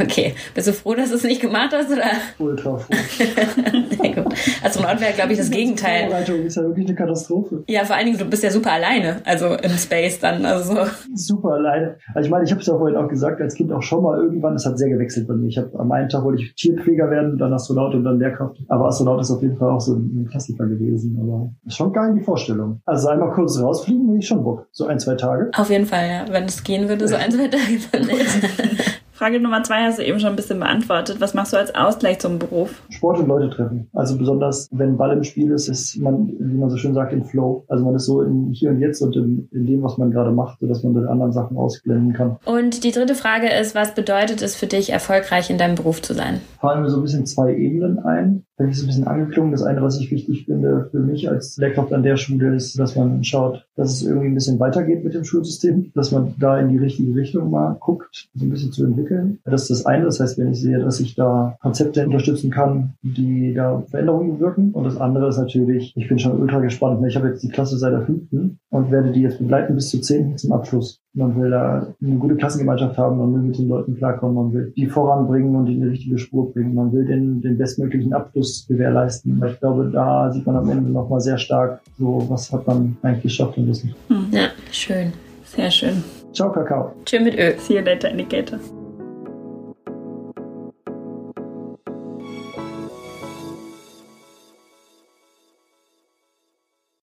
Okay. 0.00 0.34
Bist 0.54 0.68
du 0.68 0.72
froh, 0.72 0.94
dass 0.94 1.10
du 1.10 1.16
es 1.16 1.24
nicht 1.24 1.40
gemacht 1.40 1.70
hast, 1.72 1.90
oder? 1.90 2.04
Ultra 2.38 2.78
froh. 2.78 2.94
Sehr 4.02 4.14
gut. 4.14 4.34
Astronaut 4.64 5.00
wäre, 5.00 5.12
glaube 5.12 5.32
ich, 5.32 5.38
das 5.38 5.50
Gegenteil. 5.62 6.04
Vorbereitung 6.04 6.46
ist 6.46 6.56
ja 6.56 6.62
wirklich 6.62 6.86
eine 6.86 6.94
Katastrophe. 6.94 7.64
Ja, 7.68 7.84
vor 7.84 7.96
allen 7.96 8.06
Dingen, 8.06 8.18
du 8.18 8.24
bist 8.24 8.42
ja 8.42 8.50
super 8.50 8.72
alleine, 8.72 9.20
also 9.24 9.48
im 9.48 9.70
Space 9.72 10.18
dann, 10.20 10.46
also 10.46 10.74
so. 10.74 10.80
Super 11.14 11.50
alleine. 11.54 11.96
Also 12.14 12.26
ich 12.26 12.30
meine, 12.30 12.44
ich 12.44 12.50
habe 12.50 12.60
es 12.60 12.66
ja 12.66 12.76
vorhin 12.76 12.96
auch 12.96 13.08
gesagt, 13.08 13.40
als 13.40 13.54
Kind 13.54 13.72
auch 13.72 13.82
schon 13.82 14.02
mal 14.02 14.18
irgendwann, 14.18 14.54
es 14.54 14.64
hat 14.64 14.78
sehr 14.78 14.88
gewechselt 14.88 15.28
bei 15.28 15.34
mir. 15.34 15.48
Ich 15.48 15.58
habe 15.58 15.78
am 15.78 15.92
einen 15.92 16.08
Tag 16.08 16.24
wollte 16.24 16.42
ich 16.42 16.54
Tierpfleger 16.54 17.10
werden, 17.10 17.38
dann 17.38 17.52
Astronaut 17.52 17.94
und 17.94 18.04
dann 18.04 18.18
Lehrkraft. 18.18 18.56
Aber 18.68 18.86
Astronaut 18.86 19.20
ist 19.20 19.30
auf 19.30 19.42
jeden 19.42 19.56
Fall 19.56 19.70
auch 19.70 19.81
so 19.82 19.94
ein 19.94 20.26
Klassiker 20.30 20.66
gewesen. 20.66 21.18
Aber 21.20 21.52
ist 21.66 21.76
schon 21.76 21.92
geil 21.92 22.14
die 22.14 22.24
Vorstellung. 22.24 22.80
Also 22.84 23.08
einmal 23.08 23.32
kurz 23.32 23.60
rausfliegen, 23.60 24.08
will 24.10 24.18
ich 24.18 24.26
schon 24.26 24.42
Bock. 24.42 24.66
So 24.72 24.86
ein, 24.86 24.98
zwei 24.98 25.14
Tage. 25.14 25.50
Auf 25.56 25.70
jeden 25.70 25.86
Fall, 25.86 26.08
ja. 26.08 26.24
Wenn 26.32 26.44
es 26.44 26.64
gehen 26.64 26.88
würde, 26.88 27.08
so 27.08 27.16
ein, 27.16 27.30
zwei 27.30 27.48
Tage 27.48 27.78
dann. 27.92 28.08
Frage 29.22 29.38
Nummer 29.38 29.62
zwei 29.62 29.84
hast 29.84 30.00
du 30.00 30.04
eben 30.04 30.18
schon 30.18 30.30
ein 30.30 30.36
bisschen 30.36 30.58
beantwortet. 30.58 31.20
Was 31.20 31.32
machst 31.32 31.52
du 31.52 31.56
als 31.56 31.72
Ausgleich 31.76 32.18
zum 32.18 32.40
Beruf? 32.40 32.82
Sport 32.88 33.20
und 33.20 33.28
Leute 33.28 33.50
treffen. 33.50 33.88
Also 33.92 34.18
besonders, 34.18 34.68
wenn 34.72 34.96
Ball 34.96 35.12
im 35.12 35.22
Spiel 35.22 35.52
ist, 35.52 35.68
ist 35.68 35.96
man, 35.98 36.26
wie 36.40 36.58
man 36.58 36.70
so 36.70 36.76
schön 36.76 36.92
sagt, 36.92 37.12
im 37.12 37.24
Flow. 37.24 37.64
Also 37.68 37.84
man 37.84 37.94
ist 37.94 38.06
so 38.06 38.22
in 38.22 38.50
hier 38.50 38.70
und 38.70 38.80
jetzt 38.80 39.00
und 39.00 39.14
in, 39.14 39.48
in 39.52 39.64
dem, 39.64 39.84
was 39.84 39.96
man 39.96 40.10
gerade 40.10 40.32
macht, 40.32 40.58
sodass 40.58 40.82
man 40.82 40.94
mit 40.94 41.06
anderen 41.06 41.30
Sachen 41.30 41.56
ausblenden 41.56 42.14
kann. 42.14 42.38
Und 42.46 42.82
die 42.82 42.90
dritte 42.90 43.14
Frage 43.14 43.48
ist, 43.48 43.76
was 43.76 43.94
bedeutet 43.94 44.42
es 44.42 44.56
für 44.56 44.66
dich, 44.66 44.90
erfolgreich 44.90 45.50
in 45.50 45.58
deinem 45.58 45.76
Beruf 45.76 46.02
zu 46.02 46.14
sein? 46.14 46.40
Fallen 46.60 46.82
mir 46.82 46.90
so 46.90 46.96
ein 46.96 47.02
bisschen 47.04 47.24
zwei 47.24 47.54
Ebenen 47.54 48.00
ein. 48.00 48.44
Da 48.62 48.68
ist 48.68 48.82
ein 48.82 48.86
bisschen 48.86 49.06
angeklungen. 49.08 49.50
Das 49.50 49.64
eine, 49.64 49.82
was 49.82 49.98
ich 49.98 50.10
wichtig 50.12 50.44
finde 50.44 50.88
für 50.92 51.00
mich 51.00 51.28
als 51.28 51.56
Lehrkraft 51.56 51.92
an 51.92 52.04
der 52.04 52.16
Schule, 52.16 52.54
ist, 52.54 52.78
dass 52.78 52.94
man 52.94 53.24
schaut, 53.24 53.66
dass 53.74 53.92
es 53.92 54.02
irgendwie 54.02 54.28
ein 54.28 54.34
bisschen 54.34 54.60
weitergeht 54.60 55.02
mit 55.02 55.14
dem 55.14 55.24
Schulsystem, 55.24 55.90
dass 55.94 56.12
man 56.12 56.34
da 56.38 56.60
in 56.60 56.68
die 56.68 56.78
richtige 56.78 57.12
Richtung 57.14 57.50
mal 57.50 57.76
guckt, 57.80 58.28
so 58.34 58.44
ein 58.44 58.50
bisschen 58.50 58.70
zu 58.70 58.84
entwickeln. 58.84 59.40
Das 59.44 59.62
ist 59.62 59.70
das 59.70 59.86
eine. 59.86 60.04
Das 60.04 60.20
heißt, 60.20 60.38
wenn 60.38 60.52
ich 60.52 60.60
sehe, 60.60 60.78
dass 60.78 61.00
ich 61.00 61.16
da 61.16 61.56
Konzepte 61.60 62.06
unterstützen 62.06 62.52
kann, 62.52 62.94
die 63.02 63.52
da 63.52 63.82
Veränderungen 63.90 64.38
wirken. 64.38 64.70
Und 64.70 64.84
das 64.84 64.96
andere 64.96 65.28
ist 65.28 65.38
natürlich, 65.38 65.92
ich 65.96 66.08
bin 66.08 66.20
schon 66.20 66.40
ultra 66.40 66.60
gespannt. 66.60 67.04
Ich 67.06 67.16
habe 67.16 67.28
jetzt 67.28 67.42
die 67.42 67.48
Klasse 67.48 67.78
seit 67.78 67.92
der 67.92 68.02
fünften 68.02 68.60
und 68.70 68.92
werde 68.92 69.10
die 69.10 69.22
jetzt 69.22 69.38
begleiten 69.38 69.74
bis 69.74 69.90
zur 69.90 70.02
zehnten 70.02 70.38
zum 70.38 70.52
Abschluss. 70.52 71.00
Man 71.14 71.38
will 71.38 71.50
da 71.50 71.86
eine 72.00 72.16
gute 72.16 72.36
Klassengemeinschaft 72.36 72.96
haben, 72.96 73.18
man 73.18 73.34
will 73.34 73.42
mit 73.42 73.58
den 73.58 73.68
Leuten 73.68 73.96
klarkommen, 73.96 74.34
man 74.34 74.52
will 74.52 74.72
die 74.74 74.86
voranbringen 74.86 75.54
und 75.54 75.66
in 75.66 75.82
die 75.82 75.88
richtige 75.88 76.18
Spur 76.18 76.52
bringen. 76.52 76.74
Man 76.74 76.90
will 76.92 77.04
den, 77.04 77.42
den 77.42 77.58
bestmöglichen 77.58 78.14
Abschluss 78.14 78.66
gewährleisten. 78.66 79.42
Ich 79.46 79.60
glaube, 79.60 79.90
da 79.92 80.32
sieht 80.32 80.46
man 80.46 80.56
am 80.56 80.70
Ende 80.70 80.90
nochmal 80.90 81.20
sehr 81.20 81.36
stark, 81.36 81.80
so 81.98 82.24
was 82.28 82.50
hat 82.50 82.66
man 82.66 82.96
eigentlich 83.02 83.24
geschafft 83.24 83.58
und 83.58 83.68
wissen. 83.68 83.94
Ja, 84.30 84.48
schön. 84.70 85.12
Sehr 85.44 85.70
schön. 85.70 86.02
Ciao, 86.32 86.50
Kakao. 86.50 86.92
Schön 87.06 87.24
mit 87.24 87.34
Ö. 87.34 87.52
See 87.58 87.76
you 87.76 87.84
later, 87.84 88.10
Indicator. 88.10 88.58